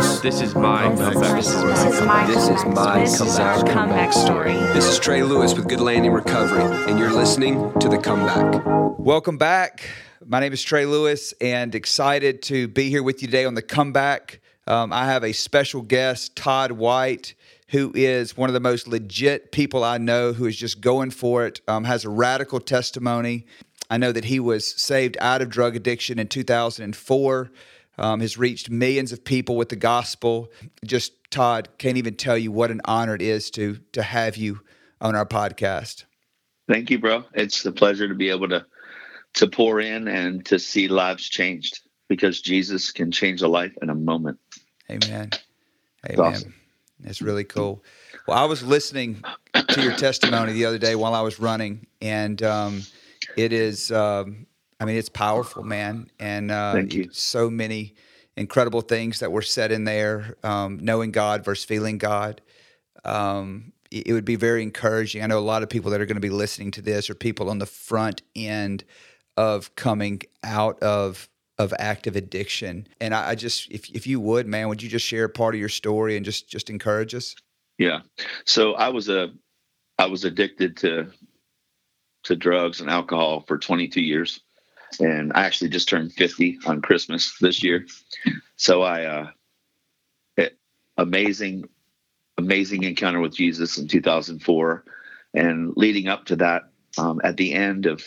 Lewis. 0.00 0.20
This 0.20 0.40
is 0.40 0.54
my 0.54 0.84
comeback. 0.84 1.36
This 1.36 1.48
is 1.48 2.00
my 2.02 2.26
This 2.26 2.48
is 2.48 2.64
my 2.64 3.00
This 3.00 3.18
comeback 3.18 4.12
story. 4.12 4.54
This 4.54 4.86
is 4.86 4.98
Trey 4.98 5.22
Lewis 5.22 5.54
with 5.54 5.68
Good 5.68 5.80
Landing 5.80 6.12
Recovery, 6.12 6.62
and 6.88 6.98
you're 6.98 7.12
listening 7.12 7.72
to 7.80 7.88
The 7.88 7.98
Comeback. 7.98 8.62
Welcome 8.98 9.36
back. 9.36 9.88
My 10.24 10.40
name 10.40 10.52
is 10.52 10.62
Trey 10.62 10.86
Lewis, 10.86 11.34
and 11.40 11.74
excited 11.74 12.42
to 12.44 12.68
be 12.68 12.88
here 12.88 13.02
with 13.02 13.20
you 13.20 13.28
today 13.28 13.44
on 13.44 13.54
the 13.54 13.62
comeback. 13.62 14.40
Um, 14.66 14.92
I 14.92 15.06
have 15.06 15.24
a 15.24 15.32
special 15.32 15.82
guest, 15.82 16.34
Todd 16.36 16.72
White, 16.72 17.34
who 17.68 17.92
is 17.94 18.36
one 18.36 18.48
of 18.48 18.54
the 18.54 18.60
most 18.60 18.88
legit 18.88 19.52
people 19.52 19.84
I 19.84 19.98
know, 19.98 20.32
who 20.32 20.46
is 20.46 20.56
just 20.56 20.80
going 20.80 21.10
for 21.10 21.44
it, 21.44 21.60
um, 21.68 21.84
has 21.84 22.04
a 22.04 22.10
radical 22.10 22.60
testimony. 22.60 23.44
I 23.90 23.98
know 23.98 24.12
that 24.12 24.24
he 24.24 24.40
was 24.40 24.66
saved 24.66 25.16
out 25.20 25.42
of 25.42 25.50
drug 25.50 25.76
addiction 25.76 26.18
in 26.18 26.28
2004, 26.28 27.50
um, 28.00 28.20
has 28.20 28.36
reached 28.36 28.70
millions 28.70 29.12
of 29.12 29.24
people 29.24 29.56
with 29.56 29.68
the 29.68 29.76
gospel. 29.76 30.50
Just, 30.84 31.12
Todd, 31.30 31.68
can't 31.78 31.96
even 31.96 32.16
tell 32.16 32.36
you 32.36 32.50
what 32.50 32.70
an 32.70 32.80
honor 32.84 33.14
it 33.14 33.22
is 33.22 33.50
to 33.52 33.78
to 33.92 34.02
have 34.02 34.36
you 34.36 34.60
on 35.00 35.14
our 35.14 35.26
podcast. 35.26 36.04
Thank 36.68 36.90
you, 36.90 36.98
bro. 36.98 37.24
It's 37.34 37.64
a 37.64 37.72
pleasure 37.72 38.08
to 38.08 38.14
be 38.14 38.30
able 38.30 38.48
to 38.48 38.66
to 39.34 39.46
pour 39.46 39.80
in 39.80 40.08
and 40.08 40.44
to 40.46 40.58
see 40.58 40.88
lives 40.88 41.28
changed 41.28 41.80
because 42.08 42.40
Jesus 42.40 42.90
can 42.90 43.12
change 43.12 43.42
a 43.42 43.48
life 43.48 43.72
in 43.80 43.90
a 43.90 43.94
moment. 43.94 44.38
Amen. 44.90 45.30
Amen. 46.08 46.20
awesome. 46.20 46.54
That's 46.98 47.22
really 47.22 47.44
cool. 47.44 47.82
Well, 48.26 48.36
I 48.36 48.44
was 48.44 48.62
listening 48.62 49.22
to 49.54 49.82
your 49.82 49.96
testimony 49.96 50.52
the 50.52 50.64
other 50.66 50.78
day 50.78 50.94
while 50.94 51.14
I 51.14 51.22
was 51.22 51.38
running, 51.38 51.86
and 52.02 52.42
um, 52.42 52.82
it 53.36 53.52
is, 53.52 53.90
um, 53.90 54.46
I 54.80 54.86
mean, 54.86 54.96
it's 54.96 55.10
powerful, 55.10 55.62
man. 55.62 56.10
And 56.18 56.50
uh, 56.50 56.82
so 57.12 57.50
many 57.50 57.94
incredible 58.36 58.80
things 58.80 59.20
that 59.20 59.30
were 59.30 59.42
said 59.42 59.70
in 59.70 59.84
there 59.84 60.36
um, 60.42 60.78
knowing 60.80 61.10
God 61.10 61.44
versus 61.44 61.64
feeling 61.64 61.98
God. 61.98 62.40
Um, 63.04 63.72
it 63.90 64.08
it 64.08 64.12
would 64.12 64.24
be 64.24 64.36
very 64.36 64.62
encouraging. 64.62 65.22
I 65.22 65.26
know 65.26 65.38
a 65.38 65.40
lot 65.40 65.62
of 65.62 65.68
people 65.68 65.90
that 65.90 66.00
are 66.00 66.06
going 66.06 66.16
to 66.16 66.20
be 66.20 66.30
listening 66.30 66.70
to 66.72 66.82
this 66.82 67.10
are 67.10 67.14
people 67.14 67.50
on 67.50 67.58
the 67.58 67.66
front 67.66 68.22
end 68.34 68.84
of 69.36 69.74
coming 69.74 70.22
out 70.42 70.82
of 70.82 71.28
of 71.58 71.74
active 71.78 72.16
addiction. 72.16 72.88
And 73.02 73.14
I, 73.14 73.30
I 73.30 73.34
just, 73.34 73.70
if 73.70 73.90
if 73.90 74.06
you 74.06 74.18
would, 74.20 74.46
man, 74.46 74.68
would 74.68 74.82
you 74.82 74.88
just 74.88 75.06
share 75.06 75.28
part 75.28 75.54
of 75.54 75.60
your 75.60 75.68
story 75.68 76.16
and 76.16 76.24
just 76.24 76.48
just 76.48 76.70
encourage 76.70 77.14
us? 77.14 77.36
Yeah. 77.78 78.00
So 78.46 78.74
I 78.74 78.88
was 78.88 79.08
a 79.08 79.30
I 79.98 80.06
was 80.06 80.24
addicted 80.24 80.78
to 80.78 81.08
to 82.24 82.36
drugs 82.36 82.80
and 82.80 82.90
alcohol 82.90 83.44
for 83.46 83.58
22 83.58 84.00
years. 84.00 84.40
And 84.98 85.32
I 85.34 85.44
actually 85.44 85.70
just 85.70 85.88
turned 85.88 86.12
50 86.12 86.60
on 86.66 86.82
Christmas 86.82 87.36
this 87.40 87.62
year. 87.62 87.86
So 88.56 88.82
I 88.82 89.04
uh 89.04 89.30
it, 90.36 90.58
amazing 90.96 91.68
amazing 92.38 92.82
encounter 92.84 93.20
with 93.20 93.34
Jesus 93.34 93.78
in 93.78 93.86
2004 93.86 94.84
and 95.34 95.72
leading 95.76 96.08
up 96.08 96.24
to 96.26 96.36
that 96.36 96.62
um, 96.98 97.20
at 97.22 97.36
the 97.36 97.52
end 97.52 97.86
of 97.86 98.02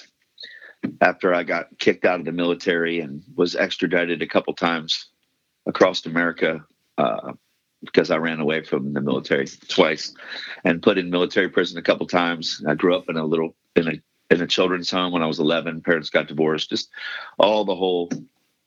after 1.00 1.34
I 1.34 1.44
got 1.44 1.78
kicked 1.80 2.04
out 2.04 2.20
of 2.20 2.26
the 2.26 2.32
military 2.32 3.00
and 3.00 3.24
was 3.36 3.56
extradited 3.56 4.22
a 4.22 4.28
couple 4.28 4.54
times 4.54 5.10
across 5.66 6.06
America 6.06 6.66
uh, 6.98 7.34
because 7.82 8.12
I 8.12 8.18
ran 8.18 8.40
away 8.40 8.64
from 8.64 8.94
the 8.94 9.02
military 9.02 9.48
twice 9.70 10.14
and 10.64 10.82
put 10.82 10.98
in 10.98 11.10
military 11.10 11.50
prison 11.50 11.78
a 11.78 11.82
couple 11.82 12.08
times. 12.08 12.64
I 12.68 12.76
grew 12.76 12.96
up 12.96 13.10
in 13.10 13.18
a 13.18 13.26
little 13.26 13.56
in 13.76 13.88
a 13.88 14.02
in 14.34 14.42
a 14.42 14.48
children's 14.48 14.92
home 14.92 15.14
when 15.14 15.22
I 15.24 15.28
was 15.28 15.40
11. 15.40 15.82
Parents 15.82 16.10
got 16.10 16.28
divorced. 16.28 16.70
Just 16.70 16.90
all 17.38 17.66
the 17.66 17.76
whole 17.76 18.10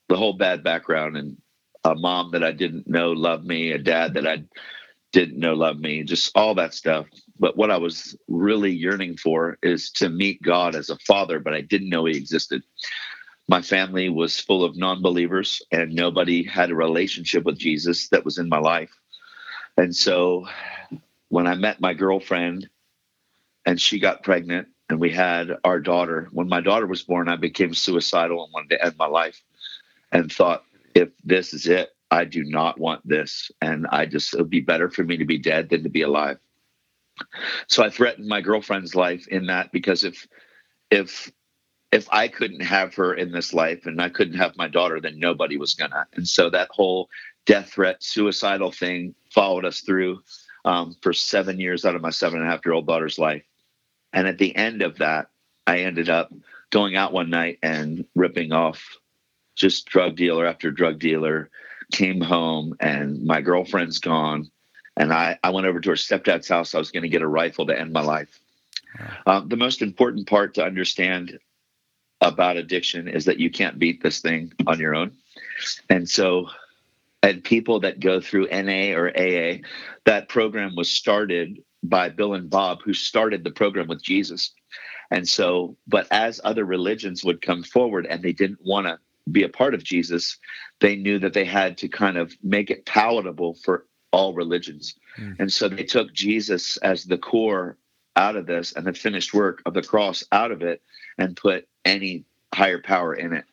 the 0.08 0.16
whole 0.16 0.34
bad 0.34 0.62
background 0.62 1.16
and 1.16 1.36
a 1.84 1.94
mom 1.94 2.30
that 2.32 2.44
I 2.44 2.52
didn't 2.52 2.86
know 2.86 3.12
loved 3.12 3.44
me, 3.44 3.72
a 3.72 3.78
dad 3.78 4.14
that 4.14 4.26
I 4.26 4.44
didn't 5.12 5.38
know 5.38 5.54
loved 5.54 5.80
me, 5.80 6.04
just 6.04 6.36
all 6.36 6.54
that 6.54 6.74
stuff. 6.74 7.06
But 7.38 7.56
what 7.56 7.70
I 7.70 7.76
was 7.78 8.16
really 8.28 8.70
yearning 8.72 9.16
for 9.16 9.58
is 9.62 9.90
to 9.92 10.08
meet 10.08 10.42
God 10.42 10.74
as 10.76 10.90
a 10.90 10.98
father, 10.98 11.40
but 11.40 11.54
I 11.54 11.60
didn't 11.60 11.88
know 11.88 12.04
he 12.04 12.16
existed. 12.16 12.62
My 13.48 13.62
family 13.62 14.08
was 14.08 14.40
full 14.40 14.64
of 14.64 14.76
non 14.76 15.02
believers, 15.02 15.62
and 15.72 15.92
nobody 15.94 16.44
had 16.44 16.70
a 16.70 16.74
relationship 16.74 17.44
with 17.44 17.58
Jesus 17.58 18.08
that 18.08 18.24
was 18.24 18.38
in 18.38 18.48
my 18.48 18.58
life. 18.58 18.92
And 19.76 19.94
so 19.94 20.46
when 21.28 21.46
I 21.46 21.54
met 21.54 21.80
my 21.80 21.94
girlfriend 21.94 22.68
and 23.64 23.80
she 23.80 23.98
got 23.98 24.22
pregnant, 24.22 24.68
and 24.88 25.00
we 25.00 25.10
had 25.10 25.56
our 25.64 25.80
daughter, 25.80 26.28
when 26.32 26.48
my 26.48 26.60
daughter 26.60 26.86
was 26.86 27.02
born, 27.02 27.28
I 27.28 27.36
became 27.36 27.74
suicidal 27.74 28.44
and 28.44 28.52
wanted 28.52 28.70
to 28.70 28.84
end 28.84 28.94
my 28.98 29.06
life 29.06 29.42
and 30.12 30.32
thought, 30.32 30.64
if 30.94 31.08
this 31.24 31.52
is 31.52 31.66
it, 31.66 31.90
I 32.10 32.24
do 32.24 32.44
not 32.44 32.78
want 32.78 33.06
this. 33.06 33.50
And 33.60 33.86
I 33.90 34.06
just, 34.06 34.32
it 34.32 34.38
would 34.38 34.50
be 34.50 34.60
better 34.60 34.88
for 34.88 35.02
me 35.02 35.16
to 35.16 35.24
be 35.24 35.38
dead 35.38 35.70
than 35.70 35.82
to 35.82 35.88
be 35.88 36.02
alive. 36.02 36.38
So 37.66 37.82
I 37.82 37.90
threatened 37.90 38.28
my 38.28 38.40
girlfriend's 38.40 38.94
life 38.94 39.26
in 39.26 39.46
that 39.46 39.72
because 39.72 40.04
if, 40.04 40.26
if, 40.90 41.32
if 41.90 42.08
I 42.12 42.28
couldn't 42.28 42.60
have 42.60 42.94
her 42.94 43.14
in 43.14 43.32
this 43.32 43.52
life 43.52 43.86
and 43.86 44.00
I 44.00 44.08
couldn't 44.08 44.38
have 44.38 44.56
my 44.56 44.68
daughter, 44.68 45.00
then 45.00 45.18
nobody 45.18 45.56
was 45.56 45.74
gonna. 45.74 46.06
And 46.14 46.28
so 46.28 46.50
that 46.50 46.68
whole 46.70 47.08
death 47.44 47.70
threat, 47.70 48.02
suicidal 48.02 48.70
thing 48.70 49.14
followed 49.32 49.64
us 49.64 49.80
through 49.80 50.20
um, 50.64 50.96
for 51.00 51.12
seven 51.12 51.58
years 51.58 51.84
out 51.84 51.94
of 51.94 52.02
my 52.02 52.10
seven 52.10 52.40
and 52.40 52.48
a 52.48 52.50
half 52.50 52.64
year 52.64 52.74
old 52.74 52.86
daughter's 52.86 53.18
life. 53.18 53.42
And 54.16 54.26
at 54.26 54.38
the 54.38 54.56
end 54.56 54.80
of 54.80 54.98
that, 54.98 55.28
I 55.66 55.80
ended 55.80 56.08
up 56.08 56.32
going 56.70 56.96
out 56.96 57.12
one 57.12 57.28
night 57.28 57.58
and 57.62 58.04
ripping 58.14 58.50
off 58.50 58.96
just 59.54 59.86
drug 59.86 60.16
dealer 60.16 60.46
after 60.46 60.70
drug 60.70 60.98
dealer, 60.98 61.50
came 61.92 62.20
home 62.20 62.74
and 62.80 63.24
my 63.24 63.42
girlfriend's 63.42 63.98
gone. 63.98 64.50
And 64.96 65.12
I, 65.12 65.38
I 65.44 65.50
went 65.50 65.66
over 65.66 65.80
to 65.80 65.90
her 65.90 65.96
stepdad's 65.96 66.48
house. 66.48 66.74
I 66.74 66.78
was 66.78 66.90
going 66.90 67.02
to 67.02 67.10
get 67.10 67.20
a 67.20 67.28
rifle 67.28 67.66
to 67.66 67.78
end 67.78 67.92
my 67.92 68.00
life. 68.00 68.40
Um, 69.26 69.48
the 69.48 69.56
most 69.56 69.82
important 69.82 70.26
part 70.26 70.54
to 70.54 70.64
understand 70.64 71.38
about 72.22 72.56
addiction 72.56 73.08
is 73.08 73.26
that 73.26 73.38
you 73.38 73.50
can't 73.50 73.78
beat 73.78 74.02
this 74.02 74.20
thing 74.20 74.50
on 74.66 74.80
your 74.80 74.94
own. 74.94 75.12
And 75.90 76.08
so, 76.08 76.48
and 77.22 77.44
people 77.44 77.80
that 77.80 78.00
go 78.00 78.22
through 78.22 78.48
NA 78.48 78.96
or 78.96 79.10
AA, 79.10 79.58
that 80.04 80.30
program 80.30 80.74
was 80.74 80.90
started 80.90 81.62
by 81.82 82.08
Bill 82.08 82.34
and 82.34 82.50
Bob, 82.50 82.82
who 82.82 82.92
started 82.92 83.44
the 83.44 83.50
program 83.50 83.88
with 83.88 84.02
Jesus. 84.02 84.52
And 85.10 85.28
so, 85.28 85.76
but 85.86 86.06
as 86.10 86.40
other 86.42 86.64
religions 86.64 87.24
would 87.24 87.42
come 87.42 87.62
forward 87.62 88.06
and 88.06 88.22
they 88.22 88.32
didn't 88.32 88.64
want 88.64 88.86
to 88.86 88.98
be 89.30 89.42
a 89.42 89.48
part 89.48 89.74
of 89.74 89.84
Jesus, 89.84 90.38
they 90.80 90.96
knew 90.96 91.18
that 91.18 91.32
they 91.32 91.44
had 91.44 91.78
to 91.78 91.88
kind 91.88 92.16
of 92.16 92.34
make 92.42 92.70
it 92.70 92.86
palatable 92.86 93.54
for 93.64 93.86
all 94.12 94.34
religions. 94.34 94.94
Hmm. 95.16 95.32
And 95.38 95.52
so 95.52 95.68
they 95.68 95.84
took 95.84 96.12
Jesus 96.12 96.76
as 96.78 97.04
the 97.04 97.18
core 97.18 97.76
out 98.16 98.36
of 98.36 98.46
this 98.46 98.72
and 98.72 98.86
the 98.86 98.92
finished 98.92 99.34
work 99.34 99.62
of 99.66 99.74
the 99.74 99.82
cross 99.82 100.24
out 100.32 100.50
of 100.50 100.62
it 100.62 100.82
and 101.18 101.36
put 101.36 101.68
any 101.84 102.24
higher 102.54 102.80
power 102.80 103.14
in 103.14 103.32
it. 103.32 103.44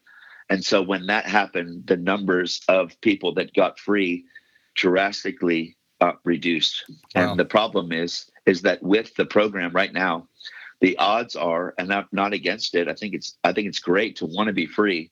And 0.50 0.64
so 0.64 0.82
when 0.82 1.08
that 1.08 1.26
happened, 1.26 1.88
the 1.88 1.98
numbers 1.98 2.62
of 2.68 3.00
people 3.02 3.34
that 3.36 3.54
got 3.54 3.80
free 3.80 4.26
drastically 4.76 5.76
uh, 6.04 6.12
reduced. 6.26 6.84
Wow. 7.16 7.32
And 7.32 7.40
the 7.40 7.46
problem 7.46 7.92
is 7.94 8.30
is 8.46 8.62
that 8.64 8.84
with 8.84 9.16
the 9.16 9.26
program 9.26 9.72
right 9.72 9.94
now, 9.94 10.28
the 10.82 10.98
odds 10.98 11.38
are, 11.38 11.74
and 11.78 11.94
I'm 11.94 12.08
not 12.12 12.34
against 12.34 12.76
it. 12.76 12.90
I 12.90 12.94
think 12.94 13.14
it's 13.14 13.38
I 13.44 13.54
think 13.54 13.68
it's 13.68 13.80
great 13.80 14.18
to 14.18 14.26
want 14.26 14.48
to 14.48 14.54
be 14.54 14.66
free. 14.66 15.12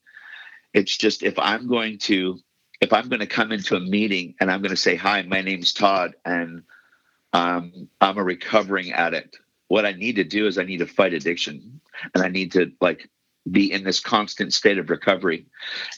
It's 0.74 0.98
just 0.98 1.24
if 1.24 1.40
I'm 1.40 1.68
going 1.68 1.98
to 2.00 2.40
if 2.82 2.92
I'm 2.92 3.08
going 3.08 3.22
to 3.22 3.28
come 3.28 3.54
into 3.54 3.78
a 3.78 3.80
meeting 3.80 4.36
and 4.42 4.52
I'm 4.52 4.62
going 4.62 4.72
to 4.72 4.86
say, 4.88 4.96
"Hi, 4.98 5.22
my 5.22 5.42
name's 5.42 5.72
Todd, 5.72 6.14
and 6.26 6.64
um, 7.32 7.88
I'm 8.02 8.18
a 8.18 8.24
recovering 8.24 8.92
addict," 8.92 9.40
what 9.70 9.86
I 9.86 9.94
need 9.94 10.18
to 10.18 10.26
do 10.26 10.46
is 10.46 10.58
I 10.58 10.64
need 10.64 10.80
to 10.80 10.88
fight 10.88 11.14
addiction, 11.14 11.80
and 12.14 12.22
I 12.22 12.28
need 12.28 12.52
to 12.54 12.72
like 12.82 13.10
be 13.50 13.72
in 13.72 13.84
this 13.84 14.00
constant 14.00 14.54
state 14.54 14.78
of 14.78 14.90
recovery. 14.90 15.48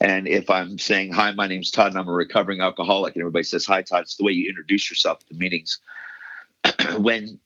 And 0.01 0.27
if 0.27 0.49
I'm 0.49 0.77
saying, 0.79 1.13
"Hi, 1.13 1.31
my 1.31 1.47
name's 1.47 1.71
Todd, 1.71 1.87
and 1.89 1.97
I'm 1.97 2.07
a 2.07 2.13
recovering 2.13 2.61
alcoholic," 2.61 3.15
and 3.15 3.21
everybody 3.21 3.43
says, 3.43 3.65
"Hi, 3.65 3.81
Todd," 3.81 4.03
it's 4.03 4.15
the 4.15 4.23
way 4.23 4.31
you 4.33 4.49
introduce 4.49 4.89
yourself 4.89 5.19
at 5.21 5.29
the 5.29 5.35
meetings. 5.35 5.79
when 6.99 7.39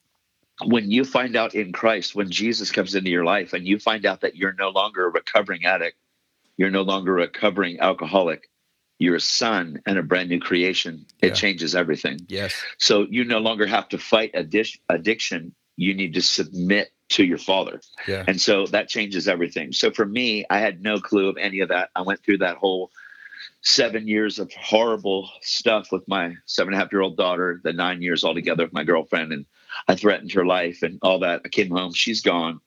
when 0.66 0.90
you 0.92 1.06
find 1.06 1.36
out 1.36 1.56
in 1.56 1.72
Christ, 1.72 2.16
when 2.16 2.32
Jesus 2.32 2.72
comes 2.72 2.96
into 2.96 3.12
your 3.12 3.26
life, 3.26 3.54
and 3.54 3.68
you 3.68 3.80
find 3.80 4.06
out 4.06 4.22
that 4.22 4.36
you're 4.36 4.54
no 4.54 4.70
longer 4.70 5.06
a 5.06 5.10
recovering 5.10 5.66
addict, 5.66 5.98
you're 6.58 6.72
no 6.72 6.82
longer 6.82 7.14
a 7.18 7.22
recovering 7.22 7.80
alcoholic, 7.80 8.50
you're 9.00 9.16
a 9.16 9.22
son 9.22 9.82
and 9.86 9.98
a 9.98 10.04
brand 10.04 10.30
new 10.30 10.40
creation. 10.40 11.06
It 11.22 11.30
Yeah. 11.30 11.34
changes 11.34 11.76
everything. 11.76 12.20
Yes. 12.28 12.56
So 12.78 13.08
you 13.10 13.24
no 13.24 13.40
longer 13.40 13.68
have 13.68 13.90
to 13.90 13.98
fight 14.00 14.34
addic- 14.34 14.80
addiction. 14.90 15.56
You 15.76 15.94
need 15.94 16.16
to 16.16 16.22
submit 16.22 16.92
to 17.10 17.24
your 17.24 17.38
father. 17.38 17.82
Yeah. 18.08 18.24
And 18.28 18.40
so 18.40 18.68
that 18.68 18.90
changes 18.90 19.28
everything. 19.28 19.72
So 19.72 19.92
for 19.92 20.06
me, 20.06 20.46
I 20.50 20.60
had 20.60 20.82
no 20.82 21.00
clue 21.00 21.30
of 21.30 21.38
any 21.38 21.62
of 21.62 21.70
that. 21.70 21.90
I 21.96 22.02
went 22.02 22.24
through 22.24 22.40
that 22.40 22.58
whole 22.58 22.92
seven 23.62 24.08
years 24.08 24.40
of 24.40 24.52
horrible 24.54 25.30
stuff 25.42 25.92
with 25.92 26.08
my 26.08 26.36
seven 26.46 26.74
and 26.74 26.82
a 26.82 26.84
half 26.84 26.92
year 26.92 27.02
old 27.02 27.18
daughter, 27.18 27.60
the 27.64 27.74
nine 27.74 28.02
years 28.02 28.24
altogether 28.24 28.64
with 28.64 28.74
my 28.74 28.84
girlfriend, 28.84 29.32
and 29.32 29.46
I 29.88 29.96
threatened 29.96 30.32
her 30.34 30.46
life 30.46 30.84
and 30.84 31.00
all 31.02 31.20
that. 31.20 31.42
I 31.46 31.50
came 31.50 31.70
home, 31.70 31.94
she's 31.94 32.22
gone. 32.22 32.60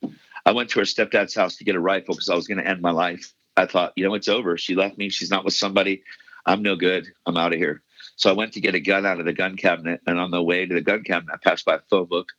I 0.45 0.51
went 0.51 0.69
to 0.71 0.79
her 0.79 0.85
stepdad's 0.85 1.35
house 1.35 1.57
to 1.57 1.63
get 1.63 1.75
a 1.75 1.79
rifle 1.79 2.15
because 2.15 2.29
I 2.29 2.35
was 2.35 2.47
going 2.47 2.57
to 2.57 2.67
end 2.67 2.81
my 2.81 2.91
life. 2.91 3.33
I 3.57 3.65
thought, 3.65 3.93
you 3.95 4.03
know, 4.03 4.13
it's 4.13 4.27
over. 4.27 4.57
She 4.57 4.75
left 4.75 4.97
me. 4.97 5.09
She's 5.09 5.29
not 5.29 5.45
with 5.45 5.53
somebody. 5.53 6.03
I'm 6.45 6.63
no 6.63 6.75
good. 6.75 7.07
I'm 7.25 7.37
out 7.37 7.53
of 7.53 7.59
here. 7.59 7.83
So 8.15 8.29
I 8.29 8.33
went 8.33 8.53
to 8.53 8.61
get 8.61 8.75
a 8.75 8.79
gun 8.79 9.05
out 9.05 9.19
of 9.19 9.25
the 9.25 9.33
gun 9.33 9.55
cabinet, 9.55 10.01
and 10.07 10.19
on 10.19 10.31
the 10.31 10.41
way 10.41 10.65
to 10.65 10.73
the 10.73 10.81
gun 10.81 11.03
cabinet, 11.03 11.33
I 11.33 11.37
passed 11.37 11.65
by 11.65 11.75
a 11.75 11.79
phone 11.89 12.05
book. 12.05 12.29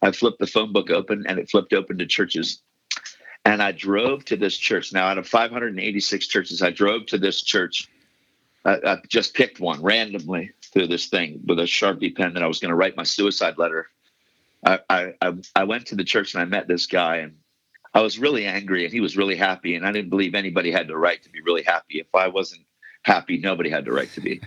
I 0.00 0.12
flipped 0.12 0.38
the 0.38 0.46
phone 0.46 0.72
book 0.72 0.90
open, 0.90 1.24
and 1.26 1.38
it 1.38 1.50
flipped 1.50 1.72
open 1.72 1.98
to 1.98 2.06
churches. 2.06 2.62
And 3.44 3.62
I 3.62 3.72
drove 3.72 4.24
to 4.26 4.36
this 4.36 4.56
church. 4.56 4.92
Now, 4.92 5.08
out 5.08 5.18
of 5.18 5.26
586 5.26 6.26
churches, 6.26 6.62
I 6.62 6.70
drove 6.70 7.06
to 7.06 7.18
this 7.18 7.42
church. 7.42 7.88
I, 8.64 8.78
I 8.84 8.96
just 9.08 9.34
picked 9.34 9.58
one 9.58 9.82
randomly 9.82 10.52
through 10.72 10.86
this 10.86 11.06
thing 11.06 11.40
with 11.46 11.58
a 11.58 11.62
sharpie 11.62 12.14
pen 12.14 12.34
that 12.34 12.42
I 12.42 12.46
was 12.46 12.60
going 12.60 12.70
to 12.70 12.76
write 12.76 12.96
my 12.96 13.02
suicide 13.02 13.58
letter. 13.58 13.88
I, 14.64 14.78
I 14.88 15.34
I 15.56 15.64
went 15.64 15.86
to 15.86 15.96
the 15.96 16.04
church 16.04 16.34
and 16.34 16.42
I 16.42 16.44
met 16.44 16.68
this 16.68 16.86
guy, 16.86 17.16
and 17.16 17.36
I 17.94 18.00
was 18.00 18.18
really 18.18 18.46
angry, 18.46 18.84
and 18.84 18.92
he 18.92 19.00
was 19.00 19.16
really 19.16 19.36
happy, 19.36 19.74
and 19.74 19.84
I 19.86 19.92
didn't 19.92 20.10
believe 20.10 20.34
anybody 20.34 20.70
had 20.70 20.86
the 20.86 20.96
right 20.96 21.22
to 21.22 21.30
be 21.30 21.42
really 21.42 21.62
happy. 21.62 21.98
If 21.98 22.14
I 22.14 22.28
wasn't 22.28 22.62
happy, 23.02 23.38
nobody 23.38 23.70
had 23.70 23.84
the 23.84 23.92
right 23.92 24.10
to 24.12 24.20
be. 24.20 24.40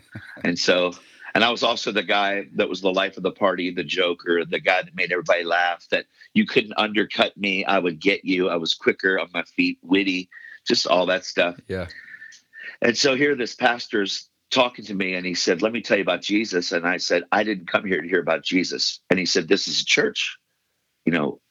and 0.44 0.57
so, 0.57 0.94
and 1.36 1.44
I 1.44 1.52
was 1.52 1.64
also 1.64 1.92
the 1.92 2.02
guy 2.02 2.46
that 2.54 2.70
was 2.70 2.80
the 2.80 2.94
life 2.94 3.18
of 3.18 3.24
the 3.24 3.32
party, 3.32 3.70
the 3.70 3.84
joker, 3.84 4.46
the 4.46 4.60
guy 4.60 4.82
that 4.82 4.96
made 4.96 5.12
everybody 5.12 5.44
laugh. 5.44 5.86
That 5.92 6.06
you 6.34 6.46
couldn't 6.46 6.74
undercut 6.78 7.36
me. 7.36 7.66
I 7.66 7.78
would 7.78 8.00
get 8.00 8.24
you. 8.24 8.48
I 8.48 8.56
was 8.56 8.74
quicker 8.74 9.20
on 9.20 9.28
my 9.34 9.44
feet, 9.44 9.78
witty, 9.84 10.30
just 10.66 10.88
all 10.88 11.06
that 11.08 11.26
stuff. 11.26 11.60
Yeah. 11.68 11.88
And 12.82 12.98
so 12.98 13.16
here, 13.16 13.36
this 13.36 13.54
pastor's 13.54 14.30
talking 14.50 14.86
to 14.86 14.94
me, 14.94 15.14
and 15.14 15.26
he 15.26 15.34
said, 15.34 15.62
"Let 15.62 15.74
me 15.74 15.82
tell 15.82 15.98
you 15.98 16.04
about 16.04 16.22
Jesus." 16.22 16.72
And 16.72 16.88
I 16.88 16.98
said, 16.98 17.24
"I 17.34 17.44
didn't 17.44 17.68
come 17.68 17.86
here 17.86 18.02
to 18.02 18.08
hear 18.08 18.22
about 18.22 18.44
Jesus." 18.44 19.02
And 19.10 19.20
he 19.20 19.26
said, 19.26 19.50
"This 19.50 19.68
is 19.68 19.82
a 19.82 19.86
church. 19.86 20.38
You 21.06 21.12
know, 21.12 21.42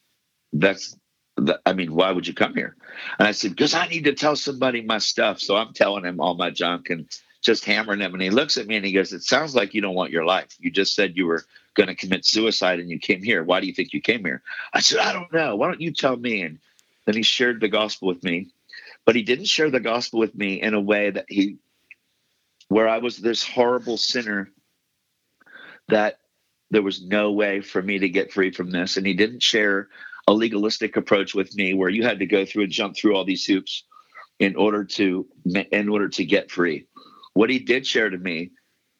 that's 0.54 0.96
I 1.66 1.72
mean, 1.72 1.94
why 1.94 2.10
would 2.10 2.26
you 2.26 2.34
come 2.34 2.54
here? 2.54 2.76
And 3.19 3.26
I 3.26 3.32
said, 3.32 3.50
because 3.50 3.75
I 3.75 3.88
need 3.88 4.04
to 4.04 4.14
tell 4.14 4.36
somebody 4.36 4.82
my 4.82 4.98
stuff. 4.98 5.40
So 5.40 5.56
I'm 5.56 5.72
telling 5.72 6.04
him 6.04 6.20
all 6.20 6.34
my 6.34 6.50
junk 6.50 6.90
and 6.90 7.08
just 7.44 7.64
hammering 7.64 8.00
him. 8.00 8.14
And 8.14 8.23
he 8.23 8.31
looks 8.31 8.56
at 8.56 8.67
me 8.67 8.76
and 8.76 8.85
he 8.85 8.93
goes, 8.93 9.12
It 9.12 9.23
sounds 9.23 9.55
like 9.55 9.75
you 9.75 9.81
don't 9.81 9.94
want 9.94 10.11
your 10.11 10.25
life. 10.25 10.56
You 10.58 10.70
just 10.70 10.94
said 10.94 11.17
you 11.17 11.26
were 11.26 11.44
going 11.75 11.88
to 11.88 11.94
commit 11.94 12.25
suicide 12.25 12.81
and 12.81 12.91
you 12.91 12.99
came 12.99 13.23
here. 13.23 13.44
Why 13.44 13.61
do 13.61 13.67
you 13.67 13.75
think 13.75 13.93
you 13.93 14.00
came 14.00 14.25
here? 14.25 14.43
I 14.73 14.81
said, 14.81 14.99
I 14.99 15.12
don't 15.12 15.32
know. 15.32 15.55
Why 15.56 15.69
don't 15.69 15.81
you 15.81 15.93
tell 15.93 16.17
me? 16.17 16.43
And 16.43 16.58
then 17.05 17.14
he 17.14 17.23
shared 17.23 17.61
the 17.61 17.69
gospel 17.69 18.08
with 18.08 18.25
me. 18.25 18.49
But 19.05 19.17
he 19.17 19.23
didn't 19.23 19.46
share 19.46 19.70
the 19.70 19.81
gospel 19.81 20.20
with 20.20 20.35
me 20.35 20.62
in 20.62 20.73
a 20.73 20.81
way 20.81 21.11
that 21.11 21.26
he, 21.29 21.58
where 22.69 22.88
I 22.88 22.99
was 22.99 23.19
this 23.19 23.44
horrible 23.44 23.99
sinner 23.99 24.49
that 25.88 26.20
there 26.70 26.82
was 26.82 27.02
no 27.02 27.32
way 27.32 27.61
for 27.61 27.82
me 27.82 27.99
to 27.99 28.08
get 28.08 28.32
free 28.32 28.50
from 28.50 28.70
this. 28.70 28.96
And 28.96 29.06
he 29.06 29.12
didn't 29.12 29.43
share 29.43 29.88
a 30.26 30.32
legalistic 30.32 30.96
approach 30.96 31.35
with 31.35 31.55
me 31.55 31.75
where 31.75 31.91
you 31.91 32.05
had 32.05 32.20
to 32.20 32.26
go 32.26 32.46
through 32.46 32.64
and 32.64 32.73
jump 32.73 32.96
through 32.96 33.14
all 33.14 33.25
these 33.25 33.44
hoops 33.44 33.85
in 34.38 34.56
order 34.56 34.85
to 34.85 35.26
in 35.70 35.88
order 35.88 36.08
to 36.08 36.25
get 36.25 36.50
free. 36.50 36.87
What 37.34 37.50
he 37.50 37.58
did 37.58 37.86
share 37.86 38.08
to 38.08 38.19
me 38.19 38.52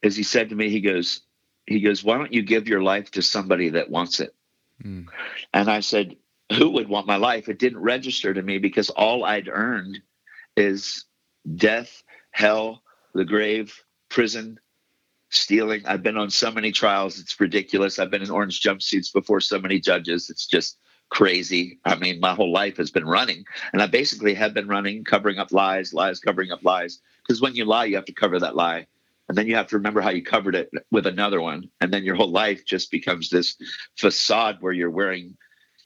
is 0.03 0.17
he 0.17 0.23
said 0.23 0.51
to 0.51 0.57
me, 0.57 0.69
he 0.69 0.81
goes, 0.81 1.23
he 1.67 1.81
goes, 1.81 2.05
why 2.05 2.19
don't 2.19 2.33
you 2.33 2.43
give 2.43 2.69
your 2.69 2.83
life 2.83 3.11
to 3.13 3.23
somebody 3.23 3.71
that 3.71 3.91
wants 3.91 4.21
it? 4.21 4.35
Mm. 4.85 5.07
And 5.53 5.71
I 5.71 5.81
said, 5.81 6.17
who 6.53 6.71
would 6.71 6.89
want 6.89 7.07
my 7.07 7.17
life? 7.17 7.49
It 7.49 7.59
didn't 7.59 7.81
register 7.81 8.35
to 8.35 8.43
me 8.43 8.59
because 8.59 8.91
all 8.91 9.25
I'd 9.25 9.49
earned 9.49 10.01
is 10.57 11.07
death, 11.55 12.03
hell, 12.33 12.83
the 13.15 13.25
grave, 13.25 13.75
prison, 14.09 14.61
stealing. 15.31 15.87
I've 15.87 16.03
been 16.03 16.19
on 16.19 16.31
so 16.31 16.51
many 16.51 16.71
trials, 16.71 17.19
it's 17.19 17.41
ridiculous. 17.41 17.99
I've 17.99 18.11
been 18.11 18.23
in 18.23 18.31
orange 18.31 18.61
jumpsuits 18.61 19.13
before 19.13 19.41
so 19.41 19.59
many 19.59 19.81
judges. 19.81 20.29
It's 20.29 20.47
just 20.47 20.79
crazy. 21.15 21.79
I 21.85 21.95
mean, 21.95 22.19
my 22.19 22.35
whole 22.35 22.51
life 22.51 22.77
has 22.79 22.91
been 22.91 23.07
running, 23.07 23.45
and 23.73 23.81
I 23.81 23.87
basically 23.87 24.35
have 24.35 24.53
been 24.53 24.67
running, 24.67 25.05
covering 25.05 25.39
up 25.39 25.53
lies, 25.53 25.95
lies, 25.95 26.19
covering 26.19 26.51
up 26.51 26.65
lies. 26.65 27.01
Because 27.23 27.41
when 27.41 27.55
you 27.55 27.65
lie, 27.65 27.85
you 27.85 27.95
have 27.95 28.05
to 28.07 28.13
cover 28.13 28.41
that 28.41 28.57
lie, 28.57 28.89
and 29.29 29.39
then 29.39 29.47
you 29.47 29.55
have 29.55 29.69
to 29.69 29.77
remember 29.77 30.01
how 30.01 30.11
you 30.11 30.25
covered 30.25 30.57
it 30.57 30.71
with 30.91 31.07
another 31.07 31.41
one, 31.41 31.71
and 31.81 31.95
then 31.95 32.03
your 32.03 32.17
whole 32.17 32.33
life 32.33 32.67
just 32.67 32.91
becomes 32.91 33.31
this 33.31 33.57
facade 33.97 34.57
where 34.59 34.73
you're 34.73 34.91
wearing 34.91 35.37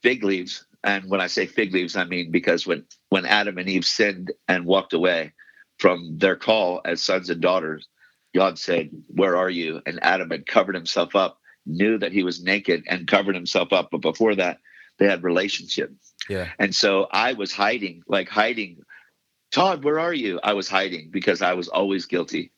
fig 0.01 0.23
leaves. 0.23 0.65
And 0.83 1.07
when 1.11 1.21
I 1.21 1.27
say 1.27 1.45
fig 1.45 1.75
leaves, 1.75 1.95
I 1.95 2.05
mean 2.05 2.31
because 2.31 2.65
when 2.65 2.85
when 3.09 3.27
Adam 3.27 3.59
and 3.59 3.69
Eve 3.69 3.85
sinned 3.85 4.31
and 4.47 4.65
walked 4.65 4.93
away 4.93 5.33
from 5.77 6.17
their 6.17 6.37
call 6.37 6.81
as 6.85 7.03
sons 7.03 7.29
and 7.29 7.39
daughters, 7.39 7.87
God 8.33 8.57
said, 8.57 8.89
"Where 9.09 9.37
are 9.37 9.49
you?" 9.49 9.79
And 9.85 9.99
Adam 10.01 10.31
had 10.31 10.47
covered 10.47 10.75
himself 10.75 11.15
up 11.15 11.39
knew 11.65 11.99
that 11.99 12.13
he 12.13 12.23
was 12.23 12.41
naked 12.41 12.83
and 12.87 13.05
covered 13.05 13.35
himself 13.35 13.71
up. 13.71 13.89
But 13.91 14.01
before 14.01 14.33
that, 14.35 14.57
they 14.99 15.07
had 15.07 15.23
relationship. 15.23 15.91
Yeah. 16.29 16.49
And 16.59 16.75
so 16.75 17.07
I 17.11 17.33
was 17.33 17.51
hiding, 17.51 18.03
like 18.07 18.29
hiding. 18.29 18.83
Todd, 19.51 19.83
where 19.83 19.99
are 19.99 20.13
you? 20.13 20.39
I 20.43 20.53
was 20.53 20.69
hiding 20.69 21.09
because 21.09 21.41
I 21.41 21.53
was 21.53 21.67
always 21.69 22.05
guilty. 22.05 22.51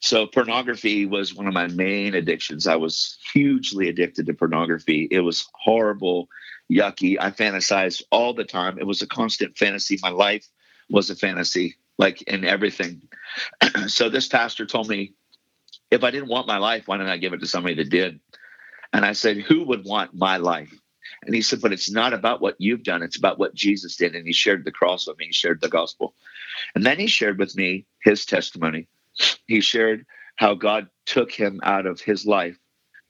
So 0.00 0.26
pornography 0.26 1.04
was 1.04 1.34
one 1.34 1.46
of 1.46 1.54
my 1.54 1.66
main 1.68 2.14
addictions. 2.14 2.66
I 2.66 2.76
was 2.76 3.18
hugely 3.32 3.88
addicted 3.88 4.26
to 4.26 4.34
pornography. 4.34 5.06
It 5.10 5.20
was 5.20 5.46
horrible, 5.52 6.28
yucky. 6.70 7.16
I 7.20 7.30
fantasized 7.30 8.02
all 8.10 8.32
the 8.32 8.44
time. 8.44 8.78
It 8.78 8.86
was 8.86 9.02
a 9.02 9.06
constant 9.06 9.58
fantasy. 9.58 9.98
My 10.02 10.10
life 10.10 10.46
was 10.88 11.10
a 11.10 11.16
fantasy, 11.16 11.76
like 11.98 12.22
in 12.22 12.44
everything. 12.44 13.02
so 13.86 14.08
this 14.08 14.26
pastor 14.26 14.66
told 14.66 14.88
me, 14.88 15.12
if 15.90 16.02
I 16.02 16.10
didn't 16.10 16.28
want 16.28 16.46
my 16.46 16.58
life, 16.58 16.88
why 16.88 16.96
didn't 16.96 17.12
I 17.12 17.18
give 17.18 17.34
it 17.34 17.40
to 17.40 17.46
somebody 17.46 17.74
that 17.74 17.90
did? 17.90 18.18
And 18.92 19.04
I 19.04 19.12
said, 19.12 19.38
who 19.38 19.64
would 19.64 19.84
want 19.84 20.14
my 20.14 20.38
life? 20.38 20.72
And 21.24 21.34
he 21.34 21.42
said, 21.42 21.60
But 21.60 21.72
it's 21.72 21.90
not 21.90 22.12
about 22.12 22.40
what 22.40 22.56
you've 22.58 22.82
done, 22.82 23.02
it's 23.02 23.18
about 23.18 23.38
what 23.38 23.54
Jesus 23.54 23.96
did. 23.96 24.14
And 24.14 24.26
he 24.26 24.32
shared 24.32 24.64
the 24.64 24.72
cross 24.72 25.06
with 25.06 25.18
me, 25.18 25.26
he 25.26 25.32
shared 25.32 25.60
the 25.60 25.68
gospel. 25.68 26.14
And 26.74 26.84
then 26.84 26.98
he 26.98 27.06
shared 27.06 27.38
with 27.38 27.56
me 27.56 27.86
his 28.02 28.26
testimony. 28.26 28.88
He 29.46 29.60
shared 29.60 30.06
how 30.36 30.54
God 30.54 30.88
took 31.06 31.30
him 31.30 31.60
out 31.62 31.86
of 31.86 32.00
his 32.00 32.26
life 32.26 32.58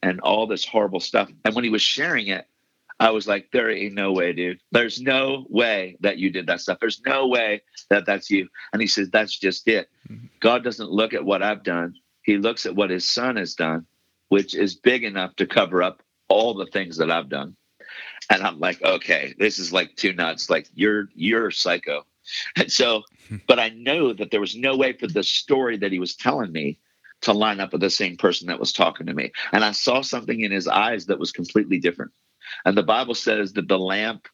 and 0.03 0.21
all 0.21 0.47
this 0.47 0.65
horrible 0.65 1.01
stuff. 1.01 1.31
And 1.45 1.55
when 1.55 1.65
he 1.65 1.71
was 1.71 1.83
sharing 1.83 2.27
it, 2.29 2.47
I 2.99 3.11
was 3.11 3.27
like, 3.27 3.51
there 3.53 3.71
ain't 3.71 3.95
no 3.95 4.13
way, 4.13 4.33
dude. 4.33 4.61
There's 4.71 5.01
no 5.01 5.47
way 5.49 5.97
that 6.01 6.19
you 6.19 6.31
did 6.31 6.47
that 6.47 6.61
stuff. 6.61 6.79
There's 6.81 7.01
no 7.05 7.27
way 7.27 7.63
that 7.91 8.07
that's 8.07 8.31
you. 8.31 8.49
And 8.73 8.81
he 8.81 8.87
says, 8.87 9.11
that's 9.11 9.37
just 9.37 9.67
it. 9.67 9.89
Mm-hmm. 10.09 10.27
God 10.41 10.63
doesn't 10.63 10.91
look 10.91 11.15
at 11.15 11.25
what 11.25 11.43
I've 11.43 11.65
done. 11.65 11.95
He 12.23 12.39
looks 12.39 12.67
at 12.67 12.77
what 12.77 12.91
his 12.91 13.09
son 13.09 13.37
has 13.37 13.55
done, 13.55 13.87
which 14.29 14.55
is 14.55 14.77
big 14.77 15.03
enough 15.05 15.35
to 15.37 15.47
cover 15.47 15.83
up 15.83 16.03
all 16.29 16.55
the 16.55 16.67
things 16.67 16.97
that 16.99 17.11
I've 17.11 17.29
done 17.29 17.57
and 18.31 18.43
I'm 18.43 18.59
like, 18.59 18.83
okay, 18.83 19.35
this 19.39 19.59
is 19.59 19.73
like 19.73 19.97
too 19.97 20.13
nuts. 20.13 20.51
Like 20.51 20.69
you're 20.75 21.09
you're 21.15 21.51
psycho. 21.51 22.07
And 22.57 22.71
so, 22.71 23.03
but 23.47 23.59
I 23.59 23.71
know 23.71 24.13
that 24.13 24.31
there 24.31 24.41
was 24.41 24.57
no 24.57 24.77
way 24.77 24.93
for 24.93 25.07
the 25.07 25.23
story 25.23 25.77
that 25.79 25.93
he 25.93 25.99
was 25.99 26.17
telling 26.17 26.53
me 26.53 26.79
to 27.23 27.33
line 27.33 27.61
up 27.61 27.73
with 27.73 27.81
the 27.81 27.91
same 27.91 28.17
person 28.17 28.49
that 28.49 28.61
was 28.61 28.73
talking 28.73 29.07
to 29.07 29.15
me. 29.15 29.33
And 29.53 29.65
I 29.65 29.73
saw 29.73 30.03
something 30.03 30.41
in 30.41 30.51
his 30.51 30.69
eyes 30.69 31.07
that 31.07 31.19
was 31.19 31.33
completely 31.33 31.79
different. 31.79 32.13
And 32.65 32.77
the 32.77 32.83
Bible 32.83 33.15
says 33.15 33.53
that 33.53 33.69
the 33.69 33.79
lamp 33.79 34.27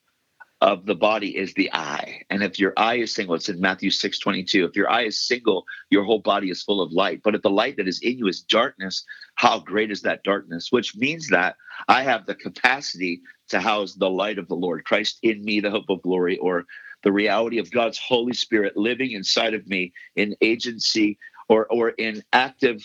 of 0.60 0.86
the 0.86 0.94
body 0.94 1.36
is 1.36 1.54
the 1.54 1.72
eye. 1.72 2.22
And 2.30 2.42
if 2.42 2.58
your 2.58 2.72
eye 2.76 2.96
is 2.96 3.14
single, 3.14 3.36
it's 3.36 3.48
in 3.48 3.60
Matthew 3.60 3.90
6 3.90 4.18
22. 4.18 4.64
If 4.64 4.74
your 4.74 4.90
eye 4.90 5.04
is 5.04 5.18
single, 5.18 5.64
your 5.90 6.02
whole 6.02 6.18
body 6.18 6.50
is 6.50 6.62
full 6.62 6.80
of 6.80 6.90
light. 6.92 7.20
But 7.22 7.34
if 7.34 7.42
the 7.42 7.50
light 7.50 7.76
that 7.76 7.86
is 7.86 8.00
in 8.00 8.18
you 8.18 8.26
is 8.26 8.40
darkness, 8.40 9.04
how 9.36 9.60
great 9.60 9.90
is 9.90 10.02
that 10.02 10.24
darkness? 10.24 10.68
Which 10.70 10.96
means 10.96 11.28
that 11.28 11.56
I 11.86 12.02
have 12.02 12.26
the 12.26 12.34
capacity 12.34 13.20
to 13.48 13.60
house 13.60 13.94
the 13.94 14.10
light 14.10 14.38
of 14.38 14.48
the 14.48 14.56
Lord, 14.56 14.84
Christ 14.84 15.18
in 15.22 15.44
me, 15.44 15.60
the 15.60 15.70
hope 15.70 15.88
of 15.88 16.02
glory, 16.02 16.38
or 16.38 16.64
the 17.02 17.12
reality 17.12 17.58
of 17.58 17.70
God's 17.70 17.98
Holy 17.98 18.34
Spirit 18.34 18.76
living 18.76 19.12
inside 19.12 19.54
of 19.54 19.66
me 19.66 19.92
in 20.16 20.34
agency 20.40 21.18
or, 21.48 21.66
or 21.70 21.90
in 21.90 22.22
active 22.32 22.84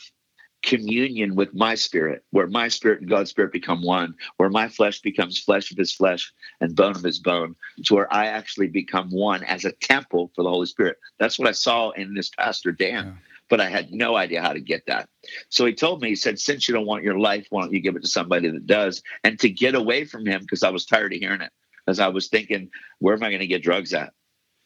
communion 0.64 1.36
with 1.36 1.54
my 1.54 1.76
spirit, 1.76 2.24
where 2.32 2.48
my 2.48 2.70
spirit 2.70 3.02
and 3.02 3.10
God's 3.10 3.30
spirit 3.30 3.52
become 3.52 3.84
one, 3.84 4.16
where 4.38 4.50
my 4.50 4.70
flesh 4.70 5.02
becomes 5.02 5.38
flesh 5.38 5.72
of 5.72 5.78
his 5.78 5.94
flesh 5.94 6.32
and 6.62 6.76
bone 6.76 6.96
of 6.96 7.04
his 7.04 7.20
bone, 7.20 7.56
to 7.86 7.96
where 7.96 8.12
I 8.12 8.28
actually 8.28 8.68
become 8.68 9.10
one 9.10 9.44
as 9.44 9.66
a 9.66 9.74
temple 9.74 10.32
for 10.34 10.44
the 10.44 10.50
Holy 10.50 10.66
Spirit. 10.66 10.98
That's 11.20 11.38
what 11.38 11.50
I 11.50 11.52
saw 11.52 11.92
in 11.92 12.14
this 12.14 12.30
Pastor 12.30 12.72
Dan. 12.72 13.06
Yeah. 13.06 13.33
But 13.54 13.62
I 13.62 13.70
had 13.70 13.94
no 13.94 14.16
idea 14.16 14.42
how 14.42 14.54
to 14.54 14.60
get 14.60 14.88
that. 14.88 15.08
So 15.50 15.68
he 15.68 15.76
told 15.76 16.02
me, 16.02 16.10
he 16.10 16.16
said, 16.16 16.40
Since 16.40 16.68
you 16.68 16.74
don't 16.74 16.88
want 16.88 17.04
your 17.04 17.20
life, 17.20 17.46
why 17.52 17.62
don't 17.62 17.72
you 17.72 17.82
give 17.82 17.96
it 17.96 18.02
to 18.02 18.08
somebody 18.08 18.50
that 18.50 18.66
does? 18.66 19.04
And 19.24 19.40
to 19.42 19.48
get 19.48 19.76
away 19.76 20.06
from 20.06 20.26
him, 20.26 20.42
because 20.42 20.64
I 20.64 20.72
was 20.72 20.88
tired 20.88 21.14
of 21.14 21.20
hearing 21.20 21.42
it, 21.42 21.52
because 21.86 22.00
I 22.00 22.08
was 22.08 22.30
thinking, 22.30 22.72
Where 22.98 23.14
am 23.14 23.22
I 23.22 23.30
going 23.30 23.42
to 23.42 23.46
get 23.46 23.62
drugs 23.62 23.94
at? 23.94 24.12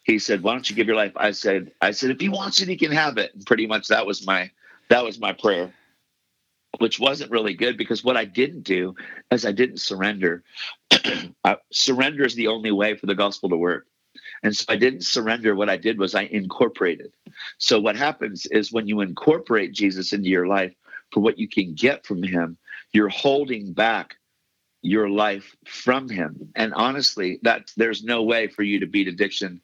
He 0.05 0.19
said, 0.19 0.41
Why 0.41 0.53
don't 0.53 0.69
you 0.69 0.75
give 0.77 0.87
your 0.87 0.95
life? 0.95 1.11
I 1.17 1.31
said, 1.31 1.73
I 1.81 1.91
said, 1.91 2.11
if 2.11 2.21
he 2.21 2.29
wants 2.29 2.61
it, 2.61 2.69
he 2.69 2.77
can 2.77 2.93
have 2.93 3.17
it. 3.17 3.33
And 3.35 3.45
pretty 3.45 3.67
much 3.67 3.89
that 3.89 4.05
was 4.05 4.25
my 4.25 4.51
that 4.87 5.03
was 5.03 5.19
my 5.19 5.33
prayer 5.33 5.73
which 6.79 6.97
wasn't 6.97 7.31
really 7.31 7.55
good 7.55 7.77
because 7.77 8.05
what 8.05 8.15
I 8.15 8.23
didn't 8.23 8.61
do 8.61 8.95
is 9.31 9.45
I 9.45 9.51
didn't 9.51 9.81
surrender. 9.81 10.43
surrender 11.73 12.23
is 12.23 12.35
the 12.35 12.47
only 12.47 12.71
way 12.71 12.95
for 12.95 13.05
the 13.05 13.15
gospel 13.15 13.49
to 13.49 13.57
work. 13.57 13.87
And 14.43 14.55
so 14.55 14.65
I 14.69 14.75
didn't 14.75 15.03
surrender. 15.03 15.55
What 15.55 15.69
I 15.69 15.77
did 15.77 15.99
was 15.99 16.15
I 16.15 16.23
incorporated. 16.23 17.13
So 17.57 17.79
what 17.79 17.95
happens 17.95 18.45
is 18.47 18.71
when 18.71 18.87
you 18.87 19.01
incorporate 19.01 19.73
Jesus 19.73 20.13
into 20.13 20.29
your 20.29 20.47
life 20.47 20.73
for 21.11 21.21
what 21.21 21.37
you 21.39 21.47
can 21.47 21.73
get 21.73 22.05
from 22.05 22.23
him, 22.23 22.57
you're 22.93 23.09
holding 23.09 23.73
back 23.73 24.15
your 24.81 25.09
life 25.09 25.55
from 25.65 26.09
him. 26.09 26.51
And 26.55 26.73
honestly, 26.73 27.39
that 27.43 27.71
there's 27.77 28.03
no 28.03 28.23
way 28.23 28.47
for 28.47 28.63
you 28.63 28.79
to 28.79 28.85
beat 28.85 29.07
addiction 29.07 29.61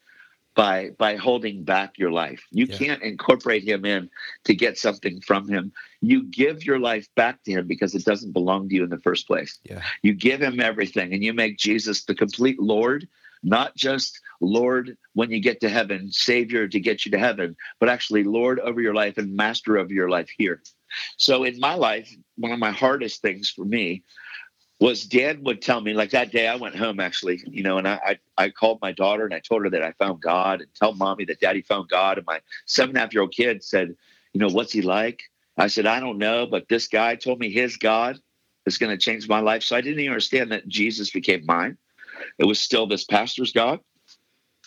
by 0.54 0.90
by 0.98 1.16
holding 1.16 1.64
back 1.64 1.98
your 1.98 2.12
life. 2.12 2.44
You 2.50 2.66
Yeah. 2.66 2.78
can't 2.78 3.02
incorporate 3.02 3.64
him 3.64 3.84
in 3.84 4.08
to 4.44 4.54
get 4.54 4.78
something 4.78 5.20
from 5.20 5.48
him. 5.48 5.72
You 6.00 6.24
give 6.24 6.64
your 6.64 6.78
life 6.78 7.08
back 7.16 7.42
to 7.44 7.52
him 7.52 7.66
because 7.66 7.94
it 7.94 8.04
doesn't 8.04 8.32
belong 8.32 8.68
to 8.68 8.74
you 8.74 8.84
in 8.84 8.90
the 8.90 9.00
first 9.00 9.26
place. 9.26 9.58
Yeah. 9.64 9.82
You 10.02 10.14
give 10.14 10.40
him 10.40 10.60
everything 10.60 11.12
and 11.12 11.24
you 11.24 11.32
make 11.32 11.58
Jesus 11.58 12.04
the 12.04 12.14
complete 12.14 12.60
Lord, 12.60 13.08
not 13.42 13.74
just 13.76 14.20
Lord 14.40 14.96
when 15.14 15.30
you 15.30 15.40
get 15.40 15.60
to 15.60 15.68
heaven, 15.68 16.10
Savior 16.10 16.68
to 16.68 16.80
get 16.80 17.04
you 17.04 17.10
to 17.12 17.18
heaven, 17.18 17.56
but 17.80 17.88
actually 17.88 18.24
Lord 18.24 18.60
over 18.60 18.80
your 18.80 18.94
life 18.94 19.18
and 19.18 19.34
master 19.36 19.76
of 19.76 19.90
your 19.90 20.08
life 20.08 20.28
here. 20.36 20.62
So 21.16 21.44
in 21.44 21.58
my 21.58 21.74
life, 21.74 22.10
one 22.36 22.52
of 22.52 22.58
my 22.58 22.70
hardest 22.70 23.22
things 23.22 23.50
for 23.50 23.64
me 23.64 24.02
was 24.80 25.04
dad 25.04 25.44
would 25.44 25.62
tell 25.62 25.80
me 25.80 25.94
like 25.94 26.10
that 26.10 26.32
day 26.32 26.48
I 26.48 26.56
went 26.56 26.76
home 26.76 27.00
actually, 27.00 27.42
you 27.46 27.62
know, 27.62 27.78
and 27.78 27.86
I, 27.86 28.18
I 28.36 28.44
I 28.44 28.50
called 28.50 28.80
my 28.82 28.92
daughter 28.92 29.24
and 29.24 29.32
I 29.32 29.40
told 29.40 29.62
her 29.64 29.70
that 29.70 29.82
I 29.82 29.92
found 29.92 30.20
God 30.20 30.60
and 30.60 30.68
tell 30.74 30.94
mommy 30.94 31.24
that 31.26 31.40
daddy 31.40 31.62
found 31.62 31.88
God. 31.88 32.18
And 32.18 32.26
my 32.26 32.40
seven 32.66 32.90
and 32.90 32.98
a 32.98 33.00
half 33.00 33.14
year 33.14 33.22
old 33.22 33.32
kid 33.32 33.62
said, 33.62 33.94
you 34.32 34.40
know, 34.40 34.48
what's 34.48 34.72
he 34.72 34.82
like? 34.82 35.22
I 35.56 35.68
said, 35.68 35.86
I 35.86 36.00
don't 36.00 36.18
know, 36.18 36.46
but 36.46 36.68
this 36.68 36.88
guy 36.88 37.14
told 37.14 37.38
me 37.38 37.50
his 37.50 37.76
God 37.76 38.18
is 38.66 38.78
going 38.78 38.90
to 38.90 39.02
change 39.02 39.28
my 39.28 39.40
life. 39.40 39.62
So 39.62 39.76
I 39.76 39.80
didn't 39.80 40.00
even 40.00 40.12
understand 40.12 40.50
that 40.50 40.66
Jesus 40.66 41.10
became 41.10 41.46
mine. 41.46 41.78
It 42.38 42.44
was 42.44 42.58
still 42.58 42.86
this 42.86 43.04
pastor's 43.04 43.52
God. 43.52 43.78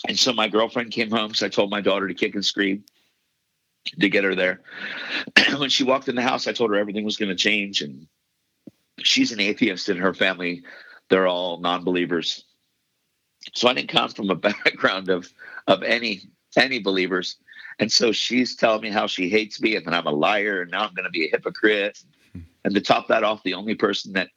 And 0.07 0.17
so 0.17 0.33
my 0.33 0.47
girlfriend 0.47 0.91
came 0.91 1.09
home. 1.09 1.33
So 1.33 1.45
I 1.45 1.49
told 1.49 1.69
my 1.69 1.81
daughter 1.81 2.07
to 2.07 2.13
kick 2.13 2.35
and 2.35 2.45
scream 2.45 2.83
to 3.99 4.09
get 4.09 4.23
her 4.23 4.35
there. 4.35 4.61
when 5.57 5.69
she 5.69 5.83
walked 5.83 6.07
in 6.07 6.15
the 6.15 6.21
house, 6.21 6.47
I 6.47 6.53
told 6.53 6.71
her 6.71 6.77
everything 6.77 7.05
was 7.05 7.17
going 7.17 7.29
to 7.29 7.35
change. 7.35 7.81
And 7.81 8.07
she's 8.99 9.31
an 9.31 9.39
atheist 9.39 9.89
in 9.89 9.97
her 9.97 10.13
family. 10.13 10.63
They're 11.09 11.27
all 11.27 11.59
non-believers. 11.59 12.43
So 13.53 13.67
I 13.67 13.73
didn't 13.73 13.89
come 13.89 14.09
from 14.09 14.29
a 14.29 14.35
background 14.35 15.09
of 15.09 15.31
of 15.67 15.83
any 15.83 16.21
any 16.55 16.79
believers. 16.79 17.37
And 17.79 17.91
so 17.91 18.11
she's 18.11 18.55
telling 18.55 18.81
me 18.81 18.89
how 18.89 19.07
she 19.07 19.29
hates 19.29 19.61
me 19.61 19.75
and 19.75 19.85
that 19.85 19.93
I'm 19.93 20.07
a 20.07 20.11
liar 20.11 20.61
and 20.61 20.71
now 20.71 20.81
I'm 20.81 20.93
going 20.95 21.05
to 21.05 21.11
be 21.11 21.25
a 21.25 21.29
hypocrite. 21.29 22.03
And 22.63 22.73
to 22.73 22.81
top 22.81 23.07
that 23.07 23.23
off, 23.23 23.43
the 23.43 23.53
only 23.53 23.75
person 23.75 24.13
that 24.13 24.29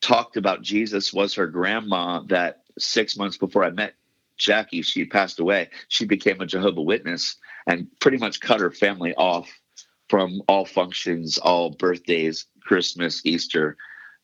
talked 0.00 0.36
about 0.36 0.62
Jesus 0.62 1.12
was 1.12 1.34
her 1.34 1.46
grandma 1.46 2.20
that 2.28 2.64
six 2.78 3.16
months 3.16 3.38
before 3.38 3.64
I 3.64 3.70
met 3.70 3.94
Jackie, 4.38 4.82
she 4.82 5.04
passed 5.04 5.38
away. 5.40 5.70
She 5.88 6.04
became 6.04 6.40
a 6.40 6.46
Jehovah 6.46 6.82
Witness 6.82 7.36
and 7.66 7.86
pretty 8.00 8.18
much 8.18 8.40
cut 8.40 8.60
her 8.60 8.70
family 8.70 9.14
off 9.14 9.50
from 10.08 10.42
all 10.48 10.64
functions, 10.64 11.38
all 11.38 11.70
birthdays, 11.70 12.46
Christmas, 12.60 13.24
Easter. 13.24 13.76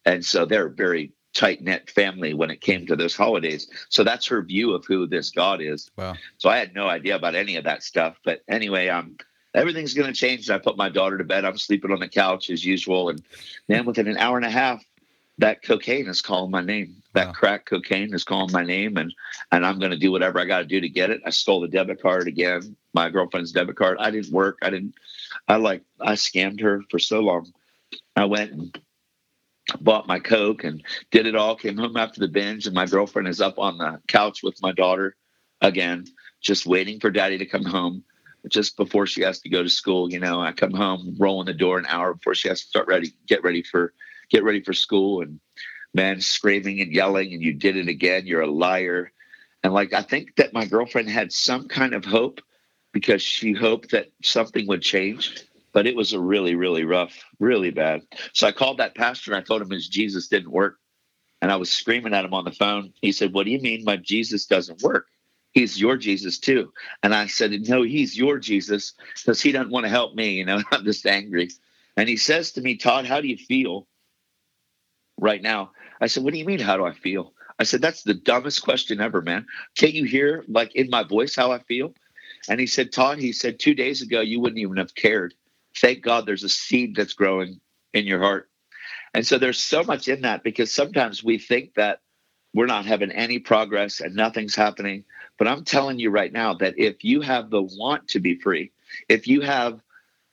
And 0.04 0.24
so 0.24 0.44
they're 0.44 0.66
a 0.66 0.70
very 0.70 1.12
tight 1.32 1.62
knit 1.62 1.90
family 1.90 2.34
when 2.34 2.50
it 2.50 2.60
came 2.60 2.86
to 2.86 2.96
those 2.96 3.14
holidays. 3.14 3.68
So 3.88 4.02
that's 4.02 4.26
her 4.26 4.42
view 4.42 4.74
of 4.74 4.84
who 4.84 5.06
this 5.06 5.30
God 5.30 5.60
is. 5.62 5.90
Wow. 5.96 6.16
So 6.38 6.48
I 6.48 6.58
had 6.58 6.74
no 6.74 6.88
idea 6.88 7.16
about 7.16 7.34
any 7.34 7.56
of 7.56 7.64
that 7.64 7.82
stuff. 7.82 8.16
But 8.24 8.42
anyway, 8.48 8.88
um, 8.88 9.16
everything's 9.54 9.94
going 9.94 10.12
to 10.12 10.18
change. 10.18 10.50
I 10.50 10.58
put 10.58 10.76
my 10.76 10.88
daughter 10.88 11.18
to 11.18 11.24
bed. 11.24 11.44
I'm 11.44 11.58
sleeping 11.58 11.92
on 11.92 12.00
the 12.00 12.08
couch 12.08 12.50
as 12.50 12.64
usual. 12.64 13.10
And 13.10 13.22
then 13.68 13.86
within 13.86 14.08
an 14.08 14.18
hour 14.18 14.36
and 14.36 14.46
a 14.46 14.50
half, 14.50 14.84
that 15.40 15.62
cocaine 15.64 16.08
is 16.08 16.22
calling 16.22 16.52
my 16.52 16.62
name. 16.62 17.02
That 17.14 17.28
Wow. 17.28 17.34
crack 17.34 17.66
cocaine 17.66 18.14
is 18.14 18.24
calling 18.24 18.52
my 18.52 18.64
name, 18.64 18.98
and 18.98 19.12
and 19.52 19.66
I'm 19.66 19.80
going 19.80 19.92
to 19.92 19.98
do 19.98 20.12
whatever 20.12 20.40
I 20.40 20.46
got 20.46 20.60
to 20.60 20.66
do 20.66 20.80
to 20.80 20.90
get 20.90 21.10
it. 21.10 21.22
I 21.26 21.30
stole 21.30 21.60
the 21.62 21.68
debit 21.68 22.02
card 22.02 22.28
again, 22.28 22.76
my 22.94 23.10
girlfriend's 23.10 23.52
debit 23.52 23.76
card. 23.76 23.98
I 24.00 24.12
didn't 24.12 24.32
work. 24.32 24.58
I 24.62 24.70
didn't. 24.70 24.94
I 25.48 25.56
like 25.56 25.82
I 26.00 26.14
scammed 26.14 26.62
her 26.62 26.82
for 26.90 27.00
so 27.00 27.20
long. 27.20 27.52
I 28.16 28.26
went 28.26 28.52
and 28.52 28.78
bought 29.80 30.08
my 30.08 30.20
coke 30.20 30.64
and 30.64 30.84
did 31.12 31.26
it 31.26 31.36
all. 31.36 31.56
Came 31.56 31.78
home 31.78 31.96
after 31.96 32.20
the 32.20 32.28
binge, 32.28 32.66
and 32.66 32.74
my 32.76 32.86
girlfriend 32.86 33.28
is 33.28 33.40
up 33.42 33.58
on 33.58 33.78
the 33.78 34.00
couch 34.08 34.42
with 34.42 34.60
my 34.62 34.72
daughter 34.72 35.16
again, 35.62 36.06
just 36.42 36.66
waiting 36.66 37.00
for 37.00 37.10
daddy 37.10 37.38
to 37.38 37.46
come 37.46 37.64
home. 37.66 38.04
Just 38.48 38.76
before 38.76 39.06
she 39.06 39.22
has 39.22 39.40
to 39.40 39.50
go 39.50 39.62
to 39.62 39.70
school, 39.70 40.12
you 40.12 40.20
know, 40.20 40.40
I 40.40 40.52
come 40.52 40.72
home, 40.74 41.16
roll 41.18 41.40
in 41.42 41.46
the 41.46 41.54
door 41.54 41.78
an 41.78 41.86
hour 41.86 42.14
before 42.14 42.34
she 42.34 42.48
has 42.48 42.62
to 42.62 42.68
start 42.68 42.88
ready, 42.88 43.12
get 43.28 43.44
ready 43.44 43.62
for, 43.62 43.92
get 44.30 44.44
ready 44.44 44.62
for 44.62 44.72
school, 44.72 45.22
and 45.22 45.40
man 45.94 46.20
screaming 46.20 46.80
and 46.80 46.92
yelling, 46.92 47.32
and 47.34 47.42
you 47.42 47.54
did 47.54 47.76
it 47.76 47.88
again. 47.88 48.26
You're 48.26 48.42
a 48.42 48.50
liar, 48.50 49.12
and 49.62 49.72
like 49.72 49.92
I 49.92 50.02
think 50.02 50.36
that 50.36 50.52
my 50.52 50.64
girlfriend 50.66 51.08
had 51.10 51.32
some 51.32 51.68
kind 51.68 51.94
of 51.94 52.04
hope 52.04 52.40
because 52.92 53.22
she 53.22 53.52
hoped 53.52 53.92
that 53.92 54.10
something 54.22 54.66
would 54.66 54.82
change, 54.82 55.44
but 55.72 55.86
it 55.86 55.96
was 55.96 56.12
a 56.12 56.20
really, 56.20 56.54
really 56.54 56.84
rough, 56.84 57.16
really 57.38 57.70
bad. 57.70 58.02
So 58.32 58.46
I 58.46 58.52
called 58.52 58.78
that 58.78 58.96
pastor 58.96 59.32
and 59.32 59.40
I 59.40 59.44
told 59.44 59.62
him 59.62 59.70
his 59.70 59.88
Jesus 59.88 60.28
didn't 60.28 60.50
work. 60.50 60.78
And 61.42 61.50
I 61.50 61.56
was 61.56 61.70
screaming 61.70 62.14
at 62.14 62.24
him 62.24 62.34
on 62.34 62.44
the 62.44 62.52
phone. 62.52 62.92
He 63.00 63.12
said, 63.12 63.32
What 63.32 63.44
do 63.44 63.50
you 63.50 63.60
mean 63.60 63.84
my 63.84 63.96
Jesus 63.96 64.46
doesn't 64.46 64.82
work? 64.82 65.06
He's 65.52 65.80
your 65.80 65.96
Jesus 65.96 66.38
too. 66.38 66.72
And 67.02 67.14
I 67.14 67.26
said, 67.28 67.52
No, 67.68 67.82
he's 67.82 68.16
your 68.16 68.38
Jesus 68.38 68.94
because 69.16 69.40
he 69.40 69.52
doesn't 69.52 69.70
want 69.70 69.84
to 69.84 69.90
help 69.90 70.14
me. 70.14 70.32
You 70.32 70.44
know, 70.44 70.62
I'm 70.72 70.84
just 70.84 71.06
angry. 71.06 71.50
And 71.96 72.08
he 72.08 72.16
says 72.16 72.52
to 72.52 72.60
me, 72.60 72.76
Todd, 72.76 73.06
how 73.06 73.20
do 73.20 73.28
you 73.28 73.36
feel 73.36 73.86
right 75.20 75.42
now? 75.42 75.72
I 76.00 76.06
said, 76.06 76.24
What 76.24 76.32
do 76.32 76.38
you 76.38 76.44
mean, 76.44 76.58
how 76.58 76.76
do 76.76 76.84
I 76.84 76.92
feel? 76.92 77.32
I 77.58 77.64
said, 77.64 77.82
That's 77.82 78.02
the 78.02 78.14
dumbest 78.14 78.62
question 78.62 79.00
ever, 79.00 79.22
man. 79.22 79.46
Can't 79.76 79.94
you 79.94 80.04
hear, 80.04 80.44
like, 80.48 80.74
in 80.74 80.90
my 80.90 81.02
voice 81.04 81.36
how 81.36 81.52
I 81.52 81.58
feel? 81.60 81.94
And 82.48 82.58
he 82.58 82.66
said, 82.66 82.92
Todd, 82.92 83.18
he 83.18 83.32
said, 83.32 83.58
two 83.58 83.74
days 83.74 84.02
ago, 84.02 84.20
you 84.20 84.40
wouldn't 84.40 84.60
even 84.60 84.78
have 84.78 84.94
cared. 84.94 85.34
Thank 85.76 86.02
God 86.02 86.26
there's 86.26 86.44
a 86.44 86.48
seed 86.48 86.96
that's 86.96 87.12
growing 87.12 87.60
in 87.92 88.06
your 88.06 88.20
heart. 88.20 88.48
And 89.14 89.26
so 89.26 89.38
there's 89.38 89.58
so 89.58 89.82
much 89.82 90.08
in 90.08 90.22
that 90.22 90.42
because 90.42 90.72
sometimes 90.72 91.22
we 91.22 91.38
think 91.38 91.74
that 91.74 92.00
we're 92.54 92.66
not 92.66 92.86
having 92.86 93.10
any 93.12 93.38
progress 93.38 94.00
and 94.00 94.14
nothing's 94.14 94.54
happening. 94.54 95.04
But 95.38 95.48
I'm 95.48 95.64
telling 95.64 95.98
you 95.98 96.10
right 96.10 96.32
now 96.32 96.54
that 96.54 96.74
if 96.78 97.04
you 97.04 97.20
have 97.20 97.50
the 97.50 97.62
want 97.62 98.08
to 98.08 98.20
be 98.20 98.36
free, 98.36 98.72
if 99.08 99.26
you 99.26 99.40
have 99.42 99.80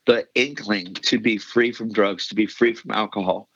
the 0.06 0.28
inkling 0.36 0.94
to 0.94 1.20
be 1.20 1.38
free 1.38 1.72
from 1.72 1.92
drugs, 1.92 2.28
to 2.28 2.36
be 2.36 2.46
free 2.48 2.74
from 2.74 2.92
alcohol, 2.92 3.50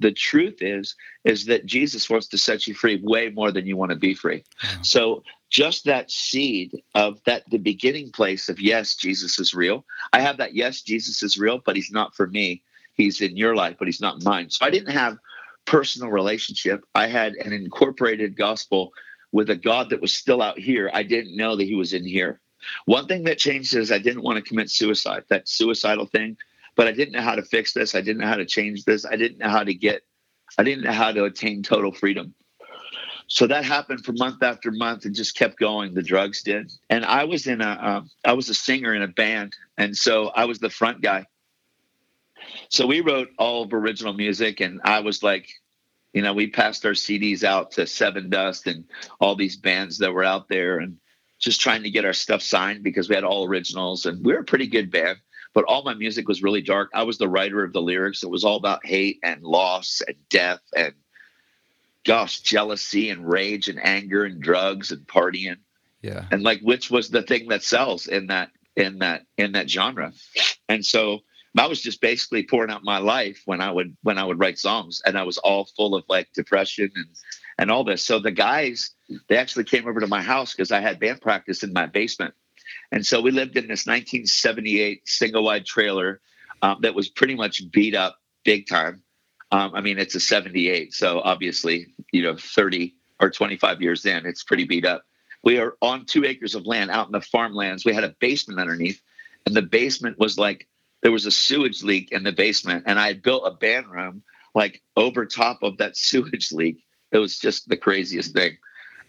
the 0.00 0.12
truth 0.12 0.62
is, 0.62 0.96
is 1.24 1.46
that 1.46 1.66
Jesus 1.66 2.10
wants 2.10 2.26
to 2.28 2.38
set 2.38 2.66
you 2.66 2.74
free 2.74 3.00
way 3.02 3.30
more 3.30 3.52
than 3.52 3.66
you 3.66 3.76
want 3.76 3.90
to 3.90 3.96
be 3.96 4.14
free. 4.14 4.44
So 4.82 5.22
just 5.50 5.84
that 5.84 6.10
seed 6.10 6.82
of 6.94 7.22
that 7.24 7.48
the 7.50 7.58
beginning 7.58 8.10
place 8.10 8.48
of 8.48 8.60
yes, 8.60 8.96
Jesus 8.96 9.38
is 9.38 9.54
real. 9.54 9.84
I 10.12 10.20
have 10.20 10.38
that 10.38 10.54
yes, 10.54 10.80
Jesus 10.80 11.22
is 11.22 11.38
real, 11.38 11.60
but 11.64 11.76
he's 11.76 11.90
not 11.90 12.14
for 12.14 12.26
me. 12.26 12.62
He's 12.94 13.20
in 13.20 13.36
your 13.36 13.54
life, 13.54 13.76
but 13.78 13.88
he's 13.88 14.00
not 14.00 14.22
mine. 14.24 14.50
So 14.50 14.64
I 14.64 14.70
didn't 14.70 14.92
have 14.92 15.18
personal 15.64 16.10
relationship. 16.10 16.84
I 16.94 17.06
had 17.06 17.34
an 17.34 17.52
incorporated 17.52 18.36
gospel 18.36 18.92
with 19.32 19.50
a 19.50 19.56
God 19.56 19.90
that 19.90 20.00
was 20.00 20.12
still 20.12 20.42
out 20.42 20.58
here. 20.58 20.90
I 20.92 21.02
didn't 21.02 21.36
know 21.36 21.56
that 21.56 21.64
he 21.64 21.74
was 21.74 21.92
in 21.92 22.04
here. 22.04 22.40
One 22.86 23.06
thing 23.06 23.24
that 23.24 23.38
changed 23.38 23.74
is 23.74 23.90
I 23.90 23.98
didn't 23.98 24.22
want 24.22 24.36
to 24.36 24.48
commit 24.48 24.70
suicide, 24.70 25.24
that 25.28 25.48
suicidal 25.48 26.06
thing, 26.06 26.36
but 26.80 26.88
I 26.88 26.92
didn't 26.92 27.12
know 27.12 27.20
how 27.20 27.34
to 27.34 27.42
fix 27.42 27.74
this. 27.74 27.94
I 27.94 28.00
didn't 28.00 28.22
know 28.22 28.26
how 28.26 28.36
to 28.36 28.46
change 28.46 28.86
this. 28.86 29.04
I 29.04 29.16
didn't 29.16 29.36
know 29.36 29.50
how 29.50 29.62
to 29.62 29.74
get, 29.74 30.00
I 30.56 30.62
didn't 30.62 30.84
know 30.84 30.92
how 30.92 31.12
to 31.12 31.24
attain 31.24 31.62
total 31.62 31.92
freedom. 31.92 32.34
So 33.26 33.46
that 33.48 33.66
happened 33.66 34.02
for 34.02 34.14
month 34.14 34.42
after 34.42 34.70
month 34.70 35.04
and 35.04 35.14
just 35.14 35.36
kept 35.36 35.58
going. 35.58 35.92
The 35.92 36.02
drugs 36.02 36.42
did. 36.42 36.72
And 36.88 37.04
I 37.04 37.24
was 37.24 37.46
in 37.46 37.60
a, 37.60 37.66
uh, 37.68 38.02
I 38.24 38.32
was 38.32 38.48
a 38.48 38.54
singer 38.54 38.94
in 38.94 39.02
a 39.02 39.08
band. 39.08 39.54
And 39.76 39.94
so 39.94 40.28
I 40.28 40.46
was 40.46 40.58
the 40.58 40.70
front 40.70 41.02
guy. 41.02 41.26
So 42.70 42.86
we 42.86 43.02
wrote 43.02 43.28
all 43.38 43.64
of 43.64 43.74
original 43.74 44.14
music 44.14 44.60
and 44.60 44.80
I 44.82 45.00
was 45.00 45.22
like, 45.22 45.50
you 46.14 46.22
know, 46.22 46.32
we 46.32 46.46
passed 46.46 46.86
our 46.86 46.92
CDs 46.92 47.44
out 47.44 47.72
to 47.72 47.82
Sevendust 47.82 48.66
and 48.66 48.86
all 49.20 49.36
these 49.36 49.58
bands 49.58 49.98
that 49.98 50.14
were 50.14 50.24
out 50.24 50.48
there 50.48 50.78
and 50.78 50.96
just 51.38 51.60
trying 51.60 51.82
to 51.82 51.90
get 51.90 52.06
our 52.06 52.14
stuff 52.14 52.40
signed 52.40 52.82
because 52.82 53.10
we 53.10 53.16
had 53.16 53.24
all 53.24 53.46
originals 53.46 54.06
and 54.06 54.24
we 54.24 54.32
were 54.32 54.40
a 54.40 54.44
pretty 54.44 54.66
good 54.66 54.90
band. 54.90 55.18
But 55.52 55.64
all 55.64 55.82
my 55.82 55.94
music 55.94 56.28
was 56.28 56.42
really 56.42 56.62
dark. 56.62 56.90
I 56.94 57.02
was 57.02 57.18
the 57.18 57.28
writer 57.28 57.64
of 57.64 57.72
the 57.72 57.82
lyrics. 57.82 58.22
It 58.22 58.30
was 58.30 58.44
all 58.44 58.56
about 58.56 58.86
hate 58.86 59.18
and 59.22 59.42
loss 59.42 60.00
and 60.06 60.16
death 60.28 60.60
and 60.76 60.94
gosh, 62.04 62.40
jealousy 62.40 63.10
and 63.10 63.28
rage 63.28 63.68
and 63.68 63.78
anger 63.84 64.24
and 64.24 64.40
drugs 64.40 64.90
and 64.90 65.06
partying 65.06 65.56
Yeah. 66.02 66.24
and 66.30 66.42
like 66.42 66.60
which 66.60 66.90
was 66.90 67.10
the 67.10 67.22
thing 67.22 67.48
that 67.48 67.62
sells 67.62 68.06
in 68.06 68.28
that 68.28 68.50
in 68.76 68.98
that 69.00 69.22
in 69.36 69.52
that 69.52 69.68
genre 69.68 70.12
and 70.68 70.86
so 70.86 71.18
i 71.58 71.66
was 71.66 71.82
just 71.82 72.00
basically 72.00 72.44
pouring 72.44 72.70
out 72.70 72.84
my 72.84 72.98
life 72.98 73.42
when 73.44 73.60
i 73.60 73.70
would 73.70 73.96
when 74.02 74.16
i 74.16 74.24
would 74.24 74.38
write 74.38 74.58
songs 74.58 75.02
and 75.04 75.18
i 75.18 75.24
was 75.24 75.36
all 75.38 75.64
full 75.76 75.94
of 75.96 76.04
like 76.08 76.28
depression 76.32 76.90
and 76.94 77.06
and 77.58 77.70
all 77.70 77.82
this 77.84 78.06
so 78.06 78.18
the 78.20 78.30
guys 78.30 78.92
they 79.28 79.36
actually 79.36 79.64
came 79.64 79.86
over 79.88 79.98
to 80.00 80.06
my 80.06 80.22
house 80.22 80.54
because 80.54 80.70
i 80.70 80.80
had 80.80 81.00
band 81.00 81.20
practice 81.20 81.62
in 81.64 81.72
my 81.72 81.84
basement 81.86 82.32
and 82.92 83.04
so 83.04 83.20
we 83.20 83.30
lived 83.30 83.56
in 83.56 83.64
this 83.64 83.86
1978 83.86 85.06
single 85.06 85.44
wide 85.44 85.66
trailer 85.66 86.20
um, 86.62 86.78
that 86.82 86.94
was 86.94 87.08
pretty 87.08 87.34
much 87.34 87.70
beat 87.70 87.94
up 87.94 88.18
big 88.44 88.66
time 88.68 89.02
um, 89.52 89.72
i 89.74 89.80
mean 89.80 89.98
it's 89.98 90.14
a 90.14 90.20
78 90.20 90.92
so 90.92 91.20
obviously 91.20 91.86
you 92.12 92.22
know 92.22 92.36
30 92.36 92.94
or 93.20 93.30
25 93.30 93.82
years 93.82 94.06
in 94.06 94.26
it's 94.26 94.44
pretty 94.44 94.64
beat 94.64 94.86
up 94.86 95.04
we 95.42 95.58
are 95.58 95.76
on 95.80 96.04
two 96.04 96.24
acres 96.24 96.54
of 96.54 96.66
land 96.66 96.90
out 96.90 97.06
in 97.06 97.12
the 97.12 97.20
farmlands. 97.20 97.84
We 97.84 97.94
had 97.94 98.04
a 98.04 98.14
basement 98.20 98.60
underneath, 98.60 99.00
and 99.46 99.54
the 99.54 99.62
basement 99.62 100.18
was 100.18 100.38
like 100.38 100.68
there 101.02 101.12
was 101.12 101.26
a 101.26 101.30
sewage 101.30 101.82
leak 101.82 102.12
in 102.12 102.24
the 102.24 102.32
basement, 102.32 102.84
and 102.86 102.98
I 102.98 103.06
had 103.08 103.22
built 103.22 103.46
a 103.46 103.52
band 103.52 103.90
room 103.90 104.22
like 104.54 104.82
over 104.96 105.24
top 105.24 105.62
of 105.62 105.78
that 105.78 105.96
sewage 105.96 106.52
leak. 106.52 106.84
It 107.12 107.18
was 107.18 107.38
just 107.38 107.68
the 107.68 107.76
craziest 107.76 108.34
thing. 108.34 108.58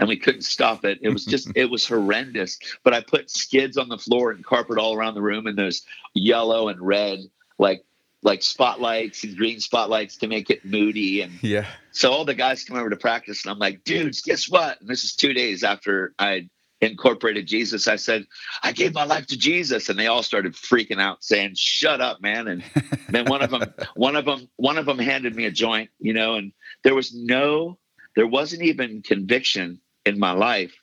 And 0.01 0.07
we 0.09 0.17
couldn't 0.17 0.41
stop 0.41 0.83
it. 0.83 0.97
It 1.01 1.09
was 1.09 1.23
just, 1.23 1.49
it 1.55 1.69
was 1.69 1.87
horrendous. 1.87 2.59
But 2.83 2.93
I 2.93 3.01
put 3.01 3.29
skids 3.29 3.77
on 3.77 3.87
the 3.87 3.99
floor 3.99 4.31
and 4.31 4.43
carpet 4.43 4.77
all 4.77 4.95
around 4.95 5.13
the 5.13 5.21
room, 5.21 5.47
and 5.47 5.57
those 5.57 5.83
yellow 6.13 6.67
and 6.67 6.81
red, 6.81 7.19
like 7.57 7.85
like 8.23 8.43
spotlights 8.43 9.23
and 9.23 9.35
green 9.35 9.59
spotlights 9.59 10.17
to 10.17 10.27
make 10.27 10.51
it 10.51 10.63
moody. 10.63 11.21
And 11.21 11.41
yeah, 11.41 11.65
so 11.91 12.11
all 12.11 12.25
the 12.25 12.33
guys 12.33 12.63
come 12.63 12.77
over 12.77 12.89
to 12.89 12.97
practice, 12.97 13.45
and 13.45 13.51
I'm 13.51 13.59
like, 13.59 13.83
dudes, 13.83 14.21
guess 14.21 14.49
what? 14.49 14.81
And 14.81 14.89
this 14.89 15.03
is 15.03 15.15
two 15.15 15.33
days 15.33 15.63
after 15.63 16.13
I 16.19 16.49
incorporated 16.81 17.45
Jesus. 17.45 17.87
I 17.87 17.95
said, 17.95 18.25
I 18.63 18.71
gave 18.71 18.95
my 18.95 19.05
life 19.05 19.27
to 19.27 19.37
Jesus, 19.37 19.89
and 19.89 19.99
they 19.99 20.07
all 20.07 20.23
started 20.23 20.53
freaking 20.53 20.99
out, 20.99 21.23
saying, 21.23 21.53
"Shut 21.55 22.01
up, 22.01 22.21
man!" 22.21 22.47
And 22.47 22.63
then 23.09 23.25
one 23.25 23.43
of 23.43 23.51
them, 23.51 23.71
one 23.95 24.15
of 24.15 24.25
them, 24.25 24.49
one 24.55 24.79
of 24.79 24.87
them 24.87 24.97
handed 24.97 25.35
me 25.35 25.45
a 25.45 25.51
joint, 25.51 25.91
you 25.99 26.13
know, 26.13 26.35
and 26.35 26.53
there 26.83 26.95
was 26.95 27.13
no, 27.13 27.77
there 28.15 28.25
wasn't 28.25 28.63
even 28.63 29.03
conviction 29.03 29.79
in 30.05 30.19
my 30.19 30.31
life 30.31 30.73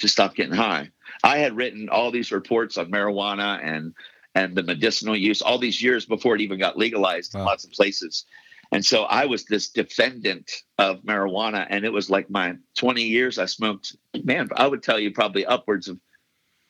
to 0.00 0.08
stop 0.08 0.34
getting 0.34 0.54
high. 0.54 0.90
I 1.22 1.38
had 1.38 1.56
written 1.56 1.88
all 1.88 2.10
these 2.10 2.32
reports 2.32 2.78
on 2.78 2.90
marijuana 2.90 3.60
and 3.62 3.94
and 4.34 4.54
the 4.56 4.62
medicinal 4.62 5.16
use 5.16 5.42
all 5.42 5.58
these 5.58 5.82
years 5.82 6.06
before 6.06 6.36
it 6.36 6.40
even 6.40 6.58
got 6.58 6.76
legalized 6.76 7.34
wow. 7.34 7.40
in 7.40 7.46
lots 7.46 7.64
of 7.64 7.72
places. 7.72 8.24
And 8.72 8.84
so 8.84 9.02
I 9.02 9.26
was 9.26 9.44
this 9.44 9.70
defendant 9.70 10.48
of 10.78 11.02
marijuana, 11.02 11.66
and 11.68 11.84
it 11.84 11.92
was 11.92 12.08
like 12.08 12.30
my 12.30 12.54
20 12.76 13.02
years 13.02 13.38
I 13.38 13.46
smoked. 13.46 13.96
Man, 14.22 14.48
I 14.56 14.68
would 14.68 14.84
tell 14.84 15.00
you 15.00 15.10
probably 15.10 15.44
upwards 15.44 15.88
of 15.88 15.98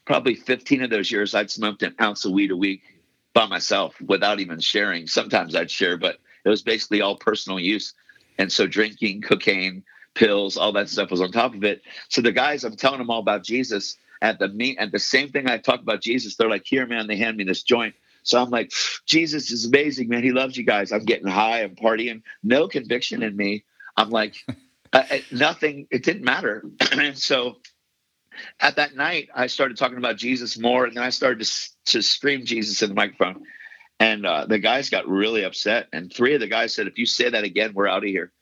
probably 0.07 0.35
15 0.35 0.83
of 0.83 0.91
those 0.91 1.13
years 1.13 1.35
I'd 1.35 1.51
smoked 1.51 1.83
an 1.83 1.95
ounce 2.01 2.25
of 2.25 2.33
weed 2.33 2.51
a 2.51 2.57
week 2.57 2.83
by 3.35 3.47
myself 3.47 3.95
without 4.01 4.41
even 4.41 4.59
sharing. 4.61 5.07
Sometimes 5.07 5.55
I'd 5.55 5.71
share, 5.71 5.99
but 5.99 6.19
it 6.45 6.49
was 6.49 6.63
basically 6.63 7.03
all 7.03 7.17
personal 7.17 7.61
use. 7.61 7.93
And 8.39 8.51
so 8.51 8.67
drinking, 8.67 9.21
cocaine, 9.21 9.85
pills, 10.15 10.57
all 10.57 10.73
that 10.73 10.89
stuff 10.89 11.11
was 11.11 11.21
on 11.21 11.33
top 11.33 11.55
of 11.55 11.65
it. 11.65 11.83
So 12.09 12.21
the 12.21 12.33
guys, 12.33 12.65
I'm 12.65 12.77
telling 12.77 12.99
them 12.99 13.11
all 13.11 13.21
about 13.21 13.45
Jesus 13.45 13.97
at 14.23 14.39
the 14.39 14.49
meet, 14.49 14.79
at 14.79 14.93
the 14.93 14.99
same 14.99 15.31
thing 15.31 15.49
I 15.49 15.59
talk 15.59 15.81
about 15.81 16.03
Jesus, 16.03 16.37
they're 16.37 16.51
like, 16.51 16.65
here, 16.67 16.87
man, 16.87 17.07
they 17.07 17.17
hand 17.17 17.37
me 17.37 17.45
this 17.45 17.63
joint. 17.63 17.95
So 18.23 18.41
I'm 18.41 18.51
like, 18.51 18.71
Jesus 19.07 19.51
is 19.51 19.67
amazing, 19.67 20.09
man. 20.09 20.23
He 20.23 20.33
loves 20.33 20.57
you 20.57 20.65
guys. 20.65 20.93
I'm 20.93 21.05
getting 21.05 21.27
high. 21.27 21.63
I'm 21.63 21.75
partying. 21.75 22.23
No 22.43 22.69
conviction 22.69 23.23
in 23.23 23.35
me. 23.35 23.65
I'm 23.97 24.11
like, 24.11 24.35
nothing. 25.33 25.87
It 25.91 26.05
didn't 26.05 26.25
matter. 26.25 26.65
and 26.93 27.17
so 27.17 27.57
at 28.61 28.77
that 28.77 28.95
night, 28.95 29.29
I 29.35 29.47
started 29.47 29.77
talking 29.77 29.99
about 29.99 30.17
Jesus 30.17 30.59
more, 30.59 30.85
and 30.85 30.97
then 30.97 31.03
I 31.03 31.11
started 31.11 31.45
to, 31.45 31.71
to 31.93 32.03
scream 32.03 32.45
Jesus 32.45 32.83
in 32.83 32.91
the 32.91 32.95
microphone. 32.95 33.45
And 33.99 34.25
uh, 34.25 34.47
the 34.47 34.59
guys 34.59 34.91
got 34.91 35.09
really 35.09 35.45
upset. 35.45 35.89
And 35.93 36.13
three 36.13 36.35
of 36.35 36.41
the 36.41 36.47
guys 36.47 36.75
said, 36.75 36.87
if 36.87 36.99
you 36.99 37.07
say 37.07 37.31
that 37.31 37.45
again, 37.45 37.73
we're 37.75 37.89
out 37.89 38.05
of 38.05 38.09
here. 38.09 38.33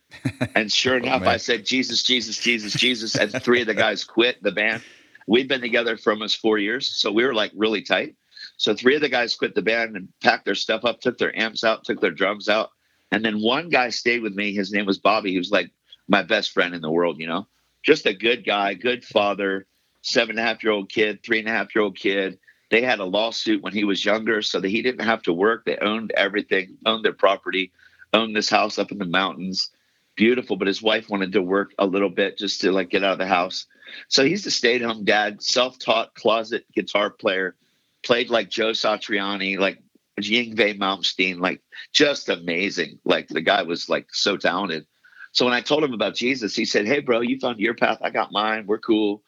And 0.54 0.72
sure 0.72 0.94
oh, 0.94 0.98
enough, 0.98 1.22
oh, 1.24 1.30
I 1.30 1.36
said, 1.36 1.64
Jesus, 1.64 2.02
Jesus, 2.02 2.38
Jesus, 2.38 2.72
Jesus. 2.72 3.14
And 3.14 3.30
three 3.42 3.60
of 3.60 3.66
the 3.66 3.74
guys 3.74 4.04
quit 4.04 4.42
the 4.42 4.52
band. 4.52 4.82
We've 5.26 5.48
been 5.48 5.60
together 5.60 5.96
for 5.96 6.12
almost 6.12 6.38
four 6.38 6.58
years. 6.58 6.88
So 6.88 7.12
we 7.12 7.24
were 7.24 7.34
like 7.34 7.52
really 7.54 7.82
tight. 7.82 8.16
So 8.56 8.74
three 8.74 8.94
of 8.94 9.00
the 9.00 9.08
guys 9.08 9.36
quit 9.36 9.54
the 9.54 9.62
band 9.62 9.96
and 9.96 10.08
packed 10.22 10.44
their 10.44 10.54
stuff 10.54 10.84
up, 10.84 11.00
took 11.00 11.18
their 11.18 11.36
amps 11.38 11.64
out, 11.64 11.84
took 11.84 12.00
their 12.00 12.10
drums 12.10 12.48
out. 12.48 12.70
And 13.10 13.24
then 13.24 13.40
one 13.40 13.68
guy 13.68 13.90
stayed 13.90 14.22
with 14.22 14.34
me. 14.34 14.54
His 14.54 14.72
name 14.72 14.86
was 14.86 14.98
Bobby. 14.98 15.32
He 15.32 15.38
was 15.38 15.50
like 15.50 15.70
my 16.08 16.22
best 16.22 16.52
friend 16.52 16.74
in 16.74 16.80
the 16.80 16.90
world, 16.90 17.18
you 17.18 17.26
know, 17.26 17.46
just 17.82 18.06
a 18.06 18.14
good 18.14 18.44
guy, 18.44 18.74
good 18.74 19.04
father, 19.04 19.66
seven 20.02 20.38
and 20.38 20.40
a 20.40 20.42
half 20.42 20.62
year 20.62 20.72
old 20.72 20.88
kid, 20.88 21.22
three 21.22 21.38
and 21.38 21.48
a 21.48 21.52
half 21.52 21.74
year 21.74 21.84
old 21.84 21.96
kid. 21.96 22.38
They 22.70 22.82
had 22.82 22.98
a 22.98 23.04
lawsuit 23.04 23.62
when 23.62 23.72
he 23.72 23.84
was 23.84 24.04
younger 24.04 24.42
so 24.42 24.60
that 24.60 24.68
he 24.68 24.82
didn't 24.82 25.06
have 25.06 25.22
to 25.22 25.32
work. 25.32 25.64
They 25.64 25.78
owned 25.78 26.12
everything, 26.16 26.76
owned 26.84 27.04
their 27.04 27.12
property, 27.12 27.72
owned 28.12 28.36
this 28.36 28.50
house 28.50 28.78
up 28.78 28.92
in 28.92 28.98
the 28.98 29.06
mountains. 29.06 29.70
Beautiful, 30.18 30.56
but 30.56 30.66
his 30.66 30.82
wife 30.82 31.08
wanted 31.08 31.32
to 31.32 31.40
work 31.42 31.72
a 31.78 31.86
little 31.86 32.10
bit 32.10 32.36
just 32.36 32.60
to 32.62 32.72
like 32.72 32.90
get 32.90 33.04
out 33.04 33.12
of 33.12 33.18
the 33.18 33.26
house. 33.26 33.66
So 34.08 34.24
he's 34.24 34.44
a 34.44 34.50
stay 34.50 34.74
at 34.74 34.82
home 34.82 35.04
dad, 35.04 35.42
self 35.42 35.78
taught 35.78 36.14
closet 36.14 36.66
guitar 36.74 37.08
player 37.08 37.56
played 38.02 38.28
like 38.28 38.50
Joe 38.50 38.70
Satriani, 38.70 39.58
like 39.58 39.78
Yngwie 40.20 40.78
Malmsteen, 40.78 41.40
like 41.40 41.62
just 41.92 42.28
amazing. 42.28 42.98
Like 43.04 43.28
the 43.28 43.40
guy 43.40 43.62
was 43.62 43.88
like 43.88 44.08
so 44.12 44.36
talented. 44.36 44.86
So 45.32 45.44
when 45.44 45.54
I 45.54 45.60
told 45.60 45.84
him 45.84 45.92
about 45.92 46.16
Jesus, 46.16 46.56
he 46.56 46.64
said, 46.64 46.86
Hey, 46.86 47.00
bro, 47.00 47.20
you 47.20 47.38
found 47.38 47.60
your 47.60 47.74
path. 47.74 47.98
I 48.02 48.10
got 48.10 48.32
mine. 48.32 48.66
We're 48.66 48.78
cool. 48.78 49.22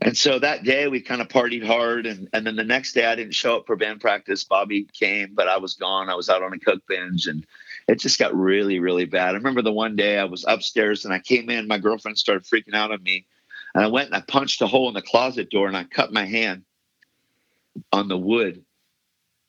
And 0.00 0.16
so 0.16 0.38
that 0.38 0.62
day 0.62 0.88
we 0.88 1.00
kind 1.00 1.20
of 1.20 1.28
partied 1.28 1.66
hard. 1.66 2.06
And, 2.06 2.28
and 2.32 2.46
then 2.46 2.56
the 2.56 2.64
next 2.64 2.92
day 2.92 3.04
I 3.04 3.16
didn't 3.16 3.34
show 3.34 3.56
up 3.56 3.66
for 3.66 3.76
band 3.76 4.00
practice. 4.00 4.44
Bobby 4.44 4.86
came, 4.92 5.34
but 5.34 5.48
I 5.48 5.58
was 5.58 5.74
gone. 5.74 6.08
I 6.08 6.14
was 6.14 6.28
out 6.28 6.42
on 6.42 6.54
a 6.54 6.58
cook 6.58 6.82
binge 6.88 7.26
and 7.26 7.44
it 7.90 7.98
just 7.98 8.20
got 8.20 8.36
really, 8.36 8.78
really 8.78 9.04
bad. 9.04 9.30
I 9.30 9.38
remember 9.38 9.62
the 9.62 9.72
one 9.72 9.96
day 9.96 10.16
I 10.16 10.24
was 10.24 10.44
upstairs 10.46 11.04
and 11.04 11.12
I 11.12 11.18
came 11.18 11.50
in, 11.50 11.66
my 11.66 11.78
girlfriend 11.78 12.18
started 12.18 12.44
freaking 12.44 12.74
out 12.74 12.92
on 12.92 13.02
me. 13.02 13.26
And 13.74 13.84
I 13.84 13.88
went 13.88 14.06
and 14.06 14.14
I 14.14 14.20
punched 14.20 14.62
a 14.62 14.68
hole 14.68 14.86
in 14.86 14.94
the 14.94 15.02
closet 15.02 15.50
door 15.50 15.66
and 15.66 15.76
I 15.76 15.84
cut 15.84 16.12
my 16.12 16.24
hand 16.24 16.62
on 17.92 18.06
the 18.06 18.16
wood. 18.16 18.64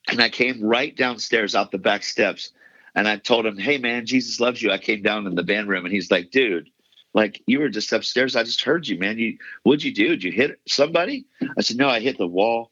And 0.09 0.19
I 0.21 0.29
came 0.29 0.63
right 0.63 0.95
downstairs 0.95 1.53
out 1.53 1.69
the 1.69 1.77
back 1.77 2.03
steps 2.03 2.51
and 2.95 3.07
I 3.07 3.17
told 3.17 3.45
him, 3.45 3.59
Hey 3.59 3.77
man, 3.77 4.07
Jesus 4.07 4.39
loves 4.39 4.59
you. 4.59 4.71
I 4.71 4.79
came 4.79 5.03
down 5.03 5.27
in 5.27 5.35
the 5.35 5.43
band 5.43 5.69
room 5.69 5.85
and 5.85 5.93
he's 5.93 6.09
like, 6.09 6.31
dude, 6.31 6.67
like 7.13 7.43
you 7.45 7.59
were 7.59 7.69
just 7.69 7.93
upstairs. 7.93 8.35
I 8.35 8.43
just 8.43 8.63
heard 8.63 8.87
you, 8.87 8.97
man. 8.97 9.19
You 9.19 9.37
what'd 9.61 9.83
you 9.83 9.93
do? 9.93 10.09
Did 10.09 10.23
you 10.23 10.31
hit 10.31 10.59
somebody? 10.67 11.25
I 11.57 11.61
said, 11.61 11.77
No, 11.77 11.89
I 11.89 11.99
hit 11.99 12.17
the 12.17 12.27
wall. 12.27 12.70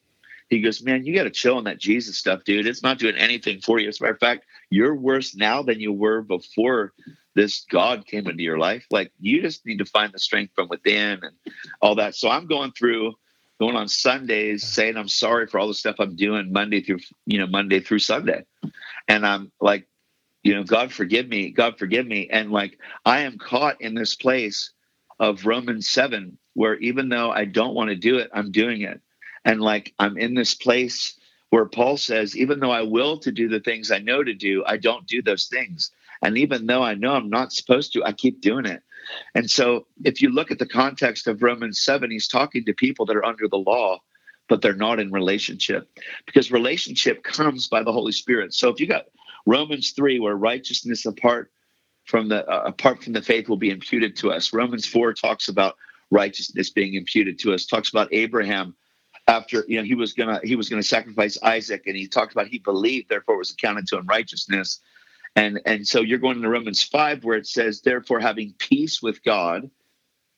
He 0.50 0.60
goes, 0.60 0.82
Man, 0.82 1.06
you 1.06 1.14
got 1.14 1.24
to 1.24 1.30
chill 1.30 1.56
on 1.56 1.64
that 1.64 1.78
Jesus 1.80 2.18
stuff, 2.18 2.44
dude. 2.44 2.66
It's 2.66 2.82
not 2.82 2.98
doing 2.98 3.16
anything 3.16 3.60
for 3.62 3.80
you. 3.80 3.88
As 3.88 4.00
a 4.00 4.04
matter 4.04 4.14
of 4.14 4.20
fact, 4.20 4.46
you're 4.70 4.96
worse 4.96 5.36
now 5.36 5.62
than 5.62 5.80
you 5.80 5.92
were 5.92 6.22
before 6.22 6.92
this 7.36 7.64
God 7.70 8.06
came 8.06 8.28
into 8.28 8.42
your 8.42 8.58
life. 8.58 8.86
Like 8.90 9.12
you 9.20 9.42
just 9.42 9.64
need 9.66 9.78
to 9.78 9.86
find 9.86 10.12
the 10.12 10.18
strength 10.18 10.52
from 10.54 10.68
within 10.68 11.20
and 11.22 11.32
all 11.80 11.96
that. 11.96 12.16
So 12.16 12.28
I'm 12.28 12.48
going 12.48 12.72
through 12.72 13.14
going 13.60 13.76
on 13.76 13.88
Sundays 13.88 14.66
saying 14.66 14.96
I'm 14.96 15.08
sorry 15.08 15.46
for 15.46 15.60
all 15.60 15.68
the 15.68 15.74
stuff 15.74 15.96
I'm 16.00 16.16
doing 16.16 16.52
Monday 16.52 16.82
through 16.82 17.00
you 17.26 17.38
know 17.38 17.46
Monday 17.46 17.80
through 17.80 18.00
Sunday, 18.00 18.44
and 19.08 19.26
I'm 19.26 19.52
like, 19.60 19.86
you 20.42 20.54
know, 20.54 20.64
God 20.64 20.92
forgive 20.92 21.28
me, 21.28 21.50
God 21.52 21.78
forgive 21.78 22.06
me, 22.06 22.28
and 22.30 22.50
like 22.52 22.78
I 23.04 23.20
am 23.20 23.38
caught 23.38 23.80
in 23.80 23.94
this 23.94 24.14
place 24.16 24.72
of 25.20 25.46
Romans 25.46 25.88
seven 25.90 26.38
where 26.54 26.76
even 26.76 27.08
though 27.08 27.30
I 27.30 27.44
don't 27.44 27.74
want 27.74 27.90
to 27.90 27.96
do 27.96 28.18
it, 28.18 28.30
I'm 28.34 28.50
doing 28.50 28.82
it, 28.82 29.00
and 29.44 29.60
like 29.60 29.94
I'm 29.98 30.18
in 30.18 30.34
this 30.34 30.54
place 30.54 31.18
where 31.50 31.66
Paul 31.66 31.96
says, 31.96 32.36
even 32.36 32.60
though 32.60 32.70
I 32.70 32.82
will 32.82 33.18
to 33.18 33.32
do 33.32 33.48
the 33.48 33.60
things 33.60 33.90
I 33.90 33.98
know 33.98 34.22
to 34.22 34.34
do, 34.34 34.64
I 34.66 34.76
don't 34.76 35.06
do 35.06 35.20
those 35.22 35.46
things. 35.46 35.90
And 36.22 36.38
even 36.38 36.66
though 36.66 36.82
I 36.82 36.94
know 36.94 37.12
I'm 37.12 37.30
not 37.30 37.52
supposed 37.52 37.92
to, 37.94 38.04
I 38.04 38.12
keep 38.12 38.40
doing 38.40 38.66
it. 38.66 38.82
And 39.34 39.50
so 39.50 39.86
if 40.04 40.22
you 40.22 40.30
look 40.30 40.50
at 40.50 40.58
the 40.58 40.66
context 40.66 41.26
of 41.26 41.42
Romans 41.42 41.80
7, 41.80 42.10
he's 42.10 42.28
talking 42.28 42.64
to 42.66 42.74
people 42.74 43.06
that 43.06 43.16
are 43.16 43.24
under 43.24 43.48
the 43.48 43.56
law, 43.56 43.98
but 44.48 44.62
they're 44.62 44.74
not 44.74 45.00
in 45.00 45.10
relationship 45.10 45.88
because 46.26 46.52
relationship 46.52 47.22
comes 47.24 47.66
by 47.66 47.82
the 47.82 47.92
Holy 47.92 48.12
Spirit. 48.12 48.54
So 48.54 48.68
if 48.68 48.78
you 48.78 48.86
got 48.86 49.06
Romans 49.46 49.90
3 49.92 50.20
where 50.20 50.36
righteousness 50.36 51.06
apart 51.06 51.50
from 52.04 52.28
the 52.28 52.46
uh, 52.48 52.64
apart 52.66 53.02
from 53.02 53.12
the 53.12 53.22
faith 53.22 53.48
will 53.48 53.56
be 53.56 53.70
imputed 53.70 54.16
to 54.16 54.32
us. 54.32 54.52
Romans 54.52 54.86
4 54.86 55.14
talks 55.14 55.48
about 55.48 55.76
righteousness 56.10 56.70
being 56.70 56.94
imputed 56.94 57.38
to 57.40 57.54
us. 57.54 57.66
Talks 57.66 57.90
about 57.90 58.08
Abraham 58.12 58.74
after 59.30 59.64
you 59.68 59.78
know 59.78 59.84
he 59.84 59.96
was 59.96 60.14
gonna 60.14 60.40
he 60.44 60.56
was 60.56 60.70
gonna 60.70 60.84
sacrifice 60.84 61.38
Isaac, 61.42 61.84
and 61.86 61.96
he 61.96 62.08
talked 62.08 62.32
about 62.32 62.48
he 62.48 62.58
believed, 62.60 63.10
therefore 63.10 63.38
was 63.38 63.52
accounted 63.52 63.88
to 63.88 63.98
him 63.98 64.06
righteousness. 64.06 64.80
And 65.36 65.60
and 65.66 65.86
so 65.88 66.02
you're 66.02 66.18
going 66.18 66.42
to 66.42 66.48
Romans 66.48 66.82
5 66.82 67.24
where 67.24 67.38
it 67.38 67.46
says, 67.46 67.82
therefore 67.82 68.20
having 68.20 68.54
peace 68.58 69.02
with 69.02 69.22
God, 69.24 69.70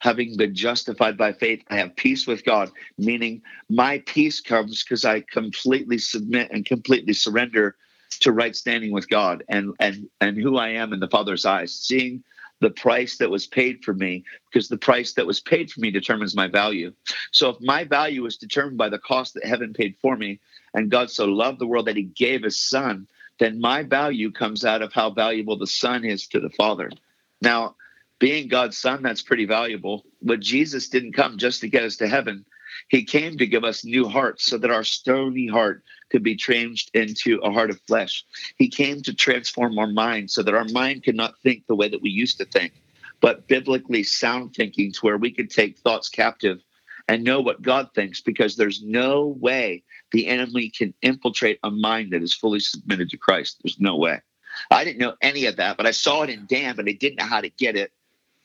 having 0.00 0.37
been 0.37 0.55
justified 0.55 1.18
by 1.18 1.33
faith, 1.35 1.62
I 1.70 1.78
have 1.78 1.96
peace 1.96 2.26
with 2.26 2.44
God, 2.44 2.70
meaning 2.98 3.42
my 3.70 4.00
peace 4.07 4.40
comes 4.40 4.85
because 4.85 5.05
I 5.05 5.22
completely 5.22 5.98
submit 5.98 6.50
and 6.52 6.66
completely 6.66 7.14
surrender 7.14 7.76
to 8.20 8.33
right 8.33 8.57
standing 8.57 8.92
with 8.92 9.09
God 9.11 9.44
and 9.48 9.74
and 9.81 10.09
and 10.20 10.38
who 10.38 10.59
I 10.59 10.70
am 10.70 10.92
in 10.92 11.00
the 11.00 11.09
Father's 11.09 11.46
eyes, 11.46 11.74
seeing 11.74 12.24
the 12.62 12.70
price 12.70 13.18
that 13.18 13.31
was 13.31 13.46
paid 13.46 13.85
for 13.85 13.94
me 13.94 14.25
because 14.53 14.68
the 14.68 14.79
price 14.79 15.14
that 15.14 15.27
was 15.27 15.40
paid 15.40 15.70
for 15.70 15.81
me 15.81 15.92
determines 15.92 16.37
my 16.37 16.48
value. 16.48 16.94
So 17.33 17.51
if 17.51 17.59
my 17.61 17.85
value 17.85 18.27
is 18.27 18.38
determined 18.38 18.79
by 18.79 18.90
the 18.90 19.01
cost 19.01 19.35
that 19.35 19.46
heaven 19.46 19.75
paid 19.75 19.96
for 20.03 20.16
me 20.16 20.40
and 20.75 20.90
God 20.90 21.11
so 21.11 21.27
loved 21.27 21.61
the 21.61 21.68
world 21.68 21.88
that 21.88 21.96
he 21.96 22.05
gave 22.05 22.44
his 22.44 22.59
son 22.59 23.09
then 23.40 23.61
my 23.61 23.83
value 23.83 24.31
comes 24.33 24.64
out 24.64 24.83
of 24.83 24.94
how 24.94 25.11
valuable 25.11 25.59
the 25.59 25.66
Son 25.66 26.05
is 26.05 26.29
to 26.29 26.40
the 26.40 26.51
Father. 26.51 26.90
Now, 27.42 27.77
being 28.20 28.48
God's 28.48 28.79
Son, 28.79 29.03
that's 29.03 29.22
pretty 29.22 29.46
valuable. 29.46 30.05
But 30.22 30.40
Jesus 30.40 30.88
didn't 30.88 31.14
come 31.14 31.38
just 31.38 31.62
to 31.62 31.68
get 31.68 31.85
us 31.85 31.96
to 31.98 32.09
heaven. 32.09 32.46
He 32.88 33.04
came 33.04 33.38
to 33.38 33.46
give 33.46 33.64
us 33.64 33.85
new 33.85 34.08
hearts 34.08 34.44
so 34.44 34.58
that 34.58 34.70
our 34.70 34.85
stony 34.85 35.46
heart 35.46 35.82
could 36.11 36.22
be 36.22 36.37
changed 36.37 36.90
into 36.94 37.38
a 37.38 37.50
heart 37.50 37.70
of 37.70 37.80
flesh. 37.87 38.24
He 38.56 38.68
came 38.68 39.02
to 39.02 39.14
transform 39.14 39.78
our 39.78 39.87
mind 39.87 40.30
so 40.30 40.42
that 40.42 40.54
our 40.54 40.66
mind 40.66 41.04
could 41.04 41.16
not 41.16 41.38
think 41.42 41.66
the 41.66 41.74
way 41.74 41.88
that 41.88 42.02
we 42.02 42.11
used 42.11 42.38
to 42.38 42.44
think, 42.44 42.72
but 43.20 43.48
biblically 43.48 44.02
sound 44.02 44.54
thinking 44.54 44.92
to 44.92 45.00
where 45.00 45.18
we 45.18 45.30
could 45.30 45.50
take 45.50 45.78
thoughts 45.78 46.08
captive 46.08 46.61
and 47.08 47.24
know 47.24 47.40
what 47.40 47.62
God 47.62 47.90
thinks 47.94 48.20
because 48.20 48.56
there's 48.56 48.82
no 48.82 49.26
way 49.40 49.82
the 50.12 50.26
enemy 50.26 50.68
can 50.68 50.94
infiltrate 51.02 51.58
a 51.62 51.70
mind 51.70 52.12
that 52.12 52.22
is 52.22 52.35
fully 52.35 52.61
submitted 52.61 53.11
to 53.11 53.16
Christ. 53.16 53.61
There's 53.62 53.80
no 53.80 53.96
way. 53.96 54.20
I 54.70 54.85
didn't 54.85 54.98
know 54.98 55.14
any 55.22 55.46
of 55.46 55.56
that, 55.56 55.76
but 55.76 55.87
I 55.87 55.92
saw 55.92 56.22
it 56.22 56.30
in 56.30 56.46
Dan, 56.46 56.76
but 56.76 56.88
I 56.88 56.92
didn't 56.92 57.18
know 57.18 57.24
how 57.24 57.40
to 57.40 57.48
get 57.48 57.76
it. 57.76 57.92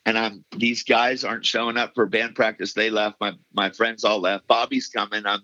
And 0.08 0.18
I'm 0.18 0.42
these 0.56 0.82
guys 0.84 1.22
aren't 1.22 1.44
showing 1.44 1.76
up 1.76 1.94
for 1.94 2.06
band 2.06 2.34
practice. 2.34 2.72
They 2.72 2.88
left. 2.88 3.20
My 3.20 3.34
my 3.52 3.68
friends 3.68 4.04
all 4.04 4.20
left. 4.20 4.46
Bobby's 4.46 4.88
coming. 4.88 5.26
I'm 5.26 5.42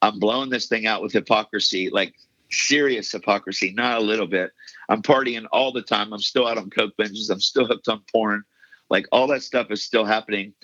I'm 0.00 0.18
blowing 0.18 0.48
this 0.48 0.68
thing 0.68 0.86
out 0.86 1.02
with 1.02 1.12
hypocrisy, 1.12 1.90
like 1.90 2.14
serious 2.50 3.12
hypocrisy, 3.12 3.74
not 3.74 3.98
a 3.98 4.00
little 4.02 4.26
bit. 4.26 4.52
I'm 4.88 5.02
partying 5.02 5.44
all 5.52 5.70
the 5.70 5.82
time. 5.82 6.14
I'm 6.14 6.20
still 6.20 6.46
out 6.46 6.56
on 6.56 6.70
coke 6.70 6.94
binges. 6.98 7.28
I'm 7.30 7.40
still 7.40 7.66
hooked 7.66 7.88
on 7.88 8.02
porn. 8.10 8.42
Like 8.88 9.04
all 9.12 9.26
that 9.26 9.42
stuff 9.42 9.70
is 9.70 9.84
still 9.84 10.06
happening. 10.06 10.54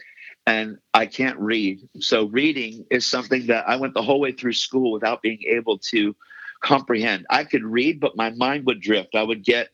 And 0.46 0.78
I 0.94 1.04
can't 1.04 1.38
read. 1.38 1.86
So 2.00 2.28
reading 2.28 2.86
is 2.90 3.04
something 3.06 3.48
that 3.48 3.68
I 3.68 3.76
went 3.76 3.92
the 3.92 4.02
whole 4.02 4.20
way 4.20 4.32
through 4.32 4.54
school 4.54 4.92
without 4.92 5.20
being 5.20 5.42
able 5.46 5.76
to 5.90 6.16
comprehend. 6.62 7.26
I 7.28 7.44
could 7.44 7.64
read, 7.64 8.00
but 8.00 8.16
my 8.16 8.30
mind 8.30 8.64
would 8.64 8.80
drift. 8.80 9.14
I 9.14 9.22
would 9.22 9.44
get 9.44 9.68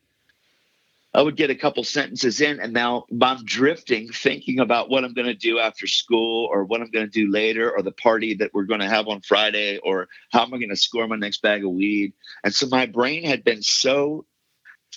I 1.15 1.23
would 1.23 1.37
get 1.37 1.51
a 1.51 1.55
couple 1.55 1.85
sentences 1.85 2.41
in, 2.41 2.61
and 2.61 2.73
now 2.73 3.07
I'm 3.23 3.45
drifting, 3.45 4.11
thinking 4.13 4.61
about 4.61 4.91
what 4.91 5.05
I'm 5.05 5.15
going 5.15 5.27
to 5.27 5.35
do 5.35 5.59
after 5.59 5.87
school, 5.87 6.47
or 6.53 6.65
what 6.65 6.83
I'm 6.83 6.91
going 6.91 7.07
to 7.07 7.11
do 7.11 7.31
later, 7.31 7.71
or 7.71 7.83
the 7.83 7.93
party 7.93 8.35
that 8.35 8.53
we're 8.53 8.65
going 8.65 8.81
to 8.81 8.89
have 8.89 9.09
on 9.09 9.23
Friday, 9.23 9.79
or 9.79 10.09
how 10.33 10.43
am 10.43 10.53
I 10.53 10.59
going 10.59 10.69
to 10.69 10.77
score 10.77 11.09
my 11.09 11.17
next 11.17 11.41
bag 11.41 11.65
of 11.65 11.71
weed. 11.71 12.13
And 12.45 12.55
so 12.55 12.69
my 12.69 12.87
brain 12.87 13.25
had 13.25 13.43
been 13.43 13.63
so 13.63 14.27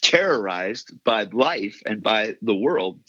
terrorized 0.01 0.91
by 1.03 1.23
life 1.23 1.81
and 1.85 2.03
by 2.03 2.35
the 2.41 2.55
world 2.55 2.99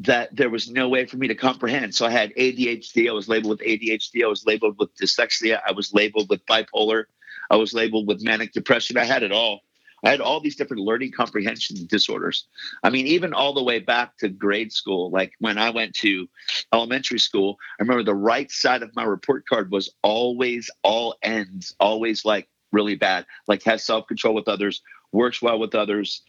that 0.00 0.34
there 0.34 0.50
was 0.50 0.68
no 0.68 0.88
way 0.88 1.06
for 1.06 1.16
me 1.16 1.28
to 1.28 1.34
comprehend. 1.34 1.94
So 1.94 2.04
I 2.04 2.10
had 2.10 2.34
ADHD. 2.34 3.08
I 3.08 3.12
was 3.12 3.28
labeled 3.28 3.60
with 3.60 3.68
ADHD. 3.68 4.24
I 4.24 4.28
was 4.28 4.44
labeled 4.44 4.76
with 4.78 4.94
dyslexia. 4.96 5.60
I 5.66 5.72
was 5.72 5.94
labeled 5.94 6.28
with 6.28 6.44
bipolar. 6.46 7.04
I 7.50 7.56
was 7.56 7.72
labeled 7.72 8.08
with 8.08 8.22
manic 8.22 8.52
depression. 8.52 8.96
I 8.96 9.04
had 9.04 9.22
it 9.22 9.30
all. 9.30 9.60
I 10.04 10.10
had 10.10 10.20
all 10.20 10.40
these 10.40 10.56
different 10.56 10.82
learning 10.82 11.12
comprehension 11.12 11.86
disorders. 11.86 12.46
I 12.82 12.90
mean, 12.90 13.06
even 13.06 13.32
all 13.32 13.54
the 13.54 13.62
way 13.62 13.78
back 13.78 14.16
to 14.18 14.28
grade 14.28 14.72
school, 14.72 15.10
like 15.10 15.32
when 15.38 15.58
I 15.58 15.70
went 15.70 15.94
to 15.96 16.28
elementary 16.72 17.18
school, 17.18 17.58
I 17.78 17.82
remember 17.82 18.02
the 18.02 18.14
right 18.14 18.50
side 18.50 18.82
of 18.82 18.94
my 18.96 19.04
report 19.04 19.46
card 19.46 19.70
was 19.70 19.90
always 20.02 20.70
all 20.82 21.16
ends, 21.22 21.74
always 21.78 22.24
like 22.24 22.48
really 22.72 22.96
bad, 22.96 23.26
like 23.46 23.62
has 23.64 23.84
self 23.84 24.06
control 24.06 24.34
with 24.34 24.48
others, 24.48 24.82
works 25.12 25.40
well 25.40 25.58
with 25.58 25.74
others, 25.74 26.22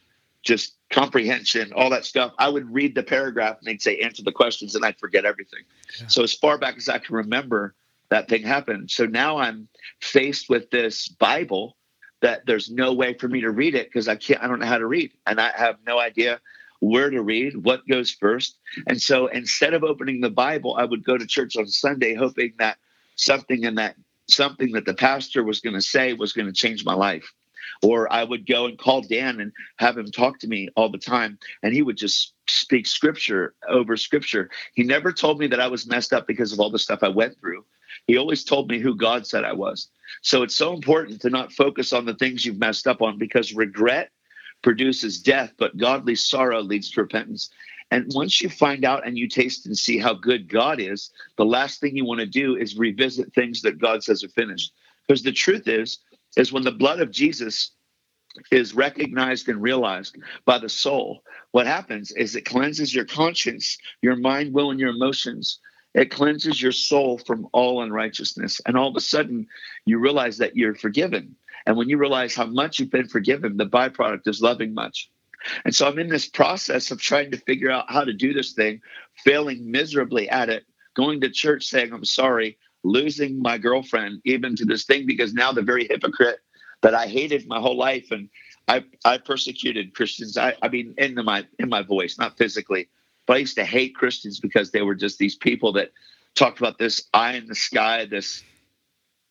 just 0.43 0.75
comprehension, 0.91 1.73
all 1.73 1.89
that 1.89 2.05
stuff. 2.05 2.33
I 2.37 2.49
would 2.49 2.71
read 2.71 2.95
the 2.95 3.03
paragraph 3.03 3.57
and 3.59 3.67
they'd 3.67 3.81
say, 3.81 3.99
answer 3.99 4.23
the 4.23 4.31
questions, 4.31 4.75
and 4.75 4.85
I'd 4.85 4.99
forget 4.99 5.25
everything. 5.25 5.61
Yeah. 5.99 6.07
So, 6.07 6.21
as 6.21 6.33
far 6.33 6.57
back 6.57 6.77
as 6.77 6.89
I 6.89 6.99
can 6.99 7.15
remember, 7.15 7.75
that 8.13 8.27
thing 8.27 8.43
happened. 8.43 8.91
So 8.91 9.05
now 9.05 9.37
I'm 9.37 9.67
faced 9.99 10.47
with 10.47 10.69
this 10.69 11.07
Bible 11.07 11.75
that 12.23 12.45
there's 12.45 12.71
no 12.71 12.93
way 12.93 13.13
for 13.13 13.27
me 13.27 13.41
to 13.41 13.51
read 13.51 13.75
it 13.75 13.87
because 13.87 14.07
I 14.07 14.15
can't, 14.15 14.41
I 14.41 14.47
don't 14.47 14.59
know 14.59 14.65
how 14.65 14.77
to 14.77 14.87
read. 14.87 15.11
And 15.27 15.39
I 15.39 15.51
have 15.55 15.77
no 15.85 15.99
idea 15.99 16.39
where 16.79 17.09
to 17.09 17.21
read, 17.21 17.57
what 17.57 17.87
goes 17.87 18.11
first. 18.11 18.57
And 18.87 18.99
so 19.01 19.27
instead 19.27 19.73
of 19.73 19.83
opening 19.83 20.21
the 20.21 20.29
Bible, 20.29 20.75
I 20.75 20.85
would 20.85 21.03
go 21.03 21.17
to 21.17 21.27
church 21.27 21.57
on 21.57 21.67
Sunday 21.67 22.15
hoping 22.15 22.53
that 22.59 22.77
something 23.15 23.63
in 23.63 23.75
that 23.75 23.95
something 24.29 24.71
that 24.71 24.85
the 24.85 24.93
pastor 24.93 25.43
was 25.43 25.59
going 25.59 25.75
to 25.75 25.81
say 25.81 26.13
was 26.13 26.31
going 26.31 26.47
to 26.47 26.53
change 26.53 26.85
my 26.85 26.93
life. 26.93 27.33
Or 27.81 28.11
I 28.11 28.23
would 28.23 28.47
go 28.47 28.65
and 28.65 28.77
call 28.77 29.01
Dan 29.01 29.41
and 29.41 29.51
have 29.77 29.97
him 29.97 30.09
talk 30.09 30.39
to 30.39 30.47
me 30.47 30.69
all 30.75 30.89
the 30.89 30.97
time. 30.97 31.37
And 31.61 31.73
he 31.73 31.81
would 31.81 31.97
just 31.97 32.33
speak 32.47 32.87
scripture 32.87 33.53
over 33.67 33.97
scripture. 33.97 34.49
He 34.73 34.83
never 34.83 35.11
told 35.11 35.39
me 35.39 35.47
that 35.47 35.59
I 35.59 35.67
was 35.67 35.85
messed 35.85 36.13
up 36.13 36.25
because 36.25 36.53
of 36.53 36.59
all 36.59 36.69
the 36.69 36.79
stuff 36.79 36.99
I 37.03 37.09
went 37.09 37.37
through. 37.39 37.52
He 38.07 38.17
always 38.17 38.43
told 38.43 38.69
me 38.69 38.79
who 38.79 38.95
God 38.95 39.25
said 39.25 39.43
I 39.43 39.53
was. 39.53 39.89
So 40.21 40.43
it's 40.43 40.55
so 40.55 40.73
important 40.73 41.21
to 41.21 41.29
not 41.29 41.53
focus 41.53 41.93
on 41.93 42.05
the 42.05 42.15
things 42.15 42.45
you've 42.45 42.59
messed 42.59 42.87
up 42.87 43.01
on 43.01 43.17
because 43.17 43.53
regret 43.53 44.11
produces 44.61 45.21
death, 45.21 45.53
but 45.57 45.77
godly 45.77 46.15
sorrow 46.15 46.61
leads 46.61 46.91
to 46.91 47.01
repentance. 47.01 47.49
And 47.91 48.11
once 48.13 48.41
you 48.41 48.49
find 48.49 48.85
out 48.85 49.05
and 49.05 49.17
you 49.17 49.27
taste 49.27 49.65
and 49.65 49.77
see 49.77 49.97
how 49.97 50.13
good 50.13 50.49
God 50.49 50.79
is, 50.79 51.11
the 51.37 51.45
last 51.45 51.79
thing 51.79 51.95
you 51.95 52.05
want 52.05 52.21
to 52.21 52.25
do 52.25 52.55
is 52.55 52.77
revisit 52.77 53.33
things 53.33 53.61
that 53.61 53.79
God 53.79 54.03
says 54.03 54.23
are 54.23 54.29
finished. 54.29 54.73
Because 55.07 55.23
the 55.23 55.31
truth 55.31 55.67
is, 55.67 55.99
is 56.35 56.51
when 56.51 56.63
the 56.63 56.71
blood 56.71 57.01
of 57.01 57.11
Jesus 57.11 57.71
is 58.51 58.73
recognized 58.73 59.47
and 59.47 59.61
realized 59.61 60.17
by 60.45 60.57
the 60.57 60.69
soul, 60.69 61.23
what 61.51 61.67
happens 61.67 62.11
is 62.11 62.35
it 62.35 62.45
cleanses 62.45 62.95
your 62.95 63.05
conscience, 63.05 63.77
your 64.01 64.15
mind, 64.15 64.53
will, 64.53 64.71
and 64.71 64.79
your 64.79 64.89
emotions 64.89 65.59
it 65.93 66.11
cleanses 66.11 66.61
your 66.61 66.71
soul 66.71 67.19
from 67.19 67.47
all 67.51 67.81
unrighteousness. 67.81 68.61
And 68.65 68.77
all 68.77 68.89
of 68.89 68.95
a 68.95 69.01
sudden, 69.01 69.47
you 69.85 69.99
realize 69.99 70.37
that 70.39 70.55
you're 70.55 70.75
forgiven. 70.75 71.35
And 71.65 71.77
when 71.77 71.89
you 71.89 71.97
realize 71.97 72.35
how 72.35 72.45
much 72.45 72.79
you've 72.79 72.91
been 72.91 73.07
forgiven, 73.07 73.57
the 73.57 73.65
byproduct 73.65 74.27
is 74.27 74.41
loving 74.41 74.73
much. 74.73 75.09
And 75.65 75.75
so 75.75 75.87
I'm 75.87 75.99
in 75.99 76.09
this 76.09 76.27
process 76.27 76.91
of 76.91 77.01
trying 77.01 77.31
to 77.31 77.37
figure 77.37 77.69
out 77.69 77.91
how 77.91 78.03
to 78.03 78.13
do 78.13 78.33
this 78.33 78.53
thing, 78.53 78.81
failing 79.23 79.69
miserably 79.69 80.29
at 80.29 80.49
it, 80.49 80.63
going 80.95 81.21
to 81.21 81.29
church 81.29 81.65
saying, 81.65 81.93
I'm 81.93 82.05
sorry, 82.05 82.57
losing 82.83 83.41
my 83.41 83.57
girlfriend 83.57 84.21
even 84.25 84.55
to 84.55 84.65
this 84.65 84.85
thing 84.85 85.05
because 85.05 85.33
now 85.33 85.51
the 85.51 85.61
very 85.61 85.87
hypocrite 85.87 86.39
that 86.81 86.93
I 86.93 87.07
hated 87.07 87.47
my 87.47 87.59
whole 87.59 87.77
life 87.77 88.11
and 88.11 88.29
I, 88.67 88.83
I 89.05 89.17
persecuted 89.17 89.95
Christians. 89.95 90.37
I, 90.37 90.55
I 90.61 90.69
mean, 90.69 90.93
in 90.97 91.15
my 91.15 91.45
in 91.59 91.69
my 91.69 91.81
voice, 91.81 92.17
not 92.17 92.37
physically, 92.37 92.89
but 93.25 93.37
I 93.37 93.39
used 93.39 93.57
to 93.57 93.65
hate 93.65 93.95
Christians 93.95 94.39
because 94.39 94.71
they 94.71 94.81
were 94.81 94.95
just 94.95 95.17
these 95.17 95.35
people 95.35 95.73
that 95.73 95.91
talked 96.35 96.59
about 96.59 96.77
this 96.77 97.07
eye 97.13 97.33
in 97.33 97.47
the 97.47 97.55
sky, 97.55 98.05
this 98.05 98.43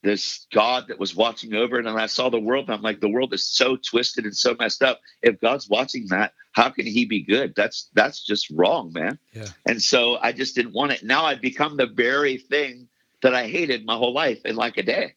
this 0.03 0.47
God 0.53 0.89
that 0.89 0.99
was 0.99 1.15
watching 1.15 1.55
over 1.55 1.79
it. 1.79 1.87
And 1.87 1.99
I 1.99 2.07
saw 2.07 2.29
the 2.29 2.41
world, 2.41 2.67
and 2.67 2.75
I'm 2.75 2.83
like, 2.83 3.01
the 3.01 3.09
world 3.09 3.33
is 3.33 3.45
so 3.45 3.77
twisted 3.77 4.25
and 4.25 4.37
so 4.37 4.57
messed 4.59 4.83
up. 4.83 5.01
If 5.23 5.41
God's 5.41 5.69
watching 5.69 6.07
that, 6.09 6.35
how 6.53 6.71
can 6.71 6.87
he 6.87 7.05
be 7.05 7.23
good? 7.23 7.55
That's 7.57 7.89
that's 7.95 8.25
just 8.25 8.51
wrong, 8.51 8.93
man. 8.93 9.19
Yeah. 9.33 9.47
And 9.67 9.81
so 9.83 10.19
I 10.21 10.33
just 10.33 10.55
didn't 10.55 10.73
want 10.73 10.93
it. 10.93 11.05
Now 11.05 11.25
I've 11.25 11.41
become 11.41 11.77
the 11.77 11.87
very 11.87 12.39
thing 12.39 12.89
that 13.23 13.35
I 13.35 13.47
hated 13.47 13.87
my 13.87 13.97
whole 13.97 14.13
life 14.13 14.41
in 14.45 14.57
like 14.57 14.77
a 14.77 14.83
day. 14.83 15.15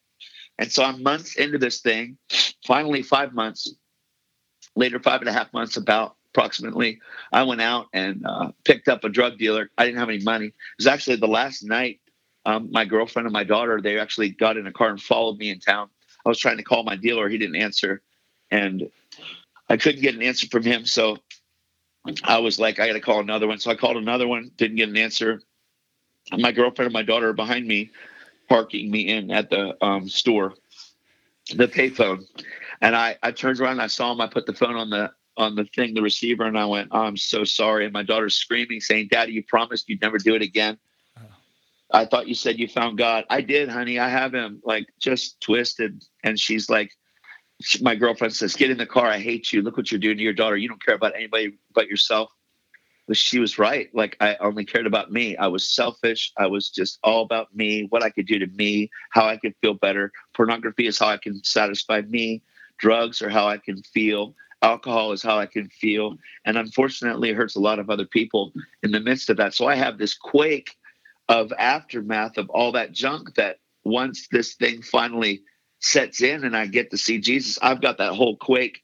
And 0.58 0.72
so 0.72 0.84
I'm 0.84 1.04
months 1.04 1.36
into 1.36 1.58
this 1.58 1.82
thing, 1.82 2.18
finally 2.66 3.02
five 3.02 3.34
months, 3.34 3.74
later 4.76 5.00
five 5.00 5.20
and 5.22 5.30
a 5.30 5.34
half 5.34 5.52
months 5.52 5.76
about 5.76 6.16
approximately, 6.36 7.00
I 7.32 7.44
went 7.44 7.62
out 7.62 7.88
and 7.94 8.26
uh, 8.26 8.52
picked 8.66 8.90
up 8.90 9.04
a 9.04 9.10
drug 9.10 9.38
dealer. 9.38 9.72
I 9.78 9.86
didn't 9.86 10.00
have 10.00 10.10
any 10.10 10.22
money. 10.22 10.48
It 10.48 10.54
was 10.78 10.88
actually 10.88 11.16
the 11.16 11.28
last 11.28 11.64
night. 11.64 12.02
Um, 12.46 12.70
my 12.72 12.86
girlfriend 12.86 13.26
and 13.26 13.34
my 13.34 13.44
daughter, 13.44 13.82
they 13.82 13.98
actually 13.98 14.30
got 14.30 14.58
in 14.58 14.68
a 14.68 14.72
car 14.72 14.90
and 14.90 15.02
followed 15.02 15.38
me 15.38 15.50
in 15.50 15.60
town. 15.60 15.90
I 16.26 16.30
was 16.30 16.38
trying 16.38 16.58
to 16.58 16.64
call 16.64 16.84
my 16.84 16.96
dealer. 16.96 17.30
He 17.30 17.38
didn't 17.38 17.56
answer. 17.56 18.02
And 18.52 18.90
I 19.70 19.78
couldn't 19.78 20.02
get 20.02 20.14
an 20.14 20.22
answer 20.22 20.48
from 20.48 20.64
him. 20.64 20.86
So 20.86 21.18
I 22.24 22.40
was 22.40 22.60
like, 22.60 22.80
I 22.80 22.88
got 22.88 22.94
to 22.94 23.00
call 23.00 23.20
another 23.20 23.48
one. 23.48 23.60
So 23.60 23.72
I 23.72 23.76
called 23.76 23.98
another 23.98 24.28
one, 24.28 24.52
didn't 24.58 24.78
get 24.78 24.90
an 24.90 24.98
answer. 24.98 25.42
My 26.32 26.52
girlfriend 26.52 26.88
and 26.88 26.94
my 26.94 27.04
daughter 27.04 27.30
are 27.30 27.34
behind 27.34 27.66
me, 27.66 27.92
parking 28.50 28.92
me 28.92 29.08
in 29.08 29.32
at 29.32 29.50
the 29.50 29.84
um, 29.84 30.10
store, 30.10 30.54
the 31.56 31.68
payphone. 31.68 32.28
And 32.82 32.96
I, 32.96 33.18
I 33.24 33.32
turned 33.32 33.60
around 33.60 33.74
and 33.74 33.82
I 33.82 33.88
saw 33.88 34.12
him. 34.12 34.22
I 34.22 34.28
put 34.28 34.46
the 34.46 34.54
phone 34.54 34.76
on 34.76 34.90
the 34.90 35.12
on 35.38 35.56
the 35.56 35.66
thing, 35.66 35.94
the 35.94 36.02
receiver, 36.02 36.46
and 36.46 36.58
I 36.58 36.66
went, 36.66 36.90
oh, 36.92 37.02
I'm 37.02 37.18
so 37.18 37.44
sorry. 37.44 37.86
And 37.86 37.94
my 37.94 38.04
daughter's 38.04 38.36
screaming, 38.36 38.80
saying, 38.80 39.10
Daddy, 39.12 39.34
you 39.34 39.44
promised 39.44 39.90
you'd 39.90 40.02
never 40.02 40.18
do 40.18 40.36
it 40.36 40.42
again. 40.42 40.78
Oh. 41.18 41.22
I 41.92 42.06
thought 42.06 42.28
you 42.28 42.36
said 42.36 42.60
you 42.60 42.68
found 42.68 42.98
God. 42.98 43.26
I 43.30 43.42
did, 43.42 43.70
honey. 43.70 44.00
I 44.00 44.10
have 44.10 44.34
him 44.34 44.62
like 44.64 44.88
just 45.00 45.40
twisted. 45.42 46.04
And 46.24 46.40
she's 46.40 46.70
like, 46.70 46.92
she, 47.62 47.82
my 47.84 47.96
girlfriend 47.96 48.34
says, 48.34 48.56
Get 48.56 48.72
in 48.72 48.78
the 48.78 48.86
car. 48.86 49.08
I 49.08 49.20
hate 49.20 49.52
you. 49.52 49.62
Look 49.62 49.78
what 49.78 49.92
you're 49.92 50.00
doing 50.00 50.18
to 50.18 50.24
your 50.24 50.34
daughter. 50.34 50.58
You 50.58 50.68
don't 50.68 50.84
care 50.84 50.96
about 50.96 51.16
anybody 51.16 51.58
but 51.74 51.88
yourself. 51.88 52.30
But 53.08 53.18
she 53.18 53.38
was 53.38 53.60
right. 53.60 53.94
Like, 53.94 54.18
I 54.20 54.36
only 54.38 54.66
cared 54.66 54.88
about 54.88 55.12
me. 55.12 55.38
I 55.38 55.48
was 55.48 55.70
selfish. 55.70 56.34
I 56.38 56.48
was 56.48 56.70
just 56.70 56.98
all 57.04 57.22
about 57.22 57.56
me, 57.56 57.86
what 57.90 58.02
I 58.02 58.10
could 58.10 58.26
do 58.26 58.40
to 58.40 58.48
me, 58.48 58.90
how 59.12 59.28
I 59.28 59.38
could 59.38 59.54
feel 59.62 59.76
better. 59.76 60.12
Pornography 60.36 60.88
is 60.88 60.98
how 60.98 61.10
I 61.10 61.18
can 61.18 61.44
satisfy 61.44 62.02
me, 62.02 62.42
drugs 62.80 63.22
are 63.22 63.30
how 63.30 63.48
I 63.48 63.58
can 63.58 63.84
feel 63.84 64.34
alcohol 64.66 65.12
is 65.12 65.22
how 65.22 65.38
I 65.38 65.46
can 65.46 65.70
feel. 65.70 66.18
And 66.46 66.58
unfortunately, 66.58 67.30
it 67.30 67.36
hurts 67.36 67.56
a 67.56 67.60
lot 67.62 67.80
of 67.80 67.90
other 67.90 68.06
people 68.06 68.52
in 68.84 68.92
the 68.92 69.00
midst 69.00 69.30
of 69.30 69.38
that. 69.38 69.54
So 69.54 69.68
I 69.68 69.76
have 69.76 69.98
this 69.98 70.16
quake 70.16 70.76
of 71.30 71.54
aftermath 71.58 72.38
of 72.38 72.50
all 72.50 72.72
that 72.74 72.92
junk 72.92 73.36
that 73.36 73.58
once 73.84 74.28
this 74.32 74.56
thing 74.56 74.82
finally 74.82 75.44
sets 75.80 76.22
in 76.22 76.44
and 76.44 76.58
I 76.58 76.66
get 76.66 76.92
to 76.92 76.98
see 76.98 77.20
Jesus, 77.20 77.60
I've 77.62 77.82
got 77.82 78.00
that 78.00 78.14
whole 78.14 78.38
quake 78.38 78.82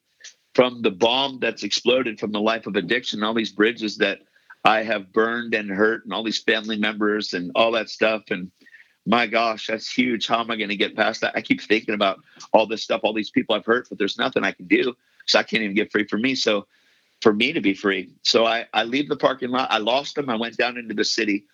from 0.54 0.82
the 0.84 0.91
bomb 0.91 1.39
that's 1.39 1.63
exploded 1.63 2.20
from 2.20 2.32
the 2.32 2.41
life 2.41 2.67
of 2.67 2.76
addiction, 2.76 3.24
all 3.24 3.34
these 3.34 3.52
bridges 3.52 3.98
that 3.98 4.20
I 4.63 4.84
have 4.84 5.12
burned 5.12 5.56
and 5.56 5.70
hurt, 5.70 6.04
and 6.04 6.13
all 6.13 6.24
these 6.24 6.44
family 6.44 6.78
members 6.78 7.34
and 7.34 7.52
all 7.56 7.72
that 7.72 7.89
stuff. 7.89 8.24
And 8.30 8.52
my 9.08 9.26
gosh, 9.26 9.67
that's 9.67 9.91
huge. 9.91 10.28
How 10.28 10.41
am 10.41 10.52
I 10.52 10.58
going 10.58 10.70
to 10.70 10.76
get 10.76 10.96
past 10.96 11.22
that? 11.22 11.36
I 11.36 11.41
keep 11.41 11.62
thinking 11.62 11.96
about 11.96 12.20
all 12.54 12.67
this 12.67 12.84
stuff, 12.84 13.02
all 13.04 13.13
these 13.13 13.32
people 13.32 13.56
I've 13.56 13.65
hurt, 13.65 13.88
but 13.89 13.98
there's 13.98 14.20
nothing 14.20 14.44
I 14.44 14.52
can 14.52 14.67
do 14.67 14.94
because 15.26 15.40
I 15.40 15.44
can't 15.44 15.64
even 15.64 15.76
get 15.76 15.92
free 15.92 16.06
for 16.08 16.18
me. 16.18 16.36
So 16.36 16.68
for 17.22 17.34
me 17.34 17.54
to 17.54 17.62
be 17.62 17.74
free. 17.74 18.12
So 18.24 18.46
I, 18.46 18.66
I 18.74 18.84
leave 18.84 19.08
the 19.08 19.16
parking 19.16 19.50
lot. 19.50 19.72
I 19.72 19.78
lost 19.78 20.16
them. 20.16 20.30
I 20.30 20.36
went 20.36 20.58
down 20.58 20.78
into 20.78 20.94
the 20.94 21.06
city 21.06 21.46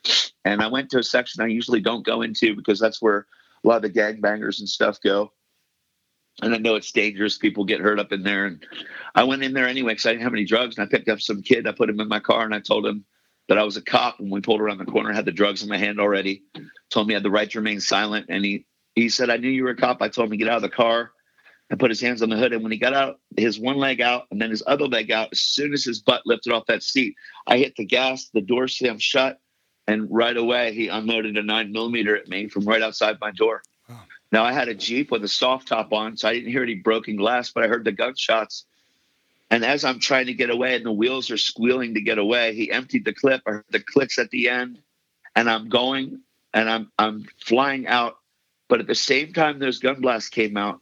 and 0.45 0.61
I 0.61 0.67
went 0.67 0.89
to 0.91 0.99
a 0.99 1.03
section 1.03 1.43
I 1.43 1.47
usually 1.47 1.81
don't 1.81 2.05
go 2.05 2.21
into 2.21 2.55
because 2.55 2.79
that's 2.79 3.01
where 3.01 3.27
a 3.63 3.67
lot 3.67 3.77
of 3.77 3.81
the 3.81 3.99
gangbangers 3.99 4.59
and 4.59 4.69
stuff 4.69 4.99
go. 5.01 5.33
And 6.41 6.53
I 6.53 6.57
know 6.57 6.75
it's 6.75 6.91
dangerous. 6.91 7.37
People 7.37 7.65
get 7.65 7.81
hurt 7.81 7.99
up 7.99 8.11
in 8.11 8.23
there. 8.23 8.45
And 8.45 8.63
I 9.15 9.23
went 9.23 9.43
in 9.43 9.53
there 9.53 9.67
anyway 9.67 9.93
because 9.93 10.05
I 10.05 10.11
didn't 10.11 10.23
have 10.23 10.33
any 10.33 10.45
drugs. 10.45 10.77
And 10.77 10.87
I 10.87 10.89
picked 10.89 11.09
up 11.09 11.19
some 11.19 11.41
kid. 11.41 11.67
I 11.67 11.71
put 11.71 11.89
him 11.89 11.99
in 11.99 12.07
my 12.07 12.19
car 12.19 12.45
and 12.45 12.53
I 12.53 12.59
told 12.59 12.85
him, 12.85 13.05
that 13.47 13.57
I 13.57 13.63
was 13.63 13.77
a 13.77 13.81
cop 13.81 14.19
And 14.19 14.31
we 14.31 14.41
pulled 14.41 14.61
around 14.61 14.77
the 14.77 14.85
corner, 14.85 15.13
had 15.13 15.25
the 15.25 15.31
drugs 15.31 15.63
in 15.63 15.69
my 15.69 15.77
hand 15.77 15.99
already, 15.99 16.43
told 16.89 17.07
me 17.07 17.13
I 17.13 17.17
had 17.17 17.23
the 17.23 17.31
right 17.31 17.49
to 17.49 17.59
remain 17.59 17.79
silent. 17.79 18.27
And 18.29 18.43
he, 18.43 18.65
he 18.95 19.09
said, 19.09 19.29
I 19.29 19.37
knew 19.37 19.49
you 19.49 19.63
were 19.63 19.71
a 19.71 19.75
cop. 19.75 20.01
I 20.01 20.09
told 20.09 20.25
him 20.25 20.31
to 20.31 20.37
get 20.37 20.49
out 20.49 20.57
of 20.57 20.61
the 20.63 20.69
car 20.69 21.11
and 21.69 21.79
put 21.79 21.91
his 21.91 22.01
hands 22.01 22.21
on 22.21 22.29
the 22.29 22.37
hood. 22.37 22.53
And 22.53 22.63
when 22.63 22.71
he 22.71 22.77
got 22.77 22.93
out, 22.93 23.19
his 23.35 23.59
one 23.59 23.77
leg 23.77 24.01
out 24.01 24.27
and 24.31 24.41
then 24.41 24.49
his 24.49 24.63
other 24.65 24.87
leg 24.87 25.11
out, 25.11 25.29
as 25.31 25.41
soon 25.41 25.73
as 25.73 25.83
his 25.83 25.99
butt 25.99 26.21
lifted 26.25 26.53
off 26.53 26.65
that 26.67 26.83
seat, 26.83 27.15
I 27.45 27.57
hit 27.57 27.75
the 27.75 27.85
gas, 27.85 28.29
the 28.33 28.41
door 28.41 28.67
slammed 28.67 29.01
shut. 29.01 29.39
And 29.89 30.07
right 30.11 30.35
away, 30.35 30.73
he 30.73 30.89
unloaded 30.89 31.37
a 31.37 31.43
nine 31.43 31.71
millimeter 31.71 32.15
at 32.15 32.27
me 32.27 32.47
from 32.47 32.65
right 32.65 32.81
outside 32.81 33.17
my 33.21 33.31
door. 33.31 33.63
Wow. 33.87 34.01
Now, 34.33 34.43
I 34.43 34.51
had 34.51 34.67
a 34.67 34.73
Jeep 34.73 35.11
with 35.11 35.23
a 35.23 35.29
soft 35.29 35.69
top 35.69 35.93
on, 35.93 36.17
so 36.17 36.27
I 36.27 36.33
didn't 36.33 36.51
hear 36.51 36.63
any 36.63 36.75
broken 36.75 37.15
glass, 37.15 37.51
but 37.51 37.63
I 37.63 37.67
heard 37.67 37.85
the 37.85 37.93
gunshots 37.93 38.65
and 39.49 39.63
as 39.63 39.85
I'm 39.85 39.99
trying 39.99 40.25
to 40.25 40.33
get 40.33 40.49
away 40.49 40.75
and 40.75 40.85
the 40.85 40.91
wheels 40.91 41.31
are 41.31 41.37
squealing 41.37 41.93
to 41.93 42.01
get 42.01 42.17
away, 42.17 42.53
he 42.53 42.71
emptied 42.71 43.05
the 43.05 43.13
clip 43.13 43.41
I 43.47 43.51
heard 43.51 43.65
the 43.69 43.79
clicks 43.79 44.19
at 44.19 44.29
the 44.29 44.49
end. 44.49 44.79
And 45.35 45.49
I'm 45.49 45.69
going 45.69 46.21
and 46.53 46.69
I'm 46.69 46.91
I'm 46.97 47.25
flying 47.45 47.87
out. 47.87 48.17
But 48.67 48.81
at 48.81 48.87
the 48.87 48.95
same 48.95 49.31
time 49.33 49.59
those 49.59 49.79
gun 49.79 50.01
blasts 50.01 50.29
came 50.29 50.57
out, 50.57 50.81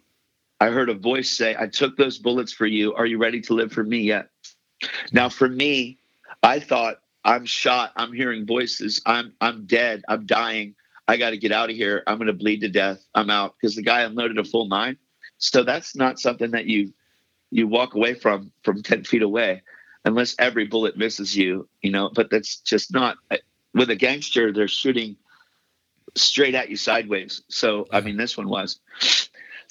I 0.60 0.70
heard 0.70 0.90
a 0.90 0.94
voice 0.94 1.30
say, 1.30 1.56
I 1.58 1.68
took 1.68 1.98
those 1.98 2.18
bullets 2.18 2.54
for 2.54 2.66
you. 2.66 2.94
Are 2.94 3.06
you 3.06 3.18
ready 3.18 3.42
to 3.42 3.54
live 3.54 3.72
for 3.72 3.84
me 3.84 4.00
yet? 4.00 4.30
Now 5.12 5.30
for 5.30 5.48
me, 5.48 6.00
I 6.44 6.60
thought 6.60 6.98
I'm 7.24 7.46
shot. 7.46 7.92
I'm 7.96 8.14
hearing 8.14 8.46
voices. 8.46 9.02
I'm 9.06 9.34
I'm 9.42 9.66
dead. 9.66 10.04
I'm 10.08 10.26
dying. 10.26 10.76
I 11.08 11.18
got 11.18 11.32
to 11.32 11.38
get 11.38 11.52
out 11.52 11.70
of 11.70 11.76
here. 11.76 12.04
I'm 12.08 12.18
going 12.18 12.28
to 12.28 12.34
bleed 12.34 12.62
to 12.62 12.70
death. 12.70 13.04
I'm 13.14 13.30
out 13.30 13.56
because 13.60 13.76
the 13.76 13.84
guy 13.84 14.02
unloaded 14.02 14.38
a 14.38 14.44
full 14.44 14.68
nine. 14.68 14.98
So 15.38 15.64
that's 15.64 15.96
not 15.96 16.20
something 16.20 16.52
that 16.52 16.66
you 16.66 16.94
you 17.52 17.68
walk 17.68 17.96
away 17.96 18.14
from 18.14 18.52
from 18.64 18.84
10 18.84 19.04
feet 19.04 19.22
away 19.22 19.62
unless 20.04 20.36
every 20.40 20.66
bullet 20.66 20.98
misses 20.98 21.36
you 21.36 21.68
you 21.82 21.92
know 21.92 22.10
but 22.14 22.30
that's 22.30 22.58
just 22.58 22.94
not 22.94 23.18
eh, 23.32 23.38
with 23.74 23.90
a 23.90 23.96
gangster 23.96 24.52
they're 24.52 24.68
shooting 24.68 25.16
straight 26.16 26.56
at 26.56 26.70
you 26.70 26.76
sideways 26.76 27.44
so 27.50 27.88
i 27.92 28.02
mean 28.02 28.18
this 28.18 28.38
one 28.38 28.50
was 28.50 28.80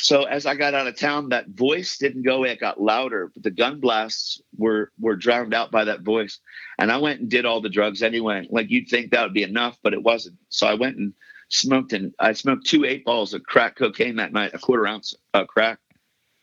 so 0.04 0.24
as 0.24 0.44
i 0.44 0.54
got 0.54 0.74
out 0.74 0.86
of 0.86 0.96
town 0.96 1.30
that 1.30 1.48
voice 1.48 1.96
didn't 1.96 2.22
go 2.22 2.36
away 2.36 2.50
it 2.50 2.60
got 2.60 2.80
louder 2.80 3.30
but 3.32 3.42
the 3.42 3.50
gun 3.50 3.80
blasts 3.80 4.42
were 4.58 4.92
were 5.00 5.16
drowned 5.16 5.54
out 5.54 5.70
by 5.70 5.84
that 5.84 6.02
voice 6.02 6.40
and 6.78 6.92
i 6.92 6.96
went 6.98 7.20
and 7.20 7.30
did 7.30 7.46
all 7.46 7.60
the 7.60 7.68
drugs 7.70 8.02
anyway 8.02 8.46
like 8.50 8.70
you'd 8.70 8.88
think 8.88 9.10
that 9.10 9.22
would 9.22 9.32
be 9.32 9.42
enough 9.42 9.78
but 9.82 9.94
it 9.94 10.02
wasn't 10.02 10.36
so 10.50 10.66
i 10.66 10.74
went 10.74 10.96
and 10.98 11.14
smoked 11.48 11.94
and 11.94 12.12
i 12.18 12.32
smoked 12.32 12.66
two 12.66 12.84
eight 12.84 13.04
balls 13.04 13.32
of 13.32 13.42
crack 13.44 13.76
cocaine 13.76 14.16
that 14.16 14.32
night 14.32 14.52
a 14.52 14.58
quarter 14.58 14.86
ounce 14.86 15.14
of 15.32 15.46
crack 15.46 15.78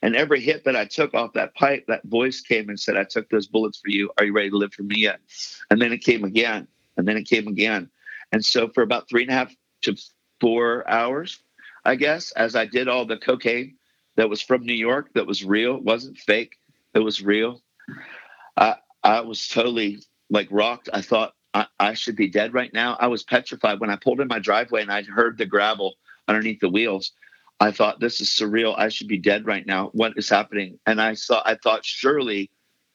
and 0.01 0.15
every 0.15 0.41
hit 0.41 0.63
that 0.63 0.75
I 0.75 0.85
took 0.85 1.13
off 1.13 1.33
that 1.33 1.53
pipe, 1.53 1.85
that 1.87 2.03
voice 2.05 2.41
came 2.41 2.69
and 2.69 2.79
said, 2.79 2.97
I 2.97 3.03
took 3.03 3.29
those 3.29 3.45
bullets 3.45 3.79
for 3.79 3.89
you. 3.89 4.09
Are 4.17 4.25
you 4.25 4.33
ready 4.33 4.49
to 4.49 4.57
live 4.57 4.73
for 4.73 4.81
me 4.81 4.97
yet? 4.97 5.19
And 5.69 5.79
then 5.79 5.93
it 5.93 5.99
came 5.99 6.23
again. 6.23 6.67
And 6.97 7.07
then 7.07 7.17
it 7.17 7.27
came 7.27 7.47
again. 7.47 7.87
And 8.31 8.43
so 8.43 8.67
for 8.69 8.81
about 8.81 9.07
three 9.07 9.21
and 9.21 9.31
a 9.31 9.35
half 9.35 9.55
to 9.83 9.95
four 10.39 10.89
hours, 10.89 11.39
I 11.83 11.95
guess, 11.95 12.31
as 12.31 12.55
I 12.55 12.65
did 12.65 12.87
all 12.87 13.05
the 13.05 13.17
cocaine 13.17 13.75
that 14.15 14.29
was 14.29 14.41
from 14.41 14.65
New 14.65 14.73
York, 14.73 15.13
that 15.13 15.27
was 15.27 15.43
real, 15.43 15.79
wasn't 15.79 16.17
fake, 16.17 16.57
it 16.93 16.99
was 16.99 17.21
real. 17.21 17.61
I, 18.57 18.75
I 19.03 19.21
was 19.21 19.47
totally 19.47 19.99
like 20.29 20.47
rocked. 20.51 20.89
I 20.93 21.01
thought 21.01 21.33
I, 21.53 21.67
I 21.79 21.93
should 21.93 22.15
be 22.15 22.29
dead 22.29 22.53
right 22.53 22.73
now. 22.73 22.97
I 22.99 23.07
was 23.07 23.23
petrified 23.23 23.79
when 23.79 23.89
I 23.89 23.95
pulled 23.95 24.21
in 24.21 24.27
my 24.27 24.39
driveway 24.39 24.81
and 24.81 24.91
I 24.91 25.03
heard 25.03 25.37
the 25.37 25.45
gravel 25.45 25.95
underneath 26.27 26.59
the 26.59 26.69
wheels. 26.69 27.11
I 27.59 27.71
thought 27.71 27.99
this 27.99 28.21
is 28.21 28.29
surreal. 28.29 28.77
I 28.77 28.89
should 28.89 29.07
be 29.07 29.17
dead 29.17 29.45
right 29.45 29.65
now. 29.65 29.89
What 29.93 30.13
is 30.17 30.29
happening? 30.29 30.79
And 30.85 31.01
I 31.01 31.13
saw 31.13 31.41
I 31.45 31.55
thought 31.55 31.85
surely 31.85 32.49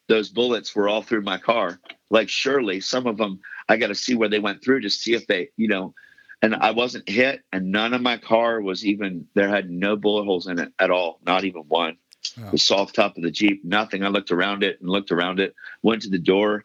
those 0.08 0.28
bullets 0.28 0.74
were 0.74 0.88
all 0.88 1.02
through 1.02 1.22
my 1.22 1.38
car. 1.38 1.80
Like 2.10 2.28
surely 2.28 2.80
some 2.80 3.06
of 3.06 3.16
them 3.16 3.40
I 3.68 3.76
got 3.76 3.88
to 3.88 3.94
see 3.94 4.14
where 4.14 4.28
they 4.28 4.38
went 4.38 4.62
through 4.62 4.80
to 4.80 4.90
see 4.90 5.14
if 5.14 5.26
they, 5.26 5.50
you 5.56 5.68
know, 5.68 5.94
and 6.42 6.54
I 6.54 6.70
wasn't 6.72 7.08
hit 7.08 7.42
and 7.52 7.72
none 7.72 7.94
of 7.94 8.02
my 8.02 8.18
car 8.18 8.60
was 8.60 8.84
even 8.84 9.26
there 9.34 9.48
had 9.48 9.70
no 9.70 9.96
bullet 9.96 10.24
holes 10.24 10.46
in 10.46 10.58
it 10.58 10.72
at 10.78 10.90
all, 10.90 11.20
not 11.24 11.44
even 11.44 11.62
one. 11.62 11.96
Oh. 12.38 12.50
The 12.50 12.58
soft 12.58 12.94
top 12.94 13.16
of 13.16 13.22
the 13.22 13.30
Jeep, 13.30 13.64
nothing. 13.64 14.04
I 14.04 14.08
looked 14.08 14.30
around 14.30 14.62
it 14.62 14.80
and 14.80 14.90
looked 14.90 15.12
around 15.12 15.40
it, 15.40 15.54
went 15.82 16.02
to 16.02 16.10
the 16.10 16.18
door 16.18 16.62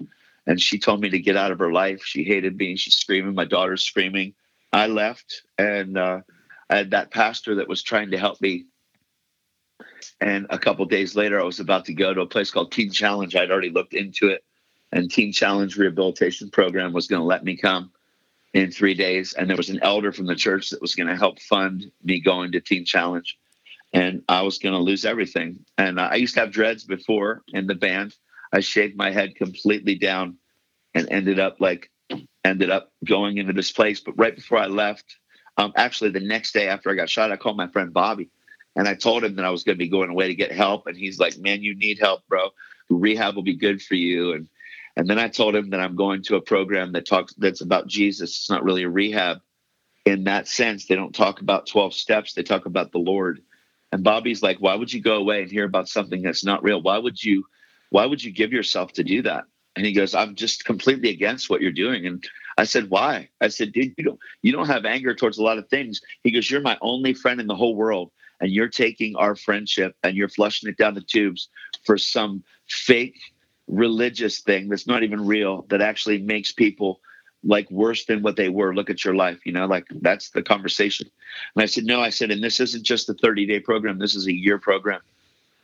and 0.47 0.59
she 0.59 0.79
told 0.79 1.01
me 1.01 1.09
to 1.09 1.19
get 1.19 1.37
out 1.37 1.51
of 1.51 1.59
her 1.59 1.71
life. 1.71 2.03
She 2.03 2.23
hated 2.23 2.57
me. 2.57 2.75
She's 2.75 2.95
screaming. 2.95 3.35
My 3.35 3.45
daughter's 3.45 3.83
screaming. 3.83 4.33
I 4.73 4.87
left 4.87 5.43
and 5.57 5.97
uh 5.97 6.21
I 6.69 6.77
had 6.77 6.91
that 6.91 7.11
pastor 7.11 7.55
that 7.55 7.67
was 7.67 7.83
trying 7.83 8.11
to 8.11 8.17
help 8.17 8.39
me. 8.39 8.65
And 10.21 10.47
a 10.49 10.57
couple 10.57 10.85
days 10.85 11.15
later, 11.15 11.39
I 11.39 11.43
was 11.43 11.59
about 11.59 11.85
to 11.85 11.93
go 11.93 12.13
to 12.13 12.21
a 12.21 12.25
place 12.25 12.49
called 12.49 12.71
Teen 12.71 12.91
Challenge. 12.91 13.35
I'd 13.35 13.51
already 13.51 13.71
looked 13.71 13.93
into 13.93 14.29
it, 14.29 14.41
and 14.93 15.11
Teen 15.11 15.33
Challenge 15.33 15.75
Rehabilitation 15.75 16.49
Program 16.49 16.93
was 16.93 17.07
going 17.07 17.19
to 17.19 17.25
let 17.25 17.43
me 17.43 17.57
come 17.57 17.91
in 18.53 18.71
three 18.71 18.93
days. 18.93 19.33
And 19.33 19.49
there 19.49 19.57
was 19.57 19.69
an 19.69 19.81
elder 19.81 20.11
from 20.11 20.25
the 20.25 20.35
church 20.35 20.69
that 20.69 20.81
was 20.81 20.95
going 20.95 21.07
to 21.07 21.15
help 21.15 21.39
fund 21.39 21.91
me 22.03 22.19
going 22.19 22.51
to 22.51 22.61
Teen 22.61 22.85
Challenge. 22.85 23.37
And 23.93 24.23
I 24.29 24.41
was 24.41 24.59
going 24.59 24.73
to 24.73 24.79
lose 24.79 25.05
everything. 25.05 25.65
And 25.77 25.99
I 25.99 26.15
used 26.15 26.35
to 26.35 26.41
have 26.41 26.51
dreads 26.51 26.83
before 26.83 27.43
in 27.49 27.67
the 27.67 27.75
band. 27.75 28.15
I 28.53 28.59
shaved 28.61 28.95
my 28.95 29.11
head 29.11 29.35
completely 29.35 29.95
down 29.95 30.37
and 30.93 31.09
ended 31.09 31.39
up 31.39 31.57
like 31.59 31.89
ended 32.43 32.69
up 32.69 32.91
going 33.05 33.37
into 33.37 33.53
this 33.53 33.71
place. 33.71 33.99
But 33.99 34.17
right 34.17 34.35
before 34.35 34.57
I 34.57 34.67
left, 34.67 35.17
um, 35.57 35.73
actually, 35.75 36.11
the 36.11 36.19
next 36.19 36.53
day 36.53 36.67
after 36.67 36.89
I 36.89 36.95
got 36.95 37.09
shot, 37.09 37.31
I 37.31 37.37
called 37.37 37.57
my 37.57 37.67
friend 37.67 37.93
Bobby 37.93 38.29
and 38.75 38.87
I 38.87 38.95
told 38.95 39.23
him 39.23 39.35
that 39.35 39.45
I 39.45 39.49
was 39.49 39.63
going 39.63 39.77
to 39.77 39.83
be 39.83 39.89
going 39.89 40.09
away 40.09 40.27
to 40.27 40.35
get 40.35 40.51
help. 40.51 40.87
And 40.87 40.97
he's 40.97 41.19
like, 41.19 41.37
man, 41.37 41.61
you 41.61 41.75
need 41.75 41.99
help, 41.99 42.25
bro. 42.27 42.49
Rehab 42.89 43.35
will 43.35 43.43
be 43.43 43.55
good 43.55 43.81
for 43.81 43.95
you. 43.95 44.33
And, 44.33 44.47
and 44.95 45.09
then 45.09 45.19
I 45.19 45.27
told 45.29 45.55
him 45.55 45.69
that 45.69 45.79
I'm 45.79 45.95
going 45.95 46.23
to 46.23 46.35
a 46.35 46.41
program 46.41 46.91
that 46.93 47.07
talks, 47.07 47.33
that's 47.35 47.61
about 47.61 47.87
Jesus. 47.87 48.31
It's 48.31 48.49
not 48.49 48.63
really 48.63 48.83
a 48.83 48.89
rehab 48.89 49.37
in 50.05 50.25
that 50.25 50.47
sense. 50.47 50.85
They 50.85 50.95
don't 50.95 51.15
talk 51.15 51.41
about 51.41 51.67
12 51.67 51.93
steps. 51.93 52.33
They 52.33 52.43
talk 52.43 52.65
about 52.65 52.91
the 52.91 52.97
Lord. 52.99 53.41
And 53.91 54.03
Bobby's 54.03 54.41
like, 54.41 54.57
why 54.57 54.75
would 54.75 54.91
you 54.91 55.01
go 55.01 55.15
away 55.15 55.41
and 55.41 55.51
hear 55.51 55.65
about 55.65 55.89
something 55.89 56.21
that's 56.21 56.45
not 56.45 56.63
real? 56.63 56.81
Why 56.81 56.97
would 56.97 57.21
you, 57.23 57.45
why 57.89 58.05
would 58.05 58.23
you 58.23 58.31
give 58.31 58.53
yourself 58.53 58.93
to 58.93 59.03
do 59.03 59.21
that? 59.23 59.45
And 59.75 59.85
he 59.85 59.93
goes, 59.93 60.13
I'm 60.13 60.35
just 60.35 60.65
completely 60.65 61.09
against 61.09 61.49
what 61.49 61.61
you're 61.61 61.71
doing. 61.71 62.05
And 62.05 62.23
I 62.57 62.65
said, 62.65 62.89
why? 62.89 63.29
I 63.39 63.47
said, 63.47 63.71
dude, 63.71 63.93
you 63.97 64.03
don't, 64.03 64.19
you 64.41 64.51
don't 64.51 64.67
have 64.67 64.85
anger 64.85 65.15
towards 65.15 65.37
a 65.37 65.43
lot 65.43 65.57
of 65.57 65.69
things. 65.69 66.01
He 66.23 66.31
goes, 66.31 66.49
you're 66.49 66.61
my 66.61 66.77
only 66.81 67.13
friend 67.13 67.39
in 67.39 67.47
the 67.47 67.55
whole 67.55 67.75
world. 67.75 68.11
And 68.41 68.51
you're 68.51 68.69
taking 68.69 69.15
our 69.15 69.35
friendship 69.35 69.95
and 70.03 70.17
you're 70.17 70.27
flushing 70.27 70.67
it 70.67 70.77
down 70.77 70.95
the 70.95 71.01
tubes 71.01 71.47
for 71.85 71.97
some 71.97 72.43
fake 72.67 73.19
religious 73.71 74.41
thing 74.41 74.69
that's 74.69 74.85
not 74.85 75.03
even 75.03 75.25
real 75.25 75.65
that 75.69 75.81
actually 75.81 76.19
makes 76.19 76.51
people 76.51 76.99
like 77.43 77.69
worse 77.71 78.05
than 78.05 78.21
what 78.21 78.35
they 78.35 78.49
were. 78.49 78.75
Look 78.75 78.89
at 78.89 79.03
your 79.03 79.15
life, 79.15 79.39
you 79.45 79.51
know, 79.51 79.65
like 79.65 79.87
that's 79.89 80.29
the 80.29 80.43
conversation. 80.43 81.09
And 81.55 81.63
I 81.63 81.65
said, 81.65 81.85
no, 81.85 82.01
I 82.01 82.09
said, 82.09 82.29
and 82.29 82.43
this 82.43 82.59
isn't 82.59 82.83
just 82.83 83.09
a 83.09 83.13
30 83.15 83.47
day 83.47 83.59
program. 83.59 83.97
This 83.97 84.15
is 84.15 84.27
a 84.27 84.33
year 84.33 84.59
program. 84.59 85.01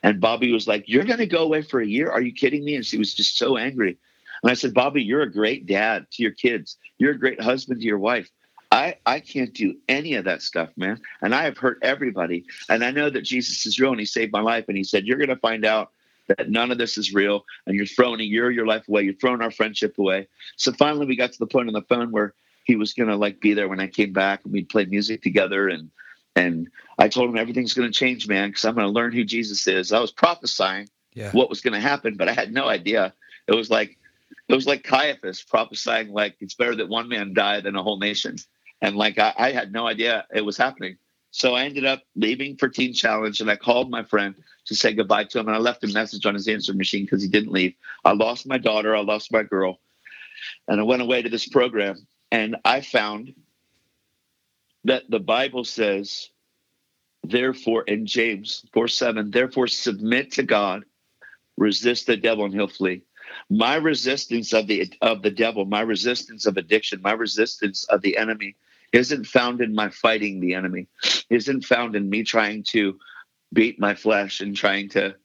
And 0.03 0.21
Bobby 0.21 0.51
was 0.51 0.67
like, 0.67 0.85
you're 0.87 1.03
going 1.03 1.19
to 1.19 1.27
go 1.27 1.43
away 1.43 1.61
for 1.61 1.81
a 1.81 1.85
year. 1.85 2.09
Are 2.09 2.21
you 2.21 2.31
kidding 2.31 2.63
me? 2.63 2.75
And 2.75 2.85
she 2.85 2.97
was 2.97 3.13
just 3.13 3.37
so 3.37 3.57
angry. 3.57 3.97
And 4.41 4.51
I 4.51 4.53
said, 4.53 4.73
Bobby, 4.73 5.03
you're 5.03 5.23
a 5.23 5.31
great 5.31 5.65
dad 5.65 6.07
to 6.11 6.23
your 6.23 6.31
kids. 6.31 6.77
You're 6.97 7.11
a 7.11 7.19
great 7.19 7.41
husband 7.41 7.81
to 7.81 7.85
your 7.85 7.99
wife. 7.99 8.29
I, 8.71 8.97
I 9.05 9.19
can't 9.19 9.53
do 9.53 9.75
any 9.87 10.15
of 10.15 10.25
that 10.25 10.41
stuff, 10.41 10.69
man. 10.77 11.01
And 11.21 11.33
I 11.33 11.43
have 11.43 11.57
hurt 11.57 11.79
everybody. 11.81 12.45
And 12.69 12.83
I 12.83 12.91
know 12.91 13.09
that 13.09 13.21
Jesus 13.21 13.65
is 13.65 13.79
real 13.79 13.91
and 13.91 13.99
he 13.99 14.05
saved 14.05 14.31
my 14.31 14.41
life. 14.41 14.65
And 14.67 14.77
he 14.77 14.83
said, 14.83 15.05
You're 15.05 15.17
going 15.17 15.29
to 15.29 15.37
find 15.37 15.65
out 15.65 15.91
that 16.27 16.49
none 16.49 16.71
of 16.71 16.77
this 16.77 16.97
is 16.97 17.13
real 17.13 17.45
and 17.65 17.75
you're 17.75 17.85
throwing 17.85 18.19
a 18.19 18.23
year 18.23 18.49
of 18.49 18.55
your 18.55 18.67
life 18.67 18.87
away. 18.87 19.03
You're 19.03 19.13
throwing 19.13 19.41
our 19.41 19.51
friendship 19.51 19.97
away. 19.97 20.27
So 20.55 20.71
finally, 20.73 21.05
we 21.05 21.15
got 21.15 21.31
to 21.33 21.39
the 21.39 21.47
point 21.47 21.67
on 21.67 21.73
the 21.73 21.81
phone 21.81 22.11
where 22.11 22.33
he 22.65 22.75
was 22.75 22.93
going 22.93 23.09
to 23.09 23.15
like 23.15 23.39
be 23.39 23.53
there 23.53 23.69
when 23.69 23.79
I 23.79 23.87
came 23.87 24.13
back 24.13 24.43
and 24.43 24.53
we'd 24.53 24.69
play 24.69 24.85
music 24.85 25.21
together. 25.21 25.69
And, 25.69 25.89
and 26.35 26.69
I 26.97 27.07
told 27.07 27.29
him 27.29 27.37
everything's 27.37 27.73
going 27.73 27.91
to 27.91 27.97
change, 27.97 28.27
man, 28.27 28.49
because 28.49 28.65
I'm 28.65 28.75
going 28.75 28.87
to 28.87 28.93
learn 28.93 29.13
who 29.13 29.23
Jesus 29.23 29.67
is. 29.67 29.91
I 29.91 29.99
was 29.99 30.11
prophesying 30.11 30.89
yeah. 31.13 31.31
what 31.31 31.49
was 31.49 31.61
going 31.61 31.73
to 31.73 31.79
happen, 31.79 32.15
but 32.17 32.27
I 32.27 32.33
had 32.33 32.53
no 32.53 32.67
idea. 32.67 33.13
It 33.47 33.55
was 33.55 33.69
like, 33.69 33.97
it 34.49 34.53
was 34.53 34.67
like 34.67 34.83
Caiaphas 34.83 35.41
prophesying 35.43 36.11
like 36.11 36.35
it's 36.39 36.53
better 36.53 36.75
that 36.75 36.89
one 36.89 37.07
man 37.07 37.33
die 37.33 37.61
than 37.61 37.75
a 37.75 37.83
whole 37.83 37.99
nation. 37.99 38.37
And 38.81 38.95
like 38.95 39.17
I, 39.17 39.33
I 39.37 39.51
had 39.51 39.71
no 39.71 39.87
idea 39.87 40.25
it 40.33 40.45
was 40.45 40.57
happening. 40.57 40.97
So 41.31 41.55
I 41.55 41.63
ended 41.63 41.85
up 41.85 42.03
leaving 42.15 42.57
for 42.57 42.69
Teen 42.69 42.93
Challenge 42.93 43.41
and 43.41 43.49
I 43.49 43.55
called 43.55 43.89
my 43.89 44.03
friend 44.03 44.35
to 44.67 44.75
say 44.75 44.93
goodbye 44.93 45.25
to 45.25 45.39
him. 45.39 45.47
And 45.47 45.55
I 45.55 45.59
left 45.59 45.83
a 45.83 45.87
message 45.87 46.25
on 46.25 46.33
his 46.33 46.47
answer 46.47 46.73
machine 46.73 47.03
because 47.05 47.21
he 47.21 47.29
didn't 47.29 47.51
leave. 47.51 47.73
I 48.05 48.13
lost 48.13 48.47
my 48.47 48.57
daughter, 48.57 48.95
I 48.95 49.01
lost 49.01 49.31
my 49.31 49.43
girl. 49.43 49.79
And 50.67 50.79
I 50.79 50.83
went 50.83 51.01
away 51.01 51.21
to 51.21 51.29
this 51.29 51.47
program 51.47 52.07
and 52.31 52.57
I 52.63 52.81
found 52.81 53.33
that 54.83 55.09
the 55.09 55.19
Bible 55.19 55.63
says, 55.63 56.29
therefore, 57.23 57.83
in 57.83 58.05
James 58.05 58.65
4 58.73 58.87
7, 58.87 59.31
therefore 59.31 59.67
submit 59.67 60.33
to 60.33 60.43
God, 60.43 60.83
resist 61.57 62.07
the 62.07 62.17
devil, 62.17 62.45
and 62.45 62.53
he'll 62.53 62.67
flee 62.67 63.01
my 63.49 63.75
resistance 63.75 64.53
of 64.53 64.67
the 64.67 64.91
of 65.01 65.21
the 65.21 65.31
devil 65.31 65.65
my 65.65 65.81
resistance 65.81 66.45
of 66.45 66.57
addiction 66.57 67.01
my 67.01 67.11
resistance 67.11 67.83
of 67.85 68.01
the 68.01 68.17
enemy 68.17 68.55
isn't 68.93 69.25
found 69.25 69.61
in 69.61 69.75
my 69.75 69.89
fighting 69.89 70.39
the 70.39 70.53
enemy 70.53 70.87
isn't 71.29 71.65
found 71.65 71.95
in 71.95 72.09
me 72.09 72.23
trying 72.23 72.63
to 72.63 72.97
beat 73.53 73.79
my 73.79 73.95
flesh 73.95 74.41
and 74.41 74.55
trying 74.55 74.89
to 74.89 75.15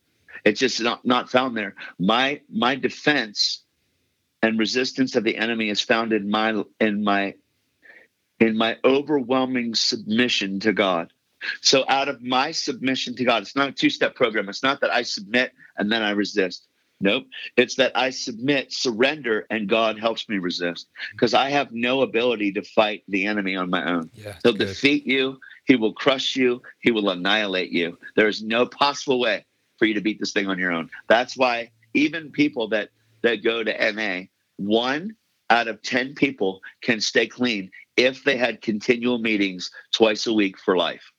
it's 0.44 0.60
just 0.60 0.80
not 0.80 1.04
not 1.04 1.30
found 1.30 1.56
there 1.56 1.74
my 1.98 2.40
my 2.50 2.74
defense 2.74 3.62
and 4.42 4.58
resistance 4.58 5.16
of 5.16 5.24
the 5.24 5.36
enemy 5.36 5.70
is 5.70 5.80
found 5.80 6.12
in 6.12 6.30
my 6.30 6.62
in 6.80 7.04
my 7.04 7.34
in 8.40 8.56
my 8.56 8.76
overwhelming 8.84 9.74
submission 9.74 10.58
to 10.60 10.72
God. 10.72 11.12
So 11.60 11.84
out 11.88 12.08
of 12.08 12.22
my 12.22 12.50
submission 12.50 13.14
to 13.16 13.24
God, 13.24 13.42
it's 13.42 13.56
not 13.56 13.68
a 13.68 13.72
two-step 13.72 14.14
program. 14.16 14.48
It's 14.48 14.62
not 14.62 14.80
that 14.80 14.90
I 14.90 15.02
submit 15.02 15.52
and 15.76 15.90
then 15.90 16.02
I 16.02 16.10
resist. 16.10 16.66
Nope. 17.00 17.24
It's 17.56 17.76
that 17.76 17.96
I 17.96 18.10
submit, 18.10 18.72
surrender, 18.72 19.46
and 19.50 19.68
God 19.68 19.98
helps 19.98 20.28
me 20.28 20.38
resist 20.38 20.88
because 21.12 21.34
I 21.34 21.50
have 21.50 21.72
no 21.72 22.02
ability 22.02 22.52
to 22.52 22.62
fight 22.62 23.02
the 23.08 23.26
enemy 23.26 23.56
on 23.56 23.70
my 23.70 23.92
own. 23.92 24.10
Yeah, 24.14 24.36
He'll 24.44 24.52
good. 24.52 24.68
defeat 24.68 25.04
you. 25.06 25.38
He 25.64 25.76
will 25.76 25.92
crush 25.92 26.36
you. 26.36 26.62
He 26.80 26.90
will 26.90 27.10
annihilate 27.10 27.70
you. 27.70 27.98
There 28.16 28.28
is 28.28 28.42
no 28.42 28.66
possible 28.66 29.20
way 29.20 29.44
for 29.78 29.86
you 29.86 29.94
to 29.94 30.00
beat 30.00 30.18
this 30.20 30.32
thing 30.32 30.48
on 30.48 30.58
your 30.58 30.72
own. 30.72 30.90
That's 31.08 31.36
why 31.36 31.70
even 31.94 32.30
people 32.32 32.68
that 32.68 32.90
that 33.22 33.42
go 33.44 33.62
to 33.62 33.92
NA, 33.92 34.26
one 34.56 35.16
out 35.50 35.68
of 35.68 35.82
10 35.82 36.14
people 36.14 36.60
can 36.82 37.00
stay 37.00 37.26
clean 37.26 37.70
if 37.96 38.24
they 38.24 38.36
had 38.36 38.62
continual 38.62 39.18
meetings 39.18 39.70
twice 39.92 40.26
a 40.26 40.32
week 40.32 40.58
for 40.58 40.76
life. 40.76 41.12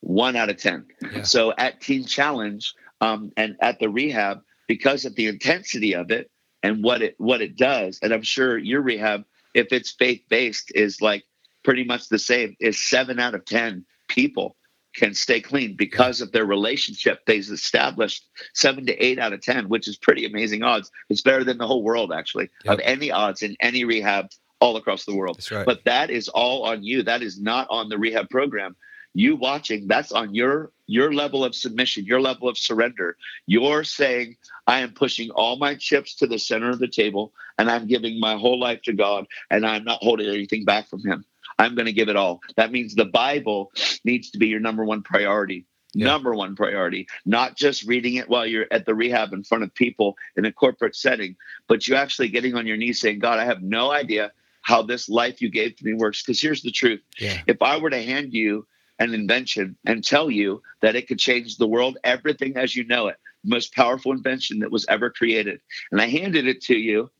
One 0.00 0.36
out 0.36 0.50
of 0.50 0.58
10. 0.58 0.86
Yeah. 1.00 1.22
So 1.22 1.52
at 1.56 1.80
Teen 1.80 2.04
Challenge 2.04 2.72
um, 3.00 3.32
and 3.36 3.56
at 3.60 3.80
the 3.80 3.88
rehab, 3.88 4.42
because 4.68 5.04
of 5.04 5.14
the 5.14 5.26
intensity 5.26 5.94
of 5.94 6.10
it 6.10 6.30
and 6.62 6.82
what 6.82 7.02
it 7.02 7.14
what 7.18 7.42
it 7.42 7.56
does, 7.56 7.98
and 8.02 8.12
I'm 8.12 8.22
sure 8.22 8.56
your 8.56 8.82
rehab, 8.82 9.24
if 9.54 9.72
it's 9.72 9.92
faith 9.92 10.22
based, 10.28 10.72
is 10.74 11.00
like 11.00 11.24
pretty 11.64 11.84
much 11.84 12.08
the 12.08 12.18
same. 12.18 12.56
Is 12.60 12.80
seven 12.80 13.18
out 13.18 13.34
of 13.34 13.44
10 13.44 13.84
people 14.08 14.56
can 14.94 15.12
stay 15.12 15.40
clean 15.40 15.74
because 15.76 16.20
of 16.20 16.32
their 16.32 16.44
relationship 16.44 17.20
they've 17.26 17.50
established 17.50 18.24
seven 18.54 18.86
to 18.86 18.96
eight 19.04 19.18
out 19.18 19.32
of 19.32 19.42
10, 19.42 19.68
which 19.68 19.88
is 19.88 19.96
pretty 19.96 20.24
amazing 20.24 20.62
odds. 20.62 20.90
It's 21.10 21.20
better 21.20 21.44
than 21.44 21.58
the 21.58 21.66
whole 21.66 21.82
world, 21.82 22.12
actually, 22.12 22.48
yep. 22.64 22.74
of 22.74 22.80
any 22.84 23.10
odds 23.10 23.42
in 23.42 23.56
any 23.60 23.84
rehab 23.84 24.28
all 24.60 24.76
across 24.76 25.04
the 25.04 25.14
world. 25.14 25.40
Right. 25.50 25.66
But 25.66 25.84
that 25.84 26.10
is 26.10 26.28
all 26.28 26.64
on 26.64 26.84
you. 26.84 27.02
That 27.02 27.22
is 27.22 27.40
not 27.40 27.66
on 27.70 27.88
the 27.88 27.98
rehab 27.98 28.30
program. 28.30 28.76
You 29.16 29.36
watching, 29.36 29.86
that's 29.86 30.10
on 30.10 30.34
your 30.34 30.72
your 30.86 31.14
level 31.14 31.44
of 31.44 31.54
submission, 31.54 32.04
your 32.04 32.20
level 32.20 32.48
of 32.48 32.58
surrender. 32.58 33.16
You're 33.46 33.84
saying, 33.84 34.36
I 34.66 34.80
am 34.80 34.92
pushing 34.92 35.30
all 35.30 35.56
my 35.56 35.76
chips 35.76 36.16
to 36.16 36.26
the 36.26 36.38
center 36.38 36.70
of 36.70 36.78
the 36.78 36.88
table 36.88 37.32
and 37.56 37.70
I'm 37.70 37.86
giving 37.86 38.18
my 38.18 38.36
whole 38.36 38.58
life 38.58 38.82
to 38.82 38.92
God 38.92 39.26
and 39.50 39.64
I'm 39.64 39.84
not 39.84 40.02
holding 40.02 40.28
anything 40.28 40.64
back 40.64 40.88
from 40.88 41.00
him. 41.04 41.24
I'm 41.58 41.74
going 41.74 41.86
to 41.86 41.92
give 41.92 42.08
it 42.08 42.16
all. 42.16 42.40
That 42.56 42.72
means 42.72 42.94
the 42.94 43.04
Bible 43.04 43.72
needs 44.04 44.30
to 44.30 44.38
be 44.38 44.48
your 44.48 44.60
number 44.60 44.84
one 44.84 45.02
priority. 45.02 45.66
Yeah. 45.96 46.06
Number 46.06 46.34
one 46.34 46.56
priority, 46.56 47.06
not 47.24 47.56
just 47.56 47.84
reading 47.84 48.14
it 48.16 48.28
while 48.28 48.44
you're 48.44 48.66
at 48.72 48.84
the 48.84 48.96
rehab 48.96 49.32
in 49.32 49.44
front 49.44 49.62
of 49.62 49.72
people 49.72 50.16
in 50.36 50.44
a 50.44 50.50
corporate 50.50 50.96
setting, 50.96 51.36
but 51.68 51.86
you 51.86 51.94
actually 51.94 52.30
getting 52.30 52.56
on 52.56 52.66
your 52.66 52.76
knees 52.76 53.00
saying, 53.00 53.20
God, 53.20 53.38
I 53.38 53.44
have 53.44 53.62
no 53.62 53.92
idea 53.92 54.32
how 54.62 54.82
this 54.82 55.08
life 55.08 55.40
you 55.40 55.50
gave 55.50 55.76
to 55.76 55.84
me 55.84 55.94
works. 55.94 56.22
Because 56.22 56.40
here's 56.40 56.62
the 56.62 56.72
truth 56.72 57.00
yeah. 57.18 57.40
if 57.46 57.62
I 57.62 57.76
were 57.76 57.90
to 57.90 58.02
hand 58.02 58.32
you 58.32 58.66
an 58.98 59.14
invention 59.14 59.76
and 59.84 60.02
tell 60.02 60.30
you 60.30 60.62
that 60.80 60.96
it 60.96 61.06
could 61.06 61.18
change 61.18 61.56
the 61.56 61.66
world, 61.66 61.98
everything 62.02 62.56
as 62.56 62.74
you 62.74 62.84
know 62.84 63.08
it, 63.08 63.16
most 63.44 63.74
powerful 63.74 64.12
invention 64.12 64.60
that 64.60 64.72
was 64.72 64.86
ever 64.88 65.10
created, 65.10 65.60
and 65.92 66.00
I 66.00 66.08
handed 66.08 66.48
it 66.48 66.62
to 66.62 66.76
you, 66.76 67.10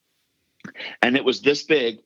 and 1.02 1.16
it 1.16 1.24
was 1.24 1.42
this 1.42 1.62
big, 1.62 1.98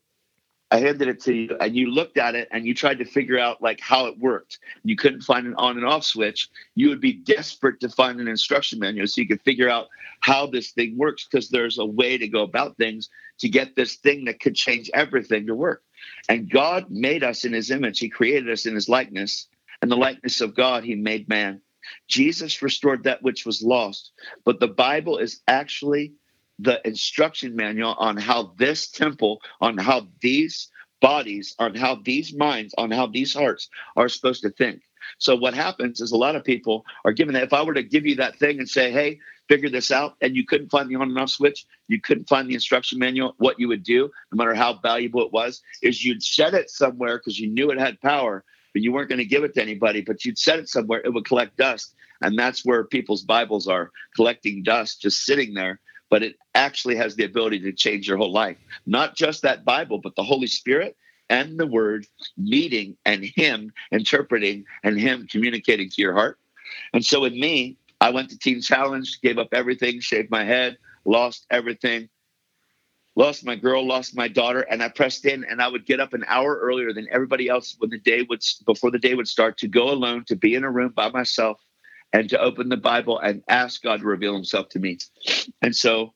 I 0.71 0.81
handed 0.81 1.09
it 1.09 1.21
to 1.23 1.35
you 1.35 1.57
and 1.61 1.75
you 1.75 1.91
looked 1.91 2.19
at 2.19 2.35
it 2.35 2.49
and 2.51 2.67
you 2.67 2.75
tried 2.75 2.99
to 2.99 3.07
figure 3.07 3.39
out 3.39 3.63
like 3.63 3.81
how 3.81 4.07
it 4.07 4.19
worked. 4.19 4.59
You 4.85 4.97
couldn't 4.97 5.23
find 5.23 5.47
an 5.47 5.55
on 5.57 5.79
and 5.79 5.87
off 5.87 6.05
switch. 6.05 6.51
You 6.75 6.91
would 6.91 7.01
be 7.01 7.15
desperate 7.15 7.81
to 7.81 7.89
find 7.89 8.21
an 8.21 8.29
instruction 8.29 8.79
manual 8.79 9.07
so 9.07 9.21
you 9.23 9.29
could 9.29 9.41
figure 9.43 9.71
out 9.71 9.89
how 10.21 10.47
this 10.47 10.73
thing 10.73 10.99
works 10.99 11.27
because 11.27 11.49
there's 11.49 11.79
a 11.79 11.87
way 11.87 12.19
to 12.19 12.29
go 12.29 12.43
about 12.43 12.77
things 12.77 13.09
to 13.39 13.49
get 13.49 13.77
this 13.77 13.97
thing 13.97 14.27
that 14.27 14.41
could 14.41 14.55
change 14.55 14.91
everything 14.93 15.47
to 15.47 15.55
work. 15.55 15.83
And 16.29 16.51
God 16.51 16.91
made 16.91 17.25
us 17.25 17.45
in 17.45 17.53
his 17.55 17.71
image. 17.71 17.99
He 17.99 18.11
created 18.11 18.51
us 18.51 18.67
in 18.67 18.75
his 18.75 18.89
likeness. 18.89 19.47
And 19.81 19.91
the 19.91 19.97
likeness 19.97 20.41
of 20.41 20.57
God, 20.57 20.85
he 20.85 20.97
made 20.97 21.29
man. 21.29 21.63
Jesus 22.09 22.61
restored 22.61 23.05
that 23.05 23.23
which 23.23 23.47
was 23.47 23.63
lost. 23.63 24.13
But 24.45 24.61
the 24.61 24.69
Bible 24.69 25.19
is 25.19 25.41
actually 25.47 26.13
the 26.59 26.87
instruction 26.87 27.55
manual 27.55 27.95
on 27.99 28.17
how 28.17 28.53
this 28.57 28.89
temple, 28.91 29.41
on 29.61 29.79
how 29.79 30.09
these 30.21 30.69
bodies, 31.01 31.55
on 31.59 31.75
how 31.75 31.97
these 32.05 32.35
minds, 32.35 32.75
on 32.77 32.91
how 32.91 33.07
these 33.07 33.33
hearts 33.33 33.69
are 33.97 34.09
supposed 34.09 34.43
to 34.43 34.51
think. 34.51 34.83
So 35.19 35.37
what 35.37 35.55
happens 35.55 36.01
is 36.01 36.13
a 36.13 36.17
lot 36.17 36.37
of 36.37 36.45
people 36.45 36.85
are 37.05 37.13
given 37.13 37.35
that. 37.35 37.45
If 37.45 37.53
I 37.53 37.63
were 37.63 37.75
to 37.75 37.83
give 37.83 38.07
you 38.07 38.17
that 38.17 38.39
thing 38.39 38.59
and 38.59 38.69
say, 38.69 38.91
"Hey, 38.91 39.21
figure 39.49 39.71
this 39.71 39.91
out," 39.91 40.17
and 40.21 40.37
you 40.37 40.45
couldn't 40.45 40.71
find 40.71 40.89
the 40.89 40.97
on 40.97 41.09
and 41.09 41.19
off 41.19 41.31
switch, 41.31 41.65
you 41.87 42.01
couldn't 42.01 42.29
find 42.29 42.49
the 42.49 42.55
instruction 42.55 42.99
manual. 42.99 43.35
What 43.39 43.59
you 43.59 43.69
would 43.69 43.85
do, 43.85 44.11
no 44.33 44.37
matter 44.37 44.55
how 44.55 44.75
valuable 44.75 45.23
it 45.23 45.33
was, 45.33 45.63
is 45.83 46.05
you'd 46.05 46.23
set 46.23 46.55
it 46.55 46.71
somewhere 46.71 47.19
because 47.19 47.39
you 47.39 47.49
knew 47.49 47.71
it 47.71 47.79
had 47.79 48.01
power, 48.01 48.45
but 48.73 48.83
you 48.83 48.93
weren't 48.93 49.09
going 49.09 49.19
to 49.21 49.25
give 49.25 49.45
it 49.45 49.55
to 49.55 49.63
anybody. 49.63 50.03
But 50.03 50.25
you'd 50.25 50.39
set 50.39 50.59
it 50.59 50.69
somewhere; 50.69 51.01
it 51.05 51.15
would 51.15 51.25
collect 51.25 51.57
dust, 51.57 51.95
and 52.21 52.39
that's 52.39 52.65
where 52.65 52.85
people's 52.85 53.23
Bibles 53.23 53.67
are 53.69 53.91
collecting 54.15 54.63
dust, 54.63 55.01
just 55.01 55.25
sitting 55.25 55.55
there 55.55 55.81
but 56.11 56.23
it 56.23 56.37
actually 56.55 56.97
has 56.97 57.17
the 57.17 57.25
ability 57.25 57.61
to 57.61 57.73
change 57.73 58.09
your 58.09 58.17
whole 58.17 58.33
life. 58.33 58.57
Not 58.87 59.17
just 59.17 59.43
that 59.43 59.65
Bible, 59.65 59.99
but 59.99 60.17
the 60.17 60.23
Holy 60.23 60.47
Spirit 60.47 60.97
and 61.31 61.59
the 61.59 61.67
Word 61.67 62.07
meeting 62.37 62.97
and 63.05 63.25
Him 63.25 63.73
interpreting 63.93 64.65
and 64.83 64.99
Him 64.99 65.27
communicating 65.31 65.91
to 65.91 66.03
your 66.03 66.15
heart. 66.15 66.39
And 66.93 67.05
so 67.05 67.21
with 67.21 67.33
me, 67.33 67.77
I 68.01 68.11
went 68.11 68.31
to 68.31 68.39
Teen 68.39 68.61
Challenge, 68.61 69.21
gave 69.21 69.39
up 69.39 69.49
everything, 69.53 70.01
shaved 70.01 70.31
my 70.31 70.45
head, 70.45 70.79
lost 71.05 71.47
everything, 71.51 72.09
lost 73.17 73.45
my 73.45 73.57
girl, 73.57 73.87
lost 73.87 74.17
my 74.17 74.29
daughter, 74.29 74.61
and 74.61 74.83
I 74.83 74.89
pressed 74.89 75.27
in 75.27 75.45
and 75.45 75.61
I 75.61 75.69
would 75.69 75.85
get 75.85 76.01
up 76.01 76.15
an 76.15 76.25
hour 76.29 76.59
earlier 76.59 76.93
than 76.93 77.09
everybody 77.11 77.49
else 77.49 77.75
when 77.79 77.91
the 77.91 77.99
day 77.99 78.23
would 78.23 78.43
before 78.67 78.91
the 78.91 78.99
day 78.99 79.15
would 79.15 79.29
start 79.29 79.59
to 79.59 79.69
go 79.69 79.91
alone, 79.91 80.25
to 80.29 80.37
be 80.37 80.55
in 80.55 80.65
a 80.65 80.71
room 80.71 80.93
by 80.95 81.11
myself 81.11 81.61
and 82.13 82.31
to 82.31 82.41
open 82.41 82.69
the 82.69 82.77
Bible 82.77 83.19
and 83.19 83.43
ask 83.49 83.83
God 83.83 84.01
to 84.01 84.07
reveal 84.07 84.35
himself 84.35 84.69
to 84.71 84.79
me. 84.79 84.99
And 85.63 85.75
so 85.75 86.15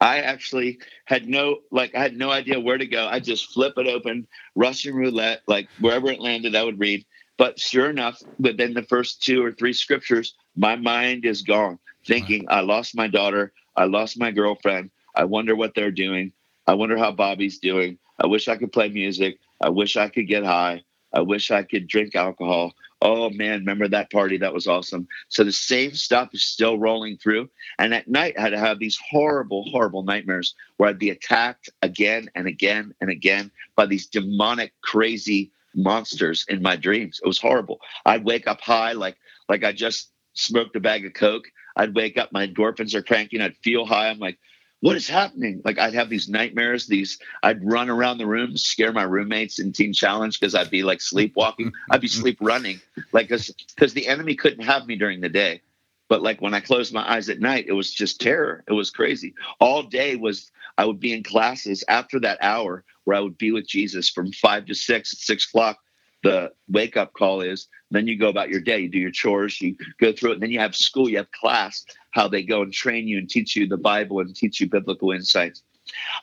I 0.00 0.20
actually 0.20 0.80
had 1.06 1.28
no 1.28 1.58
like 1.72 1.94
I 1.94 2.02
had 2.02 2.16
no 2.16 2.30
idea 2.30 2.60
where 2.60 2.78
to 2.78 2.86
go. 2.86 3.08
I 3.08 3.20
just 3.20 3.52
flip 3.52 3.74
it 3.78 3.88
open, 3.88 4.28
Russian 4.56 4.94
roulette, 4.94 5.42
like 5.48 5.70
wherever 5.78 6.10
it 6.10 6.20
landed, 6.20 6.56
I 6.56 6.64
would 6.64 6.80
read. 6.80 7.06
But 7.38 7.60
sure 7.60 7.90
enough, 7.90 8.20
within 8.38 8.74
the 8.74 8.84
first 8.84 9.22
two 9.22 9.44
or 9.44 9.52
three 9.52 9.74
scriptures, 9.74 10.34
my 10.56 10.76
mind 10.76 11.26
is 11.26 11.42
gone, 11.42 11.78
thinking, 12.06 12.46
I 12.50 12.60
lost 12.62 12.96
my 12.96 13.08
daughter, 13.08 13.52
I 13.76 13.86
lost 13.86 14.18
my 14.20 14.32
girlfriend. 14.32 14.90
I 15.14 15.24
wonder 15.24 15.56
what 15.56 15.74
they're 15.74 15.92
doing. 15.92 16.32
I 16.66 16.74
wonder 16.74 16.98
how 16.98 17.12
Bobby's 17.12 17.58
doing. 17.58 17.98
I 18.20 18.26
wish 18.26 18.48
I 18.48 18.56
could 18.56 18.72
play 18.72 18.88
music. 18.90 19.38
I 19.60 19.70
wish 19.70 19.96
I 19.96 20.08
could 20.08 20.28
get 20.28 20.44
high. 20.44 20.82
I 21.14 21.20
wish 21.22 21.50
I 21.50 21.64
could 21.64 21.88
drink 21.88 22.14
alcohol. 22.14 22.74
Oh 23.02 23.30
man, 23.30 23.60
remember 23.60 23.88
that 23.88 24.12
party? 24.12 24.36
That 24.36 24.52
was 24.52 24.66
awesome. 24.66 25.08
So 25.28 25.42
the 25.42 25.52
same 25.52 25.94
stuff 25.94 26.30
is 26.34 26.44
still 26.44 26.78
rolling 26.78 27.16
through. 27.16 27.48
And 27.78 27.94
at 27.94 28.08
night, 28.08 28.38
I'd 28.38 28.52
have 28.52 28.78
these 28.78 28.98
horrible, 29.10 29.64
horrible 29.70 30.02
nightmares 30.02 30.54
where 30.76 30.90
I'd 30.90 30.98
be 30.98 31.10
attacked 31.10 31.70
again 31.80 32.30
and 32.34 32.46
again 32.46 32.94
and 33.00 33.08
again 33.08 33.50
by 33.74 33.86
these 33.86 34.06
demonic, 34.06 34.72
crazy 34.82 35.50
monsters 35.74 36.44
in 36.48 36.60
my 36.60 36.76
dreams. 36.76 37.20
It 37.24 37.26
was 37.26 37.38
horrible. 37.40 37.80
I'd 38.04 38.24
wake 38.24 38.46
up 38.46 38.60
high, 38.60 38.92
like 38.92 39.16
like 39.48 39.64
I 39.64 39.72
just 39.72 40.10
smoked 40.34 40.76
a 40.76 40.80
bag 40.80 41.06
of 41.06 41.14
coke. 41.14 41.44
I'd 41.76 41.94
wake 41.94 42.18
up, 42.18 42.32
my 42.32 42.46
endorphins 42.46 42.94
are 42.94 43.02
cranking. 43.02 43.40
I'd 43.40 43.56
feel 43.58 43.86
high. 43.86 44.10
I'm 44.10 44.18
like, 44.18 44.38
what 44.80 44.96
is 44.96 45.08
happening? 45.08 45.60
Like 45.64 45.78
I'd 45.78 45.94
have 45.94 46.08
these 46.08 46.28
nightmares. 46.28 46.86
These 46.86 47.18
I'd 47.42 47.64
run 47.64 47.90
around 47.90 48.18
the 48.18 48.26
room, 48.26 48.56
scare 48.56 48.92
my 48.92 49.02
roommates 49.02 49.58
in 49.58 49.72
Teen 49.72 49.92
Challenge 49.92 50.38
because 50.38 50.54
I'd 50.54 50.70
be 50.70 50.82
like 50.82 51.00
sleepwalking. 51.00 51.72
I'd 51.90 52.00
be 52.00 52.08
sleep 52.08 52.38
running, 52.40 52.80
like 53.12 53.28
because 53.28 53.94
the 53.94 54.06
enemy 54.06 54.34
couldn't 54.34 54.64
have 54.64 54.86
me 54.86 54.96
during 54.96 55.20
the 55.20 55.28
day, 55.28 55.60
but 56.08 56.22
like 56.22 56.40
when 56.40 56.54
I 56.54 56.60
closed 56.60 56.94
my 56.94 57.08
eyes 57.08 57.28
at 57.28 57.40
night, 57.40 57.66
it 57.68 57.72
was 57.72 57.92
just 57.92 58.20
terror. 58.20 58.64
It 58.68 58.72
was 58.72 58.90
crazy. 58.90 59.34
All 59.60 59.82
day 59.82 60.16
was 60.16 60.50
I 60.78 60.86
would 60.86 61.00
be 61.00 61.12
in 61.12 61.22
classes 61.22 61.84
after 61.88 62.18
that 62.20 62.38
hour 62.40 62.84
where 63.04 63.16
I 63.16 63.20
would 63.20 63.36
be 63.36 63.52
with 63.52 63.68
Jesus 63.68 64.08
from 64.08 64.32
five 64.32 64.66
to 64.66 64.74
six. 64.74 65.12
At 65.12 65.18
six 65.18 65.46
o'clock, 65.46 65.78
the 66.22 66.52
wake 66.68 66.96
up 66.96 67.12
call 67.12 67.42
is. 67.42 67.68
Then 67.90 68.06
you 68.06 68.18
go 68.18 68.28
about 68.28 68.50
your 68.50 68.60
day. 68.60 68.78
You 68.80 68.88
do 68.88 68.98
your 68.98 69.10
chores. 69.10 69.60
You 69.60 69.76
go 70.00 70.12
through 70.12 70.30
it. 70.30 70.34
And 70.34 70.42
then 70.42 70.50
you 70.50 70.60
have 70.60 70.76
school. 70.76 71.08
You 71.08 71.18
have 71.18 71.30
class. 71.32 71.84
How 72.10 72.28
they 72.28 72.42
go 72.42 72.62
and 72.62 72.72
train 72.72 73.06
you 73.06 73.18
and 73.18 73.28
teach 73.28 73.56
you 73.56 73.68
the 73.68 73.76
Bible 73.76 74.20
and 74.20 74.34
teach 74.34 74.60
you 74.60 74.68
biblical 74.68 75.12
insights. 75.12 75.62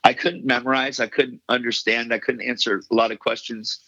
I 0.03 0.13
couldn't 0.13 0.45
memorize. 0.45 0.99
I 0.99 1.07
couldn't 1.07 1.41
understand. 1.49 2.13
I 2.13 2.19
couldn't 2.19 2.41
answer 2.41 2.81
a 2.89 2.95
lot 2.95 3.11
of 3.11 3.19
questions 3.19 3.79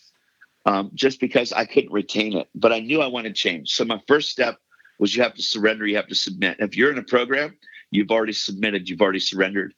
um, 0.65 0.91
just 0.93 1.19
because 1.19 1.53
I 1.53 1.65
couldn't 1.65 1.91
retain 1.91 2.33
it. 2.33 2.49
But 2.55 2.73
I 2.73 2.79
knew 2.79 3.01
I 3.01 3.07
wanted 3.07 3.35
change. 3.35 3.73
So 3.73 3.85
my 3.85 4.01
first 4.07 4.29
step 4.29 4.59
was 4.99 5.15
you 5.15 5.23
have 5.23 5.35
to 5.35 5.41
surrender. 5.41 5.87
You 5.87 5.95
have 5.95 6.07
to 6.07 6.15
submit. 6.15 6.57
If 6.59 6.75
you're 6.75 6.91
in 6.91 6.97
a 6.97 7.03
program, 7.03 7.57
you've 7.91 8.11
already 8.11 8.33
submitted. 8.33 8.89
You've 8.89 9.01
already 9.01 9.19
surrendered. 9.19 9.73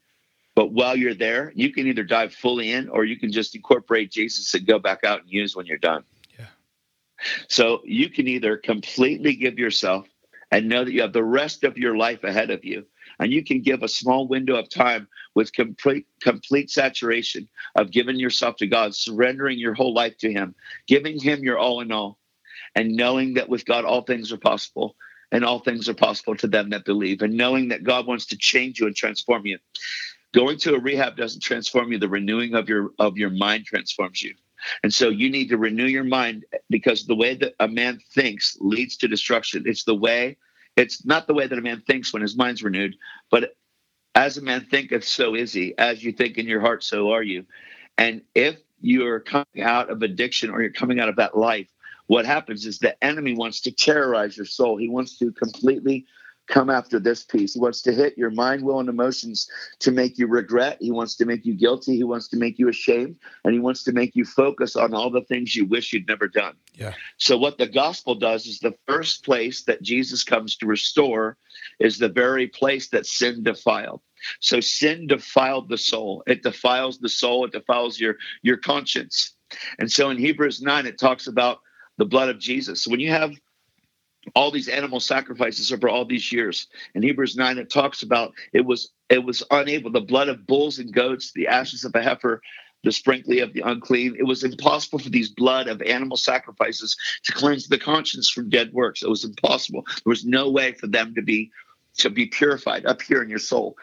But 0.55 0.71
while 0.71 0.97
you're 0.97 1.13
there, 1.13 1.53
you 1.55 1.71
can 1.71 1.87
either 1.87 2.03
dive 2.03 2.33
fully 2.33 2.71
in 2.71 2.89
or 2.89 3.05
you 3.05 3.17
can 3.17 3.31
just 3.31 3.55
incorporate 3.55 4.11
Jesus 4.11 4.53
and 4.53 4.65
go 4.65 4.79
back 4.79 5.03
out 5.03 5.21
and 5.21 5.29
use 5.29 5.55
when 5.55 5.65
you're 5.65 5.77
done. 5.77 6.03
Yeah. 6.37 6.47
So 7.47 7.81
you 7.85 8.09
can 8.09 8.27
either 8.27 8.57
completely 8.57 9.35
give 9.35 9.57
yourself 9.57 10.07
and 10.51 10.69
know 10.69 10.83
that 10.85 10.93
you 10.93 11.01
have 11.01 11.13
the 11.13 11.23
rest 11.23 11.63
of 11.63 11.77
your 11.77 11.97
life 11.97 12.23
ahead 12.23 12.51
of 12.51 12.65
you. 12.65 12.85
and 13.19 13.31
you 13.31 13.43
can 13.43 13.61
give 13.61 13.83
a 13.83 13.87
small 13.87 14.27
window 14.27 14.55
of 14.55 14.69
time 14.69 15.07
with 15.35 15.53
complete 15.53 16.07
complete 16.21 16.69
saturation 16.69 17.47
of 17.75 17.91
giving 17.91 18.19
yourself 18.19 18.55
to 18.57 18.67
God, 18.67 18.95
surrendering 18.95 19.59
your 19.59 19.73
whole 19.73 19.93
life 19.93 20.17
to 20.19 20.31
Him, 20.31 20.55
giving 20.87 21.19
Him 21.19 21.43
your 21.43 21.57
all 21.59 21.81
in 21.81 21.91
all, 21.91 22.19
and 22.75 22.95
knowing 22.95 23.35
that 23.35 23.49
with 23.49 23.65
God 23.65 23.85
all 23.85 24.03
things 24.03 24.31
are 24.31 24.37
possible 24.37 24.95
and 25.31 25.45
all 25.45 25.59
things 25.59 25.89
are 25.89 25.93
possible 25.95 26.35
to 26.37 26.47
them 26.47 26.71
that 26.71 26.85
believe, 26.85 27.21
and 27.21 27.35
knowing 27.35 27.69
that 27.69 27.83
God 27.83 28.07
wants 28.07 28.27
to 28.27 28.37
change 28.37 28.79
you 28.79 28.87
and 28.87 28.95
transform 28.95 29.45
you. 29.45 29.59
Going 30.33 30.57
to 30.59 30.75
a 30.75 30.79
rehab 30.79 31.17
doesn't 31.17 31.41
transform 31.43 31.91
you. 31.91 31.99
The 31.99 32.09
renewing 32.09 32.55
of 32.55 32.69
your 32.69 32.91
of 32.99 33.17
your 33.17 33.31
mind 33.31 33.65
transforms 33.65 34.21
you. 34.21 34.35
And 34.83 34.93
so 34.93 35.09
you 35.09 35.29
need 35.29 35.49
to 35.49 35.57
renew 35.57 35.85
your 35.85 36.03
mind 36.03 36.45
because 36.69 37.05
the 37.05 37.15
way 37.15 37.35
that 37.35 37.53
a 37.59 37.67
man 37.67 37.99
thinks 38.13 38.57
leads 38.59 38.97
to 38.97 39.07
destruction. 39.07 39.63
It's 39.65 39.83
the 39.83 39.95
way, 39.95 40.37
it's 40.75 41.05
not 41.05 41.27
the 41.27 41.33
way 41.33 41.47
that 41.47 41.57
a 41.57 41.61
man 41.61 41.81
thinks 41.81 42.13
when 42.13 42.21
his 42.21 42.35
mind's 42.35 42.63
renewed, 42.63 42.95
but 43.29 43.55
as 44.15 44.37
a 44.37 44.41
man 44.41 44.65
thinketh, 44.69 45.05
so 45.05 45.35
is 45.35 45.53
he. 45.53 45.73
As 45.77 46.03
you 46.03 46.11
think 46.11 46.37
in 46.37 46.47
your 46.47 46.59
heart, 46.59 46.83
so 46.83 47.11
are 47.11 47.23
you. 47.23 47.45
And 47.97 48.21
if 48.35 48.57
you're 48.81 49.19
coming 49.19 49.61
out 49.61 49.89
of 49.89 50.01
addiction 50.01 50.49
or 50.49 50.61
you're 50.61 50.71
coming 50.71 50.99
out 50.99 51.09
of 51.09 51.15
that 51.17 51.37
life, 51.37 51.67
what 52.07 52.25
happens 52.25 52.65
is 52.65 52.79
the 52.79 53.01
enemy 53.03 53.35
wants 53.35 53.61
to 53.61 53.71
terrorize 53.71 54.35
your 54.35 54.45
soul. 54.45 54.75
He 54.77 54.89
wants 54.89 55.17
to 55.19 55.31
completely 55.31 56.05
come 56.51 56.69
after 56.69 56.99
this 56.99 57.23
piece. 57.23 57.53
He 57.53 57.59
wants 57.59 57.81
to 57.83 57.93
hit 57.93 58.17
your 58.17 58.29
mind, 58.29 58.63
will, 58.63 58.79
and 58.79 58.89
emotions 58.89 59.49
to 59.79 59.91
make 59.91 60.19
you 60.19 60.27
regret. 60.27 60.77
He 60.79 60.91
wants 60.91 61.15
to 61.15 61.25
make 61.25 61.45
you 61.45 61.55
guilty. 61.55 61.95
He 61.95 62.03
wants 62.03 62.27
to 62.27 62.37
make 62.37 62.59
you 62.59 62.69
ashamed. 62.69 63.15
And 63.43 63.53
he 63.53 63.59
wants 63.59 63.83
to 63.85 63.93
make 63.93 64.15
you 64.15 64.25
focus 64.25 64.75
on 64.75 64.93
all 64.93 65.09
the 65.09 65.21
things 65.21 65.55
you 65.55 65.65
wish 65.65 65.93
you'd 65.93 66.07
never 66.07 66.27
done. 66.27 66.55
Yeah. 66.75 66.93
So, 67.17 67.37
what 67.37 67.57
the 67.57 67.67
gospel 67.67 68.15
does 68.15 68.45
is 68.45 68.59
the 68.59 68.75
first 68.87 69.25
place 69.25 69.63
that 69.63 69.81
Jesus 69.81 70.23
comes 70.23 70.55
to 70.57 70.67
restore 70.67 71.37
is 71.79 71.97
the 71.97 72.09
very 72.09 72.47
place 72.47 72.89
that 72.89 73.05
sin 73.05 73.43
defiled. 73.43 74.01
So, 74.41 74.59
sin 74.59 75.07
defiled 75.07 75.69
the 75.69 75.77
soul. 75.77 76.23
It 76.27 76.43
defiles 76.43 76.99
the 76.99 77.09
soul, 77.09 77.45
it 77.45 77.53
defiles 77.53 77.99
your, 77.99 78.17
your 78.43 78.57
conscience. 78.57 79.33
And 79.79 79.91
so, 79.91 80.09
in 80.09 80.17
Hebrews 80.17 80.61
9, 80.61 80.85
it 80.85 80.99
talks 80.99 81.27
about 81.27 81.59
the 81.97 82.05
blood 82.05 82.29
of 82.29 82.39
Jesus. 82.39 82.83
So 82.83 82.89
when 82.89 82.99
you 82.99 83.11
have 83.11 83.31
all 84.35 84.51
these 84.51 84.67
animal 84.67 84.99
sacrifices 84.99 85.71
over 85.71 85.89
all 85.89 86.05
these 86.05 86.31
years. 86.31 86.67
In 86.93 87.01
Hebrews 87.01 87.35
9, 87.35 87.57
it 87.57 87.69
talks 87.69 88.03
about 88.03 88.33
it 88.53 88.65
was 88.65 88.91
it 89.09 89.23
was 89.23 89.43
unable, 89.51 89.91
the 89.91 90.01
blood 90.01 90.29
of 90.29 90.47
bulls 90.47 90.79
and 90.79 90.93
goats, 90.93 91.31
the 91.33 91.47
ashes 91.47 91.83
of 91.83 91.95
a 91.95 92.01
heifer, 92.01 92.41
the 92.83 92.91
sprinkling 92.91 93.41
of 93.41 93.53
the 93.53 93.61
unclean. 93.61 94.15
It 94.17 94.23
was 94.23 94.43
impossible 94.43 94.99
for 94.99 95.09
these 95.09 95.29
blood 95.29 95.67
of 95.67 95.81
animal 95.81 96.17
sacrifices 96.17 96.95
to 97.23 97.33
cleanse 97.33 97.67
the 97.67 97.77
conscience 97.77 98.29
from 98.29 98.49
dead 98.49 98.71
works. 98.73 99.03
It 99.03 99.09
was 99.09 99.23
impossible. 99.23 99.83
There 99.85 100.11
was 100.11 100.25
no 100.25 100.49
way 100.49 100.73
for 100.73 100.87
them 100.87 101.13
to 101.15 101.21
be 101.21 101.51
to 101.97 102.09
be 102.09 102.27
purified 102.27 102.85
up 102.85 103.01
here 103.01 103.21
in 103.21 103.29
your 103.29 103.39
soul. 103.39 103.75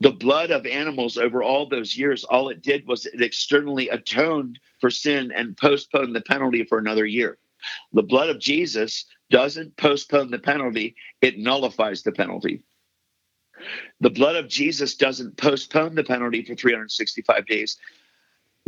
The 0.00 0.12
blood 0.12 0.52
of 0.52 0.64
animals 0.64 1.18
over 1.18 1.42
all 1.42 1.68
those 1.68 1.96
years, 1.96 2.22
all 2.22 2.50
it 2.50 2.62
did 2.62 2.86
was 2.86 3.04
it 3.06 3.20
externally 3.20 3.88
atoned 3.88 4.60
for 4.80 4.90
sin 4.90 5.32
and 5.34 5.56
postponed 5.56 6.14
the 6.14 6.20
penalty 6.20 6.62
for 6.64 6.78
another 6.78 7.04
year. 7.04 7.36
The 7.92 8.02
blood 8.02 8.30
of 8.30 8.38
Jesus 8.38 9.06
doesn't 9.30 9.76
postpone 9.76 10.30
the 10.30 10.38
penalty, 10.38 10.96
it 11.20 11.38
nullifies 11.38 12.02
the 12.02 12.12
penalty. 12.12 12.62
The 14.00 14.10
blood 14.10 14.36
of 14.36 14.48
Jesus 14.48 14.94
doesn't 14.94 15.36
postpone 15.36 15.94
the 15.94 16.04
penalty 16.04 16.44
for 16.44 16.54
365 16.54 17.46
days. 17.46 17.76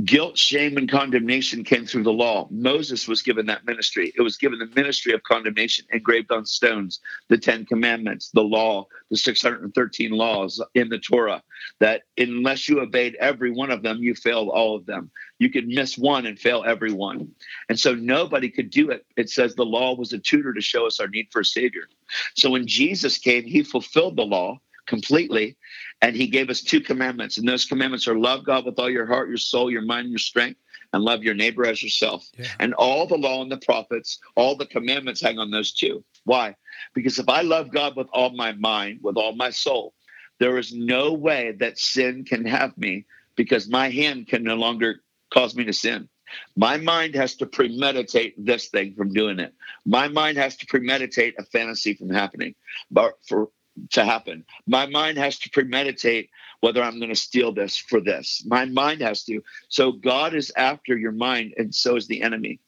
Guilt, 0.05 0.38
shame, 0.38 0.76
and 0.76 0.88
condemnation 0.88 1.64
came 1.64 1.84
through 1.84 2.05
the 2.05 2.12
law. 2.12 2.46
Moses 2.51 3.09
was 3.09 3.22
given 3.22 3.46
that 3.46 3.64
ministry. 3.66 4.12
It 4.16 4.22
was 4.22 4.36
given 4.36 4.59
the 4.61 4.66
ministry 4.66 5.12
of 5.12 5.22
condemnation 5.24 5.84
engraved 5.90 6.30
on 6.30 6.46
stones, 6.46 7.01
the 7.28 7.38
Ten 7.38 7.66
Commandments, 7.66 8.30
the 8.30 8.42
law, 8.42 8.86
the 9.11 9.16
613 9.16 10.12
laws 10.12 10.62
in 10.74 10.88
the 10.88 10.98
Torah, 10.98 11.42
that 11.80 12.03
unless 12.16 12.68
you 12.68 12.80
obeyed 12.80 13.16
every 13.16 13.51
one 13.51 13.70
of 13.70 13.82
them, 13.82 13.98
you 13.98 14.14
failed 14.14 14.48
all 14.48 14.76
of 14.76 14.86
them. 14.86 15.11
You 15.38 15.51
could 15.51 15.66
miss 15.66 15.98
one 15.98 16.26
and 16.26 16.38
fail 16.38 16.62
every 16.64 16.92
one. 16.92 17.32
And 17.68 17.78
so 17.78 17.94
nobody 17.94 18.48
could 18.48 18.70
do 18.70 18.90
it. 18.90 19.05
It 19.16 19.28
says 19.28 19.55
the 19.55 19.64
law 19.64 19.96
was 19.96 20.12
a 20.12 20.18
tutor 20.18 20.53
to 20.53 20.61
show 20.61 20.86
us 20.86 21.01
our 21.01 21.09
need 21.09 21.28
for 21.32 21.40
a 21.40 21.44
Savior. 21.44 21.88
So 22.36 22.51
when 22.51 22.66
Jesus 22.66 23.18
came, 23.18 23.44
he 23.44 23.62
fulfilled 23.62 24.16
the 24.16 24.22
law 24.22 24.61
completely. 24.86 25.57
And 26.03 26.16
he 26.16 26.26
gave 26.26 26.48
us 26.48 26.62
two 26.62 26.80
commandments. 26.80 27.36
And 27.36 27.46
those 27.46 27.66
commandments 27.66 28.09
are 28.09 28.18
love 28.18 28.44
God 28.44 28.64
with 28.64 28.78
all 28.78 28.90
your 28.90 29.07
heart, 29.07 29.28
your 29.28 29.36
soul, 29.36 29.70
your 29.70 29.82
mind, 29.82 30.09
your 30.09 30.18
strength, 30.18 30.59
and 30.92 31.03
love 31.03 31.22
your 31.22 31.34
neighbor 31.34 31.66
as 31.66 31.82
yourself. 31.82 32.26
Yeah. 32.38 32.46
And 32.59 32.74
all 32.74 33.07
the 33.07 33.18
law 33.18 33.42
and 33.42 33.53
the 33.53 33.59
prophets, 33.59 34.18
all 34.34 34.57
the 34.57 34.66
commandments 34.66 35.20
hang 35.20 35.38
on 35.38 35.51
those 35.51 35.72
two. 35.72 36.03
Why? 36.24 36.57
Because 36.94 37.18
if 37.18 37.28
I 37.28 37.42
love 37.42 37.70
God 37.70 37.96
with 37.96 38.09
all 38.12 38.30
my 38.30 38.53
mind, 38.53 39.01
with 39.03 39.16
all 39.16 39.34
my 39.34 39.51
soul, 39.51 39.94
there 40.38 40.57
is 40.59 40.72
no 40.72 41.12
way 41.12 41.53
that 41.61 41.78
sin 41.78 42.24
can 42.24 42.46
have 42.46 42.76
me 42.78 43.05
because 43.36 43.68
my 43.68 43.90
hand 43.90 44.26
can 44.26 44.42
no 44.42 44.55
longer 44.55 45.03
cause 45.32 45.55
me 45.55 45.64
to 45.64 45.72
sin. 45.72 46.09
My 46.57 46.76
mind 46.76 47.14
has 47.14 47.34
to 47.36 47.46
premeditate 47.46 48.34
this 48.38 48.68
thing 48.68 48.94
from 48.94 49.12
doing 49.12 49.38
it. 49.38 49.55
My 49.84 50.09
mind 50.09 50.38
has 50.38 50.57
to 50.59 50.66
premeditate 50.66 51.34
a 51.38 51.44
fantasy 51.44 51.94
from 51.94 52.11
happening. 52.11 52.55
But 52.90 53.14
for 53.26 53.51
to 53.91 54.05
happen. 54.05 54.45
My 54.66 54.87
mind 54.87 55.18
has 55.18 55.39
to 55.41 55.51
premeditate 55.51 56.31
whether 56.61 56.83
I'm 56.83 56.99
going 56.99 57.11
to 57.11 57.16
steal 57.16 57.53
this 57.53 57.76
for 57.76 58.01
this. 58.01 58.45
My 58.47 58.64
mind 58.64 59.01
has 59.01 59.24
to. 59.24 59.43
So 59.68 59.93
God 59.93 60.35
is 60.35 60.53
after 60.57 60.97
your 60.97 61.12
mind, 61.12 61.55
and 61.57 61.74
so 61.74 61.97
is 61.97 62.07
the 62.07 62.22
enemy. 62.22 62.61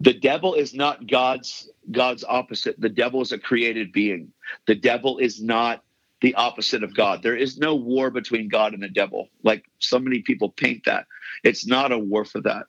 The 0.00 0.14
devil 0.14 0.54
is 0.54 0.74
not 0.74 1.08
God's 1.08 1.70
God's 1.90 2.24
opposite. 2.24 2.80
The 2.80 2.88
devil 2.88 3.20
is 3.20 3.32
a 3.32 3.38
created 3.38 3.92
being. 3.92 4.32
The 4.66 4.74
devil 4.74 5.18
is 5.18 5.42
not 5.42 5.82
the 6.20 6.34
opposite 6.34 6.82
of 6.82 6.94
God. 6.94 7.22
There 7.22 7.36
is 7.36 7.58
no 7.58 7.74
war 7.74 8.10
between 8.10 8.48
God 8.48 8.74
and 8.74 8.82
the 8.82 8.88
devil. 8.88 9.28
Like 9.42 9.64
so 9.78 9.98
many 9.98 10.20
people 10.20 10.50
paint 10.50 10.84
that. 10.84 11.06
It's 11.44 11.66
not 11.66 11.92
a 11.92 11.98
war 11.98 12.24
for 12.24 12.40
that. 12.42 12.66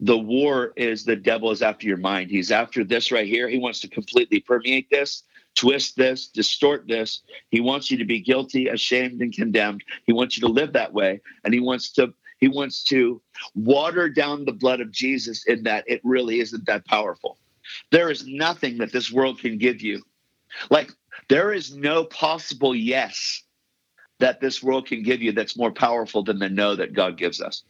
The 0.00 0.18
war 0.18 0.72
is 0.76 1.04
the 1.04 1.16
devil 1.16 1.50
is 1.50 1.62
after 1.62 1.86
your 1.86 1.96
mind. 1.96 2.30
He's 2.30 2.50
after 2.50 2.84
this 2.84 3.12
right 3.12 3.26
here. 3.26 3.48
He 3.48 3.58
wants 3.58 3.80
to 3.80 3.88
completely 3.88 4.40
permeate 4.40 4.90
this 4.90 5.22
twist 5.54 5.96
this, 5.96 6.28
distort 6.28 6.86
this. 6.86 7.22
He 7.50 7.60
wants 7.60 7.90
you 7.90 7.98
to 7.98 8.04
be 8.04 8.20
guilty, 8.20 8.68
ashamed, 8.68 9.20
and 9.20 9.32
condemned. 9.32 9.84
He 10.06 10.12
wants 10.12 10.36
you 10.36 10.46
to 10.46 10.52
live 10.52 10.72
that 10.72 10.92
way, 10.92 11.20
and 11.44 11.52
he 11.52 11.60
wants 11.60 11.92
to 11.92 12.14
he 12.38 12.48
wants 12.48 12.82
to 12.84 13.22
water 13.54 14.08
down 14.08 14.44
the 14.44 14.52
blood 14.52 14.80
of 14.80 14.90
Jesus 14.90 15.46
in 15.46 15.62
that 15.62 15.84
it 15.86 16.00
really 16.02 16.40
isn't 16.40 16.66
that 16.66 16.84
powerful. 16.86 17.38
There 17.92 18.10
is 18.10 18.26
nothing 18.26 18.78
that 18.78 18.90
this 18.90 19.12
world 19.12 19.38
can 19.38 19.58
give 19.58 19.80
you. 19.80 20.02
Like 20.68 20.90
there 21.28 21.52
is 21.52 21.74
no 21.74 22.04
possible 22.04 22.74
yes 22.74 23.44
that 24.18 24.40
this 24.40 24.62
world 24.62 24.86
can 24.86 25.02
give 25.02 25.22
you 25.22 25.32
that's 25.32 25.56
more 25.56 25.72
powerful 25.72 26.24
than 26.24 26.38
the 26.40 26.48
no 26.48 26.74
that 26.76 26.94
God 26.94 27.16
gives 27.16 27.40
us. 27.40 27.62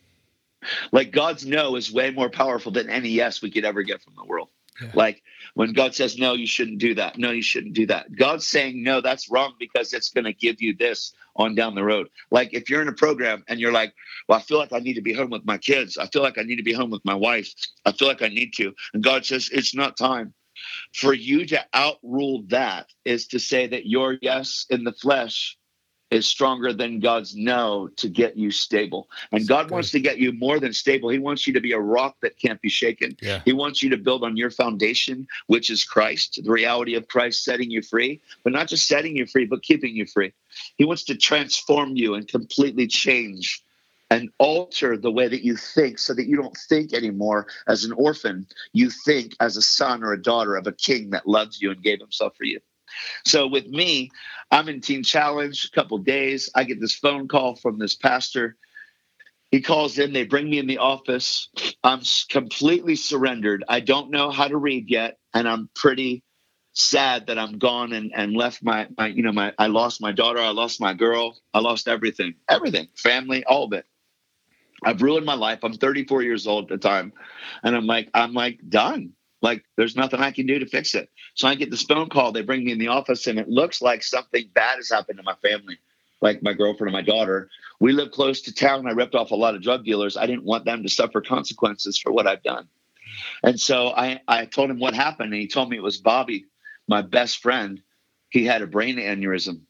Like 0.90 1.10
God's 1.10 1.44
no 1.44 1.76
is 1.76 1.92
way 1.92 2.10
more 2.10 2.30
powerful 2.30 2.72
than 2.72 2.88
any 2.88 3.10
yes 3.10 3.42
we 3.42 3.50
could 3.50 3.64
ever 3.64 3.82
get 3.82 4.02
from 4.02 4.14
the 4.16 4.24
world. 4.24 4.48
Yeah. 4.80 4.90
Like 4.94 5.22
when 5.54 5.72
God 5.72 5.94
says, 5.94 6.16
no, 6.16 6.34
you 6.34 6.46
shouldn't 6.46 6.78
do 6.78 6.94
that. 6.94 7.18
No, 7.18 7.30
you 7.30 7.42
shouldn't 7.42 7.74
do 7.74 7.86
that. 7.86 8.14
God's 8.16 8.48
saying, 8.48 8.82
no, 8.82 9.00
that's 9.00 9.30
wrong 9.30 9.54
because 9.58 9.92
it's 9.92 10.10
going 10.10 10.24
to 10.24 10.32
give 10.32 10.62
you 10.62 10.74
this 10.74 11.12
on 11.36 11.54
down 11.54 11.74
the 11.74 11.84
road. 11.84 12.08
Like 12.30 12.54
if 12.54 12.68
you're 12.70 12.82
in 12.82 12.88
a 12.88 12.92
program 12.92 13.44
and 13.48 13.60
you're 13.60 13.72
like, 13.72 13.94
well, 14.28 14.38
I 14.38 14.42
feel 14.42 14.58
like 14.58 14.72
I 14.72 14.78
need 14.78 14.94
to 14.94 15.02
be 15.02 15.12
home 15.12 15.30
with 15.30 15.44
my 15.44 15.58
kids. 15.58 15.98
I 15.98 16.06
feel 16.06 16.22
like 16.22 16.38
I 16.38 16.42
need 16.42 16.56
to 16.56 16.62
be 16.62 16.72
home 16.72 16.90
with 16.90 17.04
my 17.04 17.14
wife. 17.14 17.52
I 17.84 17.92
feel 17.92 18.08
like 18.08 18.22
I 18.22 18.28
need 18.28 18.54
to. 18.54 18.72
And 18.94 19.02
God 19.02 19.24
says, 19.24 19.50
it's 19.52 19.74
not 19.74 19.96
time. 19.96 20.34
For 20.94 21.12
you 21.12 21.46
to 21.46 21.64
outrule 21.72 22.44
that 22.48 22.88
is 23.04 23.26
to 23.28 23.40
say 23.40 23.66
that 23.66 23.86
your 23.86 24.18
yes 24.20 24.66
in 24.70 24.84
the 24.84 24.92
flesh 24.92 25.56
is 26.12 26.26
stronger 26.26 26.74
than 26.74 27.00
God's 27.00 27.34
no 27.34 27.88
to 27.96 28.08
get 28.08 28.36
you 28.36 28.50
stable. 28.50 29.08
And 29.32 29.48
God 29.48 29.70
wants 29.70 29.90
to 29.92 30.00
get 30.00 30.18
you 30.18 30.32
more 30.32 30.60
than 30.60 30.74
stable. 30.74 31.08
He 31.08 31.18
wants 31.18 31.46
you 31.46 31.54
to 31.54 31.60
be 31.60 31.72
a 31.72 31.80
rock 31.80 32.16
that 32.20 32.38
can't 32.38 32.60
be 32.60 32.68
shaken. 32.68 33.16
Yeah. 33.22 33.40
He 33.46 33.54
wants 33.54 33.82
you 33.82 33.88
to 33.90 33.96
build 33.96 34.22
on 34.22 34.36
your 34.36 34.50
foundation, 34.50 35.26
which 35.46 35.70
is 35.70 35.84
Christ, 35.84 36.38
the 36.44 36.50
reality 36.50 36.94
of 36.96 37.08
Christ 37.08 37.44
setting 37.44 37.70
you 37.70 37.80
free, 37.80 38.20
but 38.44 38.52
not 38.52 38.68
just 38.68 38.86
setting 38.86 39.16
you 39.16 39.24
free, 39.24 39.46
but 39.46 39.62
keeping 39.62 39.96
you 39.96 40.04
free. 40.04 40.34
He 40.76 40.84
wants 40.84 41.04
to 41.04 41.16
transform 41.16 41.96
you 41.96 42.14
and 42.14 42.28
completely 42.28 42.86
change 42.86 43.64
and 44.10 44.28
alter 44.36 44.98
the 44.98 45.10
way 45.10 45.26
that 45.26 45.42
you 45.42 45.56
think 45.56 45.98
so 45.98 46.12
that 46.12 46.26
you 46.26 46.36
don't 46.36 46.58
think 46.68 46.92
anymore 46.92 47.46
as 47.66 47.84
an 47.84 47.92
orphan. 47.92 48.46
You 48.74 48.90
think 48.90 49.34
as 49.40 49.56
a 49.56 49.62
son 49.62 50.04
or 50.04 50.12
a 50.12 50.22
daughter 50.22 50.56
of 50.56 50.66
a 50.66 50.72
king 50.72 51.10
that 51.10 51.26
loves 51.26 51.62
you 51.62 51.70
and 51.70 51.82
gave 51.82 52.00
himself 52.00 52.36
for 52.36 52.44
you. 52.44 52.60
So 53.24 53.46
with 53.46 53.66
me, 53.66 54.10
I'm 54.50 54.68
in 54.68 54.80
Teen 54.80 55.02
Challenge 55.02 55.64
a 55.64 55.74
couple 55.74 55.98
days. 55.98 56.50
I 56.54 56.64
get 56.64 56.80
this 56.80 56.94
phone 56.94 57.28
call 57.28 57.56
from 57.56 57.78
this 57.78 57.94
pastor. 57.94 58.56
He 59.50 59.60
calls 59.60 59.98
in, 59.98 60.12
they 60.12 60.24
bring 60.24 60.48
me 60.48 60.58
in 60.58 60.66
the 60.66 60.78
office. 60.78 61.48
I'm 61.84 62.00
completely 62.30 62.96
surrendered. 62.96 63.64
I 63.68 63.80
don't 63.80 64.10
know 64.10 64.30
how 64.30 64.48
to 64.48 64.56
read 64.56 64.90
yet, 64.90 65.18
and 65.34 65.46
I'm 65.46 65.68
pretty 65.74 66.22
sad 66.72 67.26
that 67.26 67.38
I'm 67.38 67.58
gone 67.58 67.92
and, 67.92 68.12
and 68.14 68.34
left 68.34 68.62
my, 68.62 68.88
my, 68.96 69.08
you 69.08 69.22
know, 69.22 69.32
my 69.32 69.52
I 69.58 69.66
lost 69.66 70.00
my 70.00 70.12
daughter, 70.12 70.40
I 70.40 70.50
lost 70.50 70.80
my 70.80 70.94
girl, 70.94 71.36
I 71.52 71.60
lost 71.60 71.86
everything, 71.86 72.34
everything, 72.48 72.88
family, 72.96 73.44
all 73.44 73.64
of 73.64 73.74
it. 73.74 73.84
I've 74.84 75.02
ruined 75.02 75.26
my 75.26 75.34
life. 75.34 75.60
I'm 75.62 75.74
34 75.74 76.22
years 76.22 76.46
old 76.46 76.70
at 76.72 76.80
the 76.80 76.88
time. 76.88 77.12
And 77.62 77.76
I'm 77.76 77.86
like, 77.86 78.08
I'm 78.14 78.32
like 78.32 78.58
done. 78.68 79.12
Like 79.42 79.64
there's 79.76 79.96
nothing 79.96 80.20
I 80.20 80.30
can 80.30 80.46
do 80.46 80.58
to 80.60 80.66
fix 80.66 80.94
it. 80.94 81.10
So 81.34 81.48
I 81.48 81.56
get 81.56 81.70
this 81.70 81.82
phone 81.82 82.08
call. 82.08 82.32
They 82.32 82.42
bring 82.42 82.64
me 82.64 82.72
in 82.72 82.78
the 82.78 82.88
office, 82.88 83.26
and 83.26 83.38
it 83.38 83.48
looks 83.48 83.82
like 83.82 84.02
something 84.02 84.48
bad 84.54 84.76
has 84.76 84.90
happened 84.90 85.18
to 85.18 85.24
my 85.24 85.34
family, 85.42 85.78
like 86.20 86.42
my 86.42 86.52
girlfriend 86.52 86.94
and 86.94 87.04
my 87.04 87.12
daughter. 87.12 87.50
We 87.80 87.92
live 87.92 88.12
close 88.12 88.40
to 88.42 88.54
town. 88.54 88.86
I 88.86 88.92
ripped 88.92 89.16
off 89.16 89.32
a 89.32 89.36
lot 89.36 89.56
of 89.56 89.62
drug 89.62 89.84
dealers. 89.84 90.16
I 90.16 90.26
didn't 90.26 90.44
want 90.44 90.64
them 90.64 90.84
to 90.84 90.88
suffer 90.88 91.20
consequences 91.20 91.98
for 91.98 92.12
what 92.12 92.26
I've 92.28 92.42
done. 92.42 92.68
And 93.42 93.58
so 93.58 93.88
I, 93.88 94.20
I 94.28 94.46
told 94.46 94.70
him 94.70 94.78
what 94.78 94.94
happened, 94.94 95.32
and 95.32 95.42
he 95.42 95.48
told 95.48 95.68
me 95.68 95.76
it 95.76 95.82
was 95.82 95.98
Bobby, 95.98 96.46
my 96.88 97.02
best 97.02 97.42
friend. 97.42 97.82
He 98.30 98.46
had 98.46 98.62
a 98.62 98.66
brain 98.66 98.96
aneurysm. 98.96 99.62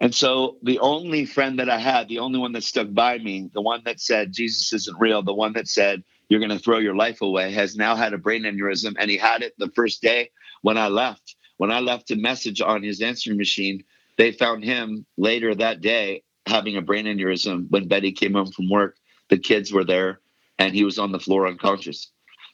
And 0.00 0.14
so 0.14 0.58
the 0.62 0.80
only 0.80 1.24
friend 1.24 1.58
that 1.58 1.70
I 1.70 1.78
had, 1.78 2.08
the 2.08 2.18
only 2.18 2.38
one 2.38 2.52
that 2.52 2.64
stuck 2.64 2.92
by 2.92 3.18
me, 3.18 3.50
the 3.54 3.62
one 3.62 3.82
that 3.86 4.00
said 4.00 4.32
Jesus 4.32 4.72
isn't 4.72 5.00
real, 5.00 5.22
the 5.22 5.32
one 5.32 5.54
that 5.54 5.68
said 5.68 6.02
you're 6.28 6.40
going 6.40 6.50
to 6.50 6.58
throw 6.58 6.78
your 6.78 6.94
life 6.94 7.20
away, 7.22 7.52
has 7.52 7.76
now 7.76 7.96
had 7.96 8.12
a 8.12 8.18
brain 8.18 8.42
aneurysm. 8.42 8.94
And 8.98 9.10
he 9.10 9.16
had 9.16 9.42
it 9.42 9.54
the 9.58 9.70
first 9.70 10.02
day 10.02 10.30
when 10.62 10.78
I 10.78 10.88
left. 10.88 11.36
When 11.56 11.70
I 11.70 11.80
left 11.80 12.10
a 12.10 12.16
message 12.16 12.60
on 12.60 12.82
his 12.82 13.00
answering 13.00 13.38
machine, 13.38 13.84
they 14.16 14.32
found 14.32 14.64
him 14.64 15.06
later 15.16 15.54
that 15.54 15.80
day 15.80 16.22
having 16.46 16.76
a 16.76 16.82
brain 16.82 17.06
aneurysm 17.06 17.70
when 17.70 17.88
Betty 17.88 18.12
came 18.12 18.34
home 18.34 18.50
from 18.50 18.68
work. 18.68 18.96
The 19.28 19.38
kids 19.38 19.72
were 19.72 19.84
there 19.84 20.20
and 20.58 20.74
he 20.74 20.84
was 20.84 20.98
on 20.98 21.12
the 21.12 21.20
floor 21.20 21.46
unconscious. 21.46 22.10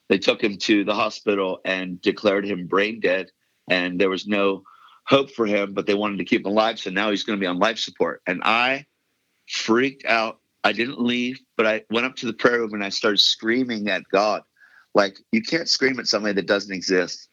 They 0.08 0.18
took 0.18 0.42
him 0.42 0.56
to 0.58 0.84
the 0.84 0.94
hospital 0.94 1.60
and 1.64 2.00
declared 2.02 2.44
him 2.44 2.66
brain 2.66 3.00
dead. 3.00 3.30
And 3.68 4.00
there 4.00 4.10
was 4.10 4.26
no 4.26 4.64
hope 5.06 5.30
for 5.30 5.46
him, 5.46 5.72
but 5.72 5.86
they 5.86 5.94
wanted 5.94 6.18
to 6.18 6.24
keep 6.24 6.40
him 6.40 6.52
alive. 6.52 6.78
So 6.78 6.90
now 6.90 7.10
he's 7.10 7.22
going 7.22 7.38
to 7.38 7.40
be 7.40 7.46
on 7.46 7.58
life 7.58 7.78
support. 7.78 8.22
And 8.26 8.42
I 8.44 8.86
freaked 9.48 10.04
out. 10.04 10.39
I 10.64 10.72
didn't 10.72 11.00
leave, 11.00 11.40
but 11.56 11.66
I 11.66 11.84
went 11.90 12.06
up 12.06 12.16
to 12.16 12.26
the 12.26 12.32
prayer 12.32 12.60
room 12.60 12.74
and 12.74 12.84
I 12.84 12.90
started 12.90 13.18
screaming 13.18 13.88
at 13.88 14.02
God. 14.10 14.42
Like, 14.94 15.18
you 15.32 15.42
can't 15.42 15.68
scream 15.68 15.98
at 16.00 16.06
somebody 16.06 16.34
that 16.34 16.46
doesn't 16.46 16.74
exist. 16.74 17.28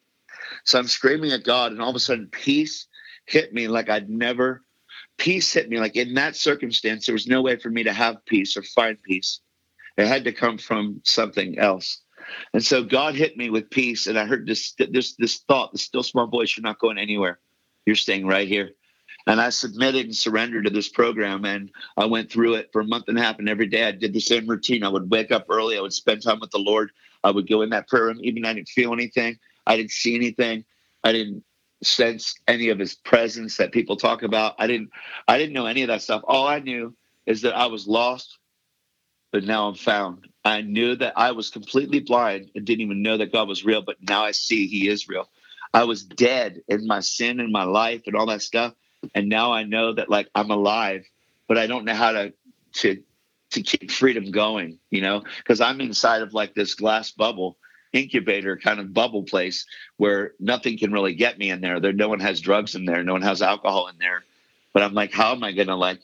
So 0.64 0.80
I'm 0.80 0.88
screaming 0.88 1.32
at 1.32 1.44
God, 1.44 1.72
and 1.72 1.82
all 1.82 1.90
of 1.90 1.96
a 1.96 2.00
sudden, 2.00 2.28
peace 2.32 2.88
hit 3.26 3.54
me 3.54 3.68
like 3.68 3.90
I'd 3.90 4.10
never. 4.10 4.64
Peace 5.18 5.52
hit 5.52 5.70
me 5.70 5.80
like 5.80 5.96
in 5.96 6.14
that 6.14 6.36
circumstance, 6.36 7.06
there 7.06 7.14
was 7.14 7.28
no 7.28 7.42
way 7.42 7.58
for 7.58 7.70
me 7.70 7.84
to 7.84 7.94
have 7.94 8.24
peace 8.26 8.56
or 8.56 8.64
find 8.64 9.02
peace. 9.04 9.42
It 9.98 10.08
had 10.08 10.24
to 10.26 10.32
come 10.32 10.58
from 10.58 11.02
something 11.04 11.58
else. 11.58 12.02
And 12.54 12.64
so 12.64 12.84
God 12.84 13.16
hit 13.16 13.38
me 13.38 13.50
with 13.50 13.70
peace, 13.70 14.08
and 14.08 14.18
I 14.18 14.26
heard 14.26 14.46
this 14.48 14.74
this 14.78 15.16
this 15.16 15.40
thought, 15.48 15.72
the 15.72 15.78
still 15.78 16.04
small 16.04 16.28
voice, 16.28 16.56
you're 16.56 16.64
not 16.64 16.80
going 16.80 16.98
anywhere. 16.98 17.40
You're 17.86 17.96
staying 17.96 18.28
right 18.28 18.48
here. 18.48 18.72
And 19.28 19.42
I 19.42 19.50
submitted 19.52 20.06
and 20.08 20.16
surrendered 20.18 20.66
to 20.66 20.72
this 20.72 20.90
program. 20.90 21.46
And 21.46 21.72
I 21.98 22.06
went 22.08 22.32
through 22.32 22.56
it 22.56 22.72
for 22.74 22.82
a 22.82 22.86
month 22.88 23.06
and 23.10 23.20
a 23.20 23.24
half. 23.24 23.40
And 23.40 23.50
every 23.50 23.68
day 23.68 23.86
I 23.86 23.94
did 23.94 24.14
the 24.14 24.22
same 24.22 24.48
routine. 24.48 24.84
I 24.84 24.90
would 24.90 25.12
wake 25.12 25.32
up 25.32 25.48
early. 25.50 25.78
I 25.78 25.82
would 25.82 25.94
spend 25.94 26.24
time 26.24 26.42
with 26.42 26.52
the 26.52 26.60
Lord. 26.60 26.92
I 27.24 27.32
would 27.32 27.50
go 27.50 27.64
in 27.64 27.72
that 27.72 27.90
prayer 27.90 28.06
room, 28.06 28.20
even 28.24 28.46
I 28.46 28.54
didn't 28.54 28.70
feel 28.70 28.94
anything. 28.94 29.38
I 29.68 29.78
didn't 29.78 29.92
see 29.92 30.16
anything. 30.16 30.66
I 31.04 31.14
didn't 31.14 31.44
sense 31.84 32.36
any 32.48 32.70
of 32.70 32.80
his 32.80 32.96
presence 32.96 33.58
that 33.58 33.74
people 33.74 33.98
talk 33.98 34.24
about. 34.24 34.56
I 34.60 34.68
didn't 34.68 34.92
I 35.28 35.40
didn't 35.40 35.54
know 35.56 35.68
any 35.68 35.84
of 35.84 35.90
that 35.90 36.04
stuff. 36.04 36.24
All 36.28 36.48
I 36.48 36.60
knew 36.60 36.96
is 37.28 37.44
that 37.44 37.56
I 37.58 37.68
was 37.68 37.88
lost, 37.88 38.40
but 39.34 39.46
now 39.46 39.70
I'm 39.70 39.76
found. 39.76 40.28
I 40.46 40.62
knew 40.62 40.96
that 40.98 41.14
I 41.18 41.34
was 41.34 41.52
completely 41.52 42.02
blind 42.02 42.52
and 42.56 42.66
didn't 42.66 42.82
even 42.82 43.04
know 43.04 43.18
that 43.18 43.34
God 43.34 43.50
was 43.50 43.66
real, 43.66 43.84
but 43.84 43.98
now 44.02 44.26
I 44.26 44.32
see 44.32 44.68
he 44.68 44.90
is 44.90 45.10
real. 45.10 45.30
I 45.74 45.86
was 45.86 46.04
dead 46.04 46.62
in 46.70 46.88
my 46.88 47.02
sin 47.02 47.40
and 47.42 47.52
my 47.54 47.66
life 47.66 48.04
and 48.08 48.16
all 48.16 48.28
that 48.28 48.44
stuff. 48.44 48.74
And 49.16 49.30
now 49.30 49.52
I 49.54 49.64
know 49.64 49.94
that 49.94 50.10
like 50.10 50.30
I'm 50.36 50.52
alive, 50.52 51.06
but 51.48 51.58
I 51.58 51.68
don't 51.68 51.86
know 51.86 51.96
how 51.96 52.12
to 52.12 52.34
to 52.74 53.02
to 53.52 53.62
keep 53.62 53.92
freedom 53.92 54.32
going, 54.32 54.80
you 54.90 55.02
know, 55.02 55.24
because 55.38 55.62
I'm 55.62 55.82
inside 55.82 56.22
of 56.22 56.34
like 56.34 56.54
this 56.54 56.76
glass 56.76 57.12
bubble 57.12 57.58
incubator 57.94 58.58
kind 58.58 58.80
of 58.80 58.94
bubble 58.94 59.24
place 59.24 59.66
where 59.96 60.34
nothing 60.40 60.78
can 60.78 60.92
really 60.92 61.16
get 61.16 61.38
me 61.38 61.50
in 61.50 61.62
there. 61.62 61.80
There 61.80 61.94
no 61.94 62.10
one 62.10 62.20
has 62.20 62.42
drugs 62.42 62.76
in 62.76 62.86
there, 62.86 63.04
no 63.04 63.14
one 63.14 63.22
has 63.22 63.42
alcohol 63.42 63.88
in 63.88 63.98
there. 63.98 64.24
But 64.74 64.84
I'm 64.84 64.94
like, 64.94 65.14
how 65.14 65.32
am 65.32 65.44
I 65.44 65.54
gonna 65.54 65.78
like 65.78 66.02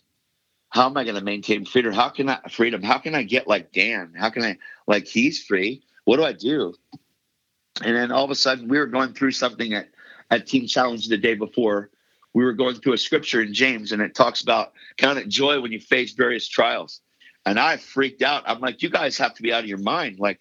how 0.69 0.87
am 0.87 0.97
I 0.97 1.03
gonna 1.03 1.21
maintain 1.21 1.65
freedom? 1.65 1.93
How 1.93 2.09
can 2.09 2.29
I 2.29 2.39
freedom? 2.49 2.81
How 2.81 2.97
can 2.97 3.13
I 3.13 3.23
get 3.23 3.47
like 3.47 3.71
Dan? 3.71 4.13
How 4.17 4.29
can 4.29 4.43
I 4.43 4.57
like 4.87 5.05
he's 5.05 5.43
free? 5.43 5.83
What 6.05 6.17
do 6.17 6.23
I 6.23 6.33
do? 6.33 6.73
And 7.83 7.95
then 7.95 8.11
all 8.11 8.23
of 8.23 8.31
a 8.31 8.35
sudden, 8.35 8.67
we 8.67 8.77
were 8.77 8.87
going 8.87 9.13
through 9.13 9.31
something 9.31 9.73
at, 9.73 9.89
at 10.29 10.47
Teen 10.47 10.67
Challenge 10.67 11.07
the 11.07 11.17
day 11.17 11.35
before. 11.35 11.89
We 12.33 12.43
were 12.43 12.53
going 12.53 12.75
through 12.75 12.93
a 12.93 12.97
scripture 12.97 13.41
in 13.41 13.53
James, 13.53 13.91
and 13.91 14.01
it 14.01 14.15
talks 14.15 14.41
about 14.41 14.73
count 14.97 15.19
it 15.19 15.27
joy 15.27 15.61
when 15.61 15.71
you 15.71 15.79
face 15.79 16.13
various 16.13 16.47
trials. 16.47 17.01
And 17.45 17.59
I 17.59 17.77
freaked 17.77 18.21
out. 18.21 18.43
I'm 18.45 18.59
like, 18.59 18.81
you 18.81 18.89
guys 18.89 19.17
have 19.17 19.35
to 19.35 19.43
be 19.43 19.53
out 19.53 19.63
of 19.63 19.69
your 19.69 19.77
mind. 19.77 20.19
Like, 20.19 20.39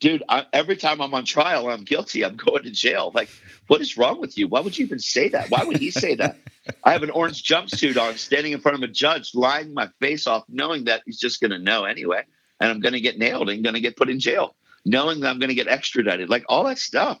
dude, 0.00 0.22
I, 0.28 0.46
every 0.52 0.76
time 0.76 1.00
I'm 1.00 1.12
on 1.12 1.24
trial, 1.24 1.68
I'm 1.68 1.84
guilty. 1.84 2.24
I'm 2.24 2.36
going 2.36 2.62
to 2.62 2.70
jail. 2.70 3.10
Like, 3.12 3.28
what 3.66 3.80
is 3.80 3.96
wrong 3.96 4.20
with 4.20 4.38
you? 4.38 4.46
Why 4.46 4.60
would 4.60 4.78
you 4.78 4.86
even 4.86 5.00
say 5.00 5.28
that? 5.30 5.50
Why 5.50 5.64
would 5.64 5.78
he 5.78 5.90
say 5.90 6.14
that? 6.14 6.38
I 6.84 6.92
have 6.92 7.02
an 7.02 7.10
orange 7.10 7.42
jumpsuit 7.42 8.00
on, 8.00 8.16
standing 8.16 8.52
in 8.52 8.60
front 8.60 8.76
of 8.76 8.82
a 8.82 8.92
judge, 8.92 9.34
lying 9.34 9.74
my 9.74 9.88
face 10.00 10.26
off, 10.26 10.44
knowing 10.48 10.84
that 10.84 11.02
he's 11.06 11.18
just 11.18 11.40
going 11.40 11.50
to 11.50 11.58
know 11.58 11.84
anyway, 11.84 12.22
and 12.60 12.70
I'm 12.70 12.80
going 12.80 12.92
to 12.92 13.00
get 13.00 13.18
nailed 13.18 13.50
and 13.50 13.64
going 13.64 13.74
to 13.74 13.80
get 13.80 13.96
put 13.96 14.10
in 14.10 14.20
jail 14.20 14.54
knowing 14.88 15.20
that 15.20 15.28
I'm 15.28 15.38
going 15.38 15.50
to 15.50 15.54
get 15.54 15.68
extradited, 15.68 16.28
like 16.28 16.44
all 16.48 16.64
that 16.64 16.78
stuff. 16.78 17.20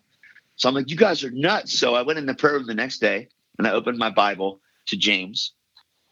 So 0.56 0.68
I'm 0.68 0.74
like, 0.74 0.90
you 0.90 0.96
guys 0.96 1.22
are 1.22 1.30
nuts. 1.30 1.78
So 1.78 1.94
I 1.94 2.02
went 2.02 2.18
in 2.18 2.26
the 2.26 2.34
prayer 2.34 2.54
room 2.54 2.66
the 2.66 2.74
next 2.74 2.98
day 2.98 3.28
and 3.58 3.66
I 3.66 3.72
opened 3.72 3.98
my 3.98 4.10
Bible 4.10 4.60
to 4.86 4.96
James 4.96 5.52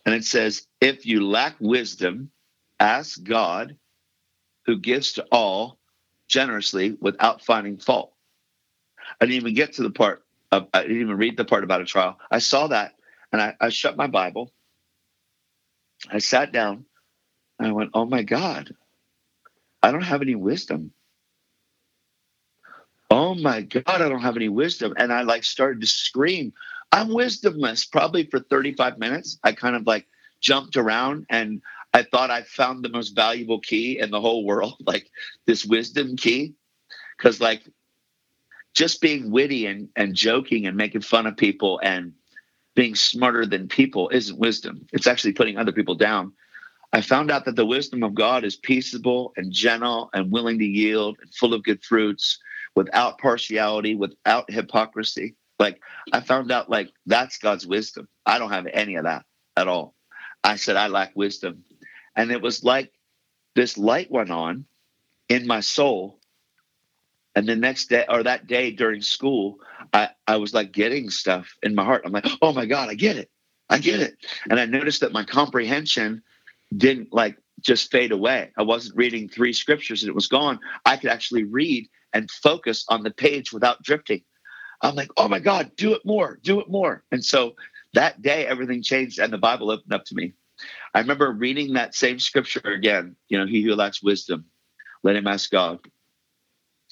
and 0.04 0.14
it 0.14 0.24
says, 0.24 0.66
if 0.80 1.06
you 1.06 1.26
lack 1.26 1.56
wisdom, 1.60 2.30
ask 2.78 3.22
God 3.22 3.76
who 4.66 4.78
gives 4.78 5.14
to 5.14 5.26
all 5.32 5.78
generously 6.28 6.96
without 7.00 7.44
finding 7.44 7.78
fault. 7.78 8.12
I 9.20 9.26
didn't 9.26 9.36
even 9.36 9.54
get 9.54 9.74
to 9.74 9.82
the 9.82 9.90
part 9.90 10.24
of, 10.52 10.68
I 10.74 10.82
didn't 10.82 11.00
even 11.00 11.16
read 11.16 11.36
the 11.36 11.44
part 11.44 11.64
about 11.64 11.80
a 11.80 11.84
trial. 11.86 12.18
I 12.30 12.38
saw 12.38 12.68
that 12.68 12.94
and 13.32 13.40
I, 13.40 13.54
I 13.60 13.68
shut 13.70 13.96
my 13.96 14.06
Bible. 14.06 14.52
I 16.10 16.18
sat 16.18 16.52
down 16.52 16.84
and 17.58 17.68
I 17.68 17.72
went, 17.72 17.90
oh 17.94 18.04
my 18.04 18.22
God, 18.22 18.74
I 19.82 19.92
don't 19.92 20.02
have 20.02 20.22
any 20.22 20.34
wisdom 20.34 20.92
oh 23.10 23.34
my 23.34 23.62
god 23.62 23.84
i 24.02 24.08
don't 24.08 24.22
have 24.22 24.36
any 24.36 24.48
wisdom 24.48 24.92
and 24.96 25.12
i 25.12 25.22
like 25.22 25.44
started 25.44 25.80
to 25.80 25.86
scream 25.86 26.52
i'm 26.92 27.08
wisdomless 27.08 27.90
probably 27.90 28.24
for 28.24 28.40
35 28.40 28.98
minutes. 28.98 29.38
I 29.42 29.52
kind 29.52 29.76
of 29.76 29.86
like 29.86 30.06
jumped 30.40 30.76
around 30.76 31.26
and 31.30 31.62
i 31.94 32.02
thought 32.02 32.30
i 32.30 32.42
found 32.42 32.84
the 32.84 32.88
most 32.90 33.10
valuable 33.10 33.60
key 33.60 33.98
in 33.98 34.10
the 34.10 34.20
whole 34.20 34.44
world 34.44 34.74
like 34.86 35.10
this 35.46 35.64
wisdom 35.64 36.16
key. 36.16 36.54
Because 37.16 37.40
like 37.40 37.62
just 38.74 39.00
being 39.00 39.30
witty 39.30 39.66
and, 39.66 39.88
and 39.96 40.14
joking 40.14 40.66
and 40.66 40.76
making 40.76 41.00
fun 41.00 41.26
of 41.26 41.36
people 41.36 41.80
and 41.82 42.12
being 42.74 42.94
smarter 42.94 43.46
than 43.46 43.68
people 43.68 44.10
isn't 44.10 44.38
wisdom. 44.38 44.86
It's 44.92 45.06
actually 45.06 45.32
putting 45.32 45.56
other 45.56 45.72
people 45.72 45.94
down. 45.94 46.34
I 46.92 47.00
found 47.00 47.30
out 47.30 47.46
that 47.46 47.56
the 47.56 47.66
wisdom 47.66 48.02
of 48.02 48.14
God 48.14 48.44
is 48.44 48.56
peaceable 48.56 49.32
and 49.36 49.50
gentle 49.50 50.10
and 50.12 50.30
willing 50.30 50.58
to 50.58 50.64
yield 50.64 51.16
and 51.20 51.34
full 51.34 51.54
of 51.54 51.64
good 51.64 51.82
fruits 51.82 52.38
without 52.74 53.18
partiality, 53.18 53.94
without 53.94 54.50
hypocrisy. 54.50 55.34
Like 55.58 55.80
I 56.12 56.20
found 56.20 56.52
out 56.52 56.70
like 56.70 56.92
that's 57.06 57.38
God's 57.38 57.66
wisdom. 57.66 58.08
I 58.26 58.38
don't 58.40 58.52
have 58.52 58.68
any 58.72 58.96
of 58.96 59.04
that 59.04 59.24
at 59.56 59.68
all. 59.68 59.94
I 60.44 60.56
said 60.56 60.76
I 60.76 60.88
lack 60.88 61.16
wisdom. 61.16 61.64
And 62.16 62.32
it 62.32 62.42
was 62.42 62.64
like 62.64 62.92
this 63.56 63.78
light 63.78 64.10
went 64.10 64.30
on 64.30 64.66
in 65.28 65.46
my 65.46 65.60
soul. 65.60 66.20
And 67.36 67.48
the 67.48 67.56
next 67.56 67.88
day 67.90 68.04
or 68.08 68.24
that 68.24 68.46
day 68.46 68.72
during 68.72 69.02
school, 69.02 69.58
I, 69.92 70.10
I 70.26 70.36
was 70.38 70.54
like 70.54 70.72
getting 70.72 71.10
stuff 71.10 71.48
in 71.62 71.74
my 71.74 71.84
heart. 71.84 72.02
I'm 72.04 72.12
like, 72.12 72.26
oh 72.42 72.52
my 72.52 72.66
God, 72.66 72.90
I 72.90 72.94
get 72.94 73.16
it. 73.16 73.30
I 73.70 73.78
get 73.78 74.00
it. 74.00 74.16
And 74.50 74.60
I 74.60 74.66
noticed 74.66 75.00
that 75.02 75.12
my 75.12 75.24
comprehension 75.24 76.22
didn't 76.76 77.12
like 77.12 77.38
just 77.60 77.90
fade 77.92 78.12
away. 78.12 78.52
I 78.58 78.62
wasn't 78.64 78.96
reading 78.96 79.28
three 79.28 79.52
scriptures 79.52 80.02
and 80.02 80.10
it 80.10 80.14
was 80.14 80.28
gone. 80.28 80.60
I 80.86 80.96
could 80.96 81.10
actually 81.10 81.44
read 81.44 81.88
and 82.12 82.30
focus 82.30 82.84
on 82.88 83.02
the 83.02 83.10
page 83.12 83.52
without 83.52 83.82
drifting. 83.82 84.22
I'm 84.82 84.94
like, 84.94 85.10
oh 85.16 85.28
my 85.28 85.38
God, 85.38 85.72
do 85.76 85.94
it 85.94 86.04
more, 86.04 86.38
do 86.42 86.60
it 86.60 86.68
more. 86.68 87.02
And 87.10 87.24
so 87.24 87.54
that 87.94 88.22
day, 88.22 88.46
everything 88.46 88.82
changed 88.82 89.18
and 89.18 89.32
the 89.32 89.38
Bible 89.38 89.70
opened 89.70 89.92
up 89.92 90.04
to 90.06 90.14
me. 90.14 90.34
I 90.94 91.00
remember 91.00 91.30
reading 91.32 91.74
that 91.74 91.94
same 91.94 92.18
scripture 92.18 92.60
again, 92.64 93.16
you 93.28 93.38
know, 93.38 93.46
he 93.46 93.62
who 93.62 93.74
lacks 93.74 94.02
wisdom, 94.02 94.46
let 95.02 95.16
him 95.16 95.26
ask 95.26 95.50
God. 95.50 95.80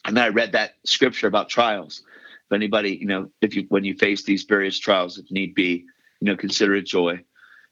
And 0.05 0.16
then 0.16 0.24
I 0.24 0.28
read 0.28 0.53
that 0.53 0.74
scripture 0.85 1.26
about 1.26 1.49
trials. 1.49 2.03
If 2.51 2.55
anybody, 2.55 2.97
you 2.97 3.07
know, 3.07 3.30
if 3.41 3.57
you, 3.57 3.64
when 3.70 3.85
you 3.85 3.95
face 3.95 4.22
these 4.22 4.45
various 4.45 4.78
trials, 4.78 5.18
if 5.18 5.30
need 5.30 5.55
be, 5.55 5.85
you 6.20 6.26
know, 6.26 6.37
consider 6.37 6.74
it 6.74 6.87
joy. 6.87 7.24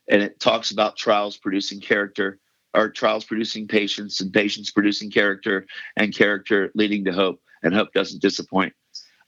And 0.09 0.23
it 0.23 0.41
talks 0.41 0.71
about 0.71 0.97
trials 0.97 1.37
producing 1.37 1.81
character, 1.81 2.39
or 2.75 2.89
trials 2.89 3.25
producing 3.25 3.69
patience 3.69 4.21
and 4.21 4.33
patience 4.33 4.71
producing 4.71 5.11
character 5.11 5.67
and 5.97 6.17
character 6.17 6.71
leading 6.75 7.05
to 7.05 7.13
hope 7.13 7.41
and 7.63 7.75
hope 7.75 7.93
doesn't 7.93 8.23
disappoint 8.23 8.73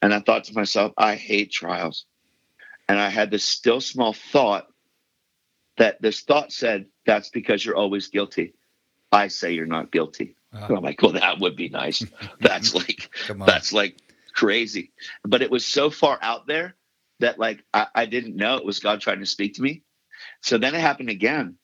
and 0.05 0.15
i 0.15 0.21
thought 0.21 0.45
to 0.45 0.55
myself 0.55 0.93
i 0.97 1.15
hate 1.15 1.51
trials 1.51 2.07
and 2.89 2.99
i 2.99 3.09
had 3.09 3.31
this 3.31 3.45
still 3.45 3.81
small 3.81 4.13
thought 4.13 4.67
that 5.77 6.01
this 6.01 6.21
thought 6.21 6.53
said 6.53 6.87
that's 7.07 7.31
because 7.31 7.65
you're 7.65 7.77
always 7.77 8.09
guilty 8.09 8.55
i 9.11 9.29
say 9.29 9.53
you're 9.53 9.67
not 9.67 9.91
guilty 9.91 10.37
wow. 10.53 10.69
i'm 10.69 10.83
like 10.83 11.03
well 11.03 11.13
that 11.13 11.41
would 11.41 11.57
be 11.57 11.69
nice 11.69 12.05
that's 12.41 12.75
like 12.75 13.11
that's 13.47 13.73
like 13.73 13.97
crazy. 14.35 14.93
But 15.23 15.43
it 15.43 15.51
was 15.51 15.65
so 15.65 15.89
far 15.89 16.19
out 16.21 16.47
there 16.47 16.77
that 17.21 17.39
like 17.39 17.65
I, 17.73 17.87
I 17.95 18.07
didn't 18.07 18.37
know 18.37 18.57
it 18.57 18.67
was 18.67 18.81
God 18.81 19.01
trying 19.01 19.21
to 19.21 19.27
speak 19.27 19.55
to 19.55 19.63
me. 19.63 19.83
So 20.43 20.59
then 20.59 20.75
it 20.75 20.81
happened 20.81 21.09
again. 21.09 21.57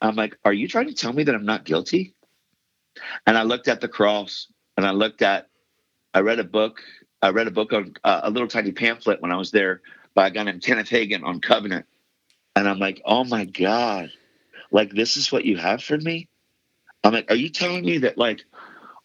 I'm 0.00 0.16
like, 0.16 0.38
are 0.44 0.52
you 0.52 0.68
trying 0.68 0.86
to 0.86 0.94
tell 0.94 1.12
me 1.12 1.24
that 1.24 1.34
I'm 1.34 1.44
not 1.44 1.64
guilty? 1.64 2.14
And 3.26 3.36
I 3.36 3.42
looked 3.42 3.68
at 3.68 3.80
the 3.80 3.88
cross 3.88 4.46
and 4.76 4.86
I 4.86 4.92
looked 4.92 5.22
at, 5.22 5.48
I 6.12 6.20
read 6.20 6.38
a 6.38 6.44
book. 6.44 6.80
I 7.24 7.30
read 7.30 7.46
a 7.46 7.50
book 7.50 7.72
on 7.72 7.94
uh, 8.04 8.20
a 8.24 8.30
little 8.30 8.48
tiny 8.48 8.70
pamphlet 8.70 9.22
when 9.22 9.32
I 9.32 9.36
was 9.36 9.50
there 9.50 9.80
by 10.14 10.26
a 10.26 10.30
guy 10.30 10.42
named 10.42 10.62
Kenneth 10.62 10.90
Hagin 10.90 11.24
on 11.24 11.40
covenant. 11.40 11.86
And 12.54 12.68
I'm 12.68 12.78
like, 12.78 13.00
oh 13.06 13.24
my 13.24 13.46
God, 13.46 14.10
like 14.70 14.90
this 14.90 15.16
is 15.16 15.32
what 15.32 15.46
you 15.46 15.56
have 15.56 15.82
for 15.82 15.96
me? 15.96 16.28
I'm 17.02 17.14
like, 17.14 17.30
are 17.30 17.34
you 17.34 17.48
telling 17.48 17.82
me 17.86 17.96
that 17.98 18.18
like 18.18 18.44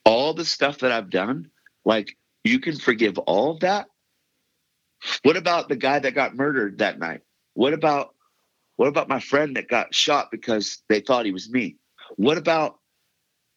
all 0.03 0.33
the 0.33 0.43
stuff 0.43 0.79
that 0.79 0.91
I've 0.91 1.09
done, 1.09 1.49
like 1.85 2.17
you 2.43 2.59
can 2.59 2.77
forgive 2.77 3.17
all 3.19 3.51
of 3.51 3.61
that? 3.61 3.87
What 5.23 5.37
about 5.37 5.69
the 5.69 5.77
guy 5.77 5.99
that 5.99 6.13
got 6.13 6.35
murdered 6.35 6.79
that 6.79 6.99
night? 6.99 7.21
What 7.53 7.71
about 7.73 8.15
what 8.75 8.89
about 8.89 9.07
my 9.07 9.21
friend 9.21 9.55
that 9.55 9.69
got 9.69 9.95
shot 9.95 10.29
because 10.29 10.83
they 10.89 10.99
thought 10.99 11.25
he 11.25 11.31
was 11.31 11.49
me? 11.49 11.77
What 12.17 12.37
about 12.37 12.79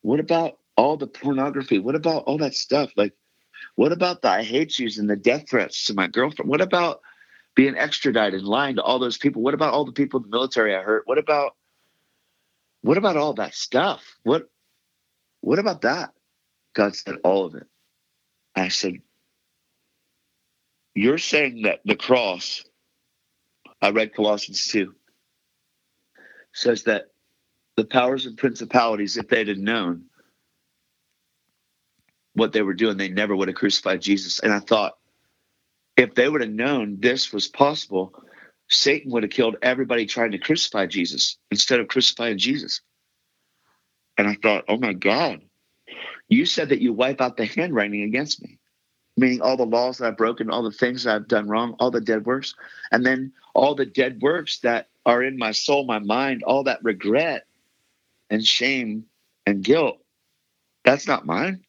what 0.03 0.21
about 0.21 0.59
all 0.77 0.97
the 0.97 1.09
pornography? 1.09 1.81
What 1.81 1.97
about 1.97 2.25
all 2.25 2.39
that 2.39 2.55
stuff? 2.55 2.93
Like, 2.97 3.13
what 3.75 3.93
about 3.93 4.23
the 4.23 4.29
I 4.29 4.43
hate 4.43 4.79
yous 4.79 4.99
and 4.99 5.09
the 5.09 5.17
death 5.17 5.49
threats 5.49 5.87
to 5.87 5.95
my 5.95 6.07
girlfriend? 6.07 6.51
What 6.51 6.61
about 6.61 7.01
being 7.55 7.77
extradited 7.77 8.41
and 8.41 8.49
lying 8.49 8.77
to 8.77 8.83
all 8.83 8.99
those 8.99 9.19
people? 9.19 9.43
What 9.43 9.55
about 9.55 9.73
all 9.73 9.85
the 9.85 9.93
people 9.93 10.19
in 10.19 10.31
the 10.31 10.37
military 10.37 10.75
I 10.75 10.83
hurt? 10.83 11.07
What 11.07 11.19
about 11.19 11.57
what 12.83 12.99
about 12.99 13.17
all 13.17 13.35
that 13.35 13.55
stuff? 13.55 14.17
What 14.25 14.51
what 15.41 15.59
about 15.59 15.83
that? 15.83 16.13
God 16.75 16.95
said 16.97 17.17
all 17.25 17.45
of 17.45 17.55
it. 17.55 17.67
I 18.55 18.69
said, 18.69 19.01
You're 20.95 21.19
saying 21.19 21.63
that 21.63 21.81
the 21.85 21.97
cross, 21.97 22.65
I 23.81 23.91
read 23.91 24.15
Colossians 24.15 24.67
2, 24.69 24.95
says 26.53 26.85
that 26.85 27.07
the 27.77 27.85
powers 27.85 28.27
and 28.27 28.37
principalities, 28.37 29.17
if 29.17 29.29
they'd 29.29 29.49
have 29.49 29.59
known 29.59 30.05
what 32.35 32.53
they 32.53 32.63
were 32.63 32.75
doing, 32.75 32.97
they 32.97 33.09
never 33.09 33.37
would 33.37 33.49
have 33.49 33.57
crucified 33.57 34.01
Jesus. 34.01 34.41
And 34.41 34.53
I 34.53 34.61
thought, 34.61 34.95
if 35.97 36.15
they 36.15 36.29
would 36.29 36.41
have 36.41 36.51
known 36.51 36.99
this 37.01 37.33
was 37.33 37.49
possible, 37.49 38.15
Satan 38.69 39.13
would 39.13 39.23
have 39.23 39.33
killed 39.33 39.57
everybody 39.63 40.07
trying 40.07 40.33
to 40.33 40.39
crucify 40.39 40.87
Jesus 40.87 41.37
instead 41.51 41.81
of 41.81 41.89
crucifying 41.89 42.39
Jesus. 42.39 42.81
And 44.17 44.27
I 44.27 44.37
thought, 44.43 44.65
oh 44.69 44.79
my 44.79 44.95
God, 44.95 45.43
you 46.29 46.47
said 46.47 46.71
that 46.71 46.81
you 46.81 46.93
wipe 46.93 47.21
out 47.21 47.37
the 47.37 47.45
handwriting 47.45 48.03
against 48.03 48.43
me, 48.43 48.59
meaning 49.17 49.43
all 49.43 49.57
the 49.57 49.67
laws 49.67 49.99
that 49.99 50.07
I've 50.07 50.17
broken, 50.17 50.51
all 50.51 50.63
the 50.63 50.71
things 50.71 51.05
that 51.05 51.15
I've 51.15 51.29
done 51.29 51.49
wrong, 51.49 51.77
all 51.79 51.91
the 51.91 52.01
dead 52.01 52.25
works, 52.25 52.55
and 52.91 53.05
then 53.05 53.33
all 53.55 53.75
the 53.75 53.87
dead 53.87 54.23
works 54.23 54.61
that 54.61 54.89
are 55.05 55.23
in 55.23 55.37
my 55.37 55.53
soul, 55.53 55.85
my 55.85 55.99
mind, 55.99 56.43
all 56.43 56.65
that 56.65 56.83
regret 56.83 57.47
and 58.31 58.45
shame 58.45 59.05
and 59.47 59.63
guilt. 59.63 59.99
That's 60.85 61.07
not 61.07 61.27
mine. 61.27 61.65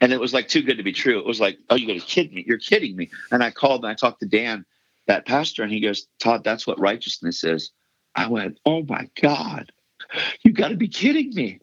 And 0.00 0.12
it 0.12 0.20
was 0.20 0.34
like 0.34 0.48
too 0.48 0.62
good 0.62 0.78
to 0.78 0.82
be 0.82 0.92
true. 0.92 1.18
It 1.18 1.26
was 1.26 1.40
like, 1.40 1.58
oh, 1.70 1.76
you 1.76 1.86
got 1.86 2.00
to 2.00 2.06
kid 2.06 2.32
me. 2.32 2.44
You're 2.46 2.58
kidding 2.58 2.96
me. 2.96 3.10
And 3.30 3.42
I 3.42 3.50
called 3.50 3.84
and 3.84 3.90
I 3.90 3.94
talked 3.94 4.20
to 4.20 4.26
Dan, 4.26 4.64
that 5.06 5.26
pastor, 5.26 5.62
and 5.62 5.72
he 5.72 5.80
goes, 5.80 6.06
Todd, 6.20 6.44
that's 6.44 6.66
what 6.66 6.80
righteousness 6.80 7.44
is. 7.44 7.72
I 8.14 8.28
went, 8.28 8.58
oh 8.66 8.82
my 8.82 9.08
God, 9.20 9.72
you 10.44 10.52
got 10.52 10.68
to 10.68 10.76
be 10.76 10.88
kidding 10.88 11.34
me. 11.34 11.60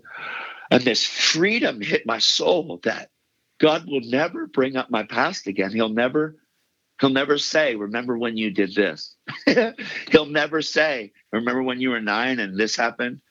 And 0.71 0.83
this 0.83 1.05
freedom 1.05 1.81
hit 1.81 2.05
my 2.05 2.19
soul 2.19 2.79
that 2.83 3.09
God 3.59 3.85
will 3.87 4.01
never 4.01 4.47
bring 4.47 4.75
up 4.77 4.89
my 4.89 5.03
past 5.03 5.47
again. 5.47 5.71
He'll 5.71 5.89
never, 5.89 6.37
he'll 7.01 7.09
never 7.09 7.37
say, 7.37 7.75
remember 7.75 8.17
when 8.17 8.37
you 8.37 8.51
did 8.51 8.75
this. 8.75 9.15
he'll 10.11 10.27
never 10.27 10.61
say, 10.61 11.13
remember 11.31 11.63
when 11.63 11.81
you 11.81 11.91
were 11.91 12.01
nine 12.01 12.39
and 12.39 12.57
this 12.57 12.75
happened. 12.75 13.21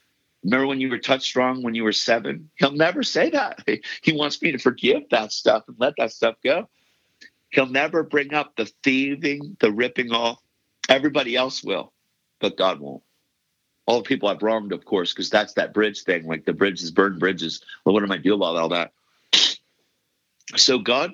Remember 0.49 0.66
when 0.66 0.80
you 0.80 0.90
were 0.90 0.99
touched 0.99 1.36
wrong 1.36 1.62
when 1.62 1.74
you 1.74 1.84
were 1.84 1.92
seven? 1.92 2.51
He'll 2.57 2.72
never 2.72 3.03
say 3.03 3.30
that. 3.30 3.66
He 4.03 4.12
wants 4.12 4.40
me 4.40 4.53
to 4.53 4.59
forgive 4.59 5.03
that 5.11 5.32
stuff 5.32 5.64
and 5.68 5.76
let 5.78 5.94
that 5.99 6.12
stuff 6.12 6.36
go. 6.42 6.68
He'll 7.51 7.66
never 7.66 8.03
bring 8.03 8.34
up 8.34 8.57
the 8.57 8.70
thieving, 8.82 9.57
the 9.61 9.72
ripping 9.72 10.12
off. 10.12 10.40
Everybody 10.88 11.36
else 11.36 11.62
will, 11.62 11.92
but 12.40 12.57
God 12.57 12.80
won't 12.80 13.03
all 13.88 14.03
the 14.03 14.09
people 14.09 14.28
I've 14.28 14.42
wronged, 14.42 14.72
of 14.72 14.84
course, 14.84 15.14
because 15.14 15.30
that's 15.30 15.55
that 15.55 15.72
bridge 15.72 16.03
thing. 16.03 16.26
Like 16.26 16.44
the 16.44 16.53
bridges 16.53 16.90
burn 16.90 17.18
bridges. 17.18 17.64
Well, 17.84 17.94
what 17.94 18.03
am 18.03 18.12
I 18.12 18.18
do 18.18 18.34
about 18.34 18.57
all 18.57 18.68
that? 18.70 18.92
So 20.57 20.78
God, 20.78 21.12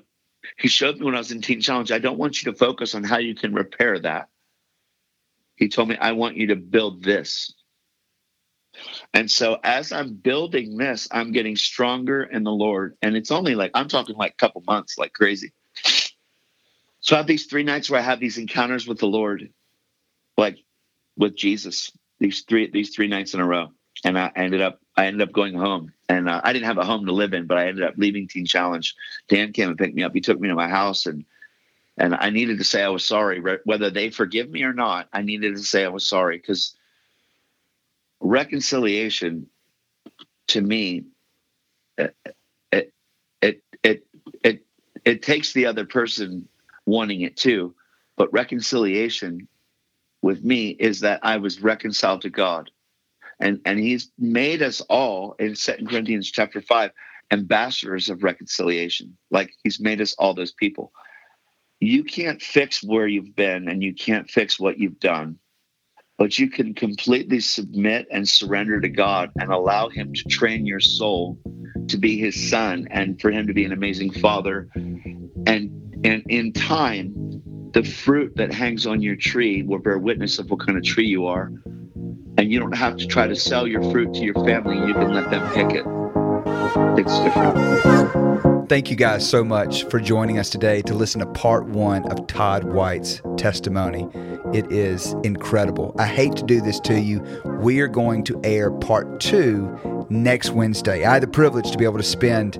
He 0.59 0.69
showed 0.69 0.99
me 0.99 1.07
when 1.07 1.17
I 1.17 1.19
was 1.19 1.33
in 1.33 1.43
Teen 1.43 1.61
Challenge. 1.61 1.91
I 1.91 1.99
don't 1.99 2.19
want 2.19 2.41
you 2.41 2.53
to 2.53 2.57
focus 2.57 2.95
on 2.95 3.03
how 3.03 3.19
you 3.19 3.35
can 3.35 3.53
repair 3.53 3.99
that. 3.99 4.29
He 5.57 5.69
told 5.69 5.89
me 5.89 5.97
I 5.97 6.13
want 6.13 6.37
you 6.37 6.49
to 6.49 6.57
build 6.57 7.03
this. 7.03 7.53
And 9.13 9.31
so 9.31 9.59
as 9.63 9.93
I'm 9.93 10.15
building 10.15 10.77
this, 10.77 11.09
I'm 11.11 11.33
getting 11.33 11.57
stronger 11.57 12.23
in 12.23 12.45
the 12.45 12.53
Lord. 12.53 12.97
And 13.03 13.17
it's 13.17 13.31
only 13.31 13.55
like 13.55 13.71
I'm 13.75 13.89
talking 13.89 14.17
like 14.17 14.33
a 14.33 14.37
couple 14.37 14.63
months, 14.67 14.99
like 14.99 15.13
crazy. 15.13 15.53
So 17.01 17.17
I 17.17 17.19
have 17.19 17.27
these 17.27 17.47
three 17.47 17.65
nights 17.65 17.91
where 17.91 18.01
I 18.01 18.05
have 18.05 18.21
these 18.21 18.39
encounters 18.39 18.87
with 18.87 18.99
the 18.99 19.07
Lord, 19.07 19.51
like 20.37 20.59
with 21.17 21.37
Jesus 21.37 21.93
these 22.19 22.43
three 22.43 22.71
these 22.71 22.95
three 22.95 23.09
nights 23.09 23.35
in 23.35 23.41
a 23.41 23.47
row, 23.47 23.73
and 24.05 24.19
I 24.19 24.31
ended 24.35 24.61
up 24.63 24.81
I 24.97 25.07
ended 25.07 25.29
up 25.29 25.33
going 25.33 25.55
home, 25.55 25.93
and 26.09 26.29
uh, 26.29 26.41
I 26.43 26.53
didn't 26.53 26.67
have 26.67 26.79
a 26.79 26.85
home 26.85 27.07
to 27.07 27.13
live 27.13 27.35
in, 27.35 27.47
but 27.47 27.59
I 27.59 27.69
ended 27.69 27.85
up 27.85 27.95
leaving 27.97 28.29
Teen 28.29 28.47
Challenge. 28.47 28.95
Dan 29.29 29.53
came 29.53 29.69
and 29.69 29.79
picked 29.79 29.95
me 29.95 30.03
up. 30.03 30.15
He 30.15 30.21
took 30.21 30.41
me 30.41 30.49
to 30.49 30.55
my 30.55 30.69
house, 30.69 31.07
and 31.07 31.25
and 31.99 32.15
I 32.15 32.31
needed 32.31 32.59
to 32.59 32.65
say 32.65 32.83
I 32.83 32.89
was 32.89 33.05
sorry, 33.05 33.43
whether 33.65 33.91
they 33.91 34.11
forgive 34.11 34.51
me 34.51 34.63
or 34.65 34.73
not. 34.73 35.09
I 35.13 35.23
needed 35.23 35.57
to 35.57 35.63
say 35.63 35.85
I 35.85 35.89
was 35.89 36.07
sorry 36.07 36.39
because 36.39 36.75
reconciliation, 38.25 39.47
to 40.49 40.61
me, 40.61 41.05
it 41.99 42.17
it 42.73 42.93
it 43.41 43.63
it 43.83 44.07
it, 44.43 44.67
it 45.05 45.23
takes 45.23 45.53
the 45.53 45.67
other 45.67 45.85
person 45.85 46.49
wanting 46.87 47.21
it 47.21 47.37
too, 47.37 47.75
but 48.17 48.33
reconciliation 48.33 49.47
with 50.23 50.43
me 50.43 50.71
is 50.71 51.01
that 51.01 51.21
I 51.23 51.37
was 51.37 51.63
reconciled 51.63 52.23
to 52.23 52.31
God. 52.31 52.71
And 53.41 53.61
and 53.65 53.79
he's 53.79 54.11
made 54.19 54.63
us 54.63 54.81
all 54.83 55.35
in 55.39 55.55
Second 55.55 55.91
Corinthians 55.91 56.31
chapter 56.31 56.61
five 56.63 56.93
ambassadors 57.31 58.09
of 58.09 58.23
reconciliation. 58.23 59.17
Like 59.31 59.53
he's 59.63 59.81
made 59.81 60.01
us 60.01 60.15
all 60.19 60.35
those 60.35 60.53
people. 60.53 60.93
You 61.81 62.05
can't 62.05 62.41
fix 62.41 62.83
where 62.83 63.07
you've 63.07 63.37
been 63.37 63.69
and 63.69 63.83
you 63.83 63.93
can't 63.95 64.31
fix 64.31 64.59
what 64.59 64.79
you've 64.79 65.01
done, 65.01 65.39
but 66.19 66.39
you 66.39 66.49
can 66.49 66.75
completely 66.75 67.41
submit 67.41 68.07
and 68.11 68.29
surrender 68.29 68.81
to 68.81 68.89
God 68.89 69.31
and 69.41 69.51
allow 69.53 69.89
him 69.89 70.13
to 70.15 70.25
train 70.25 70.65
your 70.65 70.81
soul 70.81 71.39
to 71.89 71.97
be 71.97 72.19
his 72.19 72.51
son 72.51 72.87
and 72.91 73.21
for 73.21 73.31
him 73.31 73.47
to 73.47 73.53
be 73.53 73.65
an 73.65 73.73
amazing 73.73 74.13
father. 74.13 74.69
And 74.75 75.71
and 76.05 76.23
in 76.29 76.53
time, 76.53 77.43
the 77.73 77.83
fruit 77.83 78.37
that 78.37 78.53
hangs 78.53 78.87
on 78.87 79.01
your 79.01 79.17
tree 79.17 79.63
will 79.63 79.79
bear 79.79 79.99
witness 79.99 80.39
of 80.39 80.51
what 80.51 80.61
kind 80.61 80.77
of 80.77 80.85
tree 80.85 81.07
you 81.07 81.27
are. 81.27 81.51
And 82.37 82.53
you 82.53 82.61
don't 82.61 82.77
have 82.77 82.97
to 82.99 83.07
try 83.07 83.27
to 83.27 83.35
sell 83.35 83.67
your 83.67 83.83
fruit 83.91 84.13
to 84.15 84.21
your 84.21 84.35
family. 84.35 84.77
You 84.77 84.93
can 84.95 85.13
let 85.13 85.31
them 85.31 85.51
pick 85.53 85.75
it. 85.75 85.85
It's 86.99 87.19
different. 87.21 88.69
Thank 88.69 88.91
you 88.91 88.97
guys 88.97 89.29
so 89.29 89.45
much 89.45 89.85
for 89.85 90.01
joining 90.01 90.39
us 90.39 90.51
today 90.51 90.83
to 90.83 90.95
listen 90.95 91.21
to 91.21 91.27
part 91.27 91.67
one 91.67 92.11
of 92.11 92.27
Todd 92.27 92.65
White's 92.65 93.21
testimony. 93.37 94.09
It 94.55 94.71
is 94.71 95.17
incredible. 95.25 95.93
I 95.99 96.07
hate 96.07 96.37
to 96.37 96.45
do 96.45 96.61
this 96.61 96.79
to 96.81 97.01
you. 97.01 97.21
We 97.61 97.81
are 97.81 97.89
going 97.89 98.23
to 98.25 98.41
air 98.45 98.71
part 98.71 99.19
two 99.19 100.07
next 100.09 100.51
Wednesday. 100.51 101.05
I 101.05 101.15
had 101.15 101.25
the 101.25 101.27
privilege 101.27 101.73
to 101.73 101.77
be 101.77 101.85
able 101.85 101.97
to 101.97 102.05
spend 102.05 102.57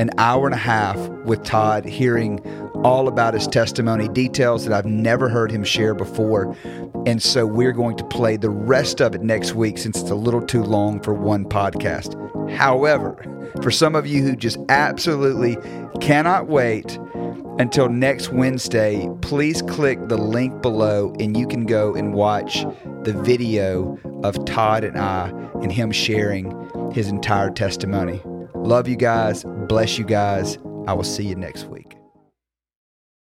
an 0.00 0.08
hour 0.16 0.46
and 0.46 0.54
a 0.54 0.58
half 0.58 0.96
with 1.26 1.42
Todd 1.42 1.84
hearing 1.84 2.40
all 2.82 3.08
about 3.08 3.34
his 3.34 3.46
testimony, 3.46 4.08
details 4.08 4.64
that 4.64 4.72
I've 4.72 4.86
never 4.86 5.28
heard 5.28 5.50
him 5.50 5.64
share 5.64 5.94
before. 5.94 6.56
And 7.04 7.22
so 7.22 7.44
we're 7.44 7.72
going 7.72 7.98
to 7.98 8.04
play 8.04 8.38
the 8.38 8.48
rest 8.48 9.02
of 9.02 9.14
it 9.14 9.20
next 9.20 9.54
week 9.54 9.76
since 9.76 10.00
it's 10.00 10.10
a 10.10 10.14
little 10.14 10.40
too 10.40 10.62
long 10.62 10.98
for 11.02 11.12
one 11.12 11.44
podcast. 11.44 12.16
However, 12.56 13.18
for 13.60 13.70
some 13.70 13.94
of 13.94 14.06
you 14.06 14.22
who 14.22 14.34
just 14.34 14.56
absolutely 14.70 15.58
cannot 16.00 16.48
wait 16.48 16.98
until 17.58 17.88
next 17.88 18.30
Wednesday, 18.32 19.08
please 19.20 19.62
click 19.62 19.98
the 20.08 20.16
link 20.16 20.62
below 20.62 21.14
and 21.18 21.36
you 21.36 21.46
can 21.46 21.66
go 21.66 21.94
and 21.94 22.14
watch 22.14 22.64
the 23.02 23.12
video 23.12 23.98
of 24.22 24.44
Todd 24.44 24.84
and 24.84 24.98
I 24.98 25.28
and 25.62 25.70
him 25.70 25.92
sharing 25.92 26.52
his 26.92 27.08
entire 27.08 27.50
testimony. 27.50 28.22
Love 28.54 28.88
you 28.88 28.96
guys. 28.96 29.44
Bless 29.68 29.98
you 29.98 30.04
guys. 30.04 30.58
I 30.86 30.94
will 30.94 31.04
see 31.04 31.26
you 31.26 31.34
next 31.34 31.64
week. 31.66 31.73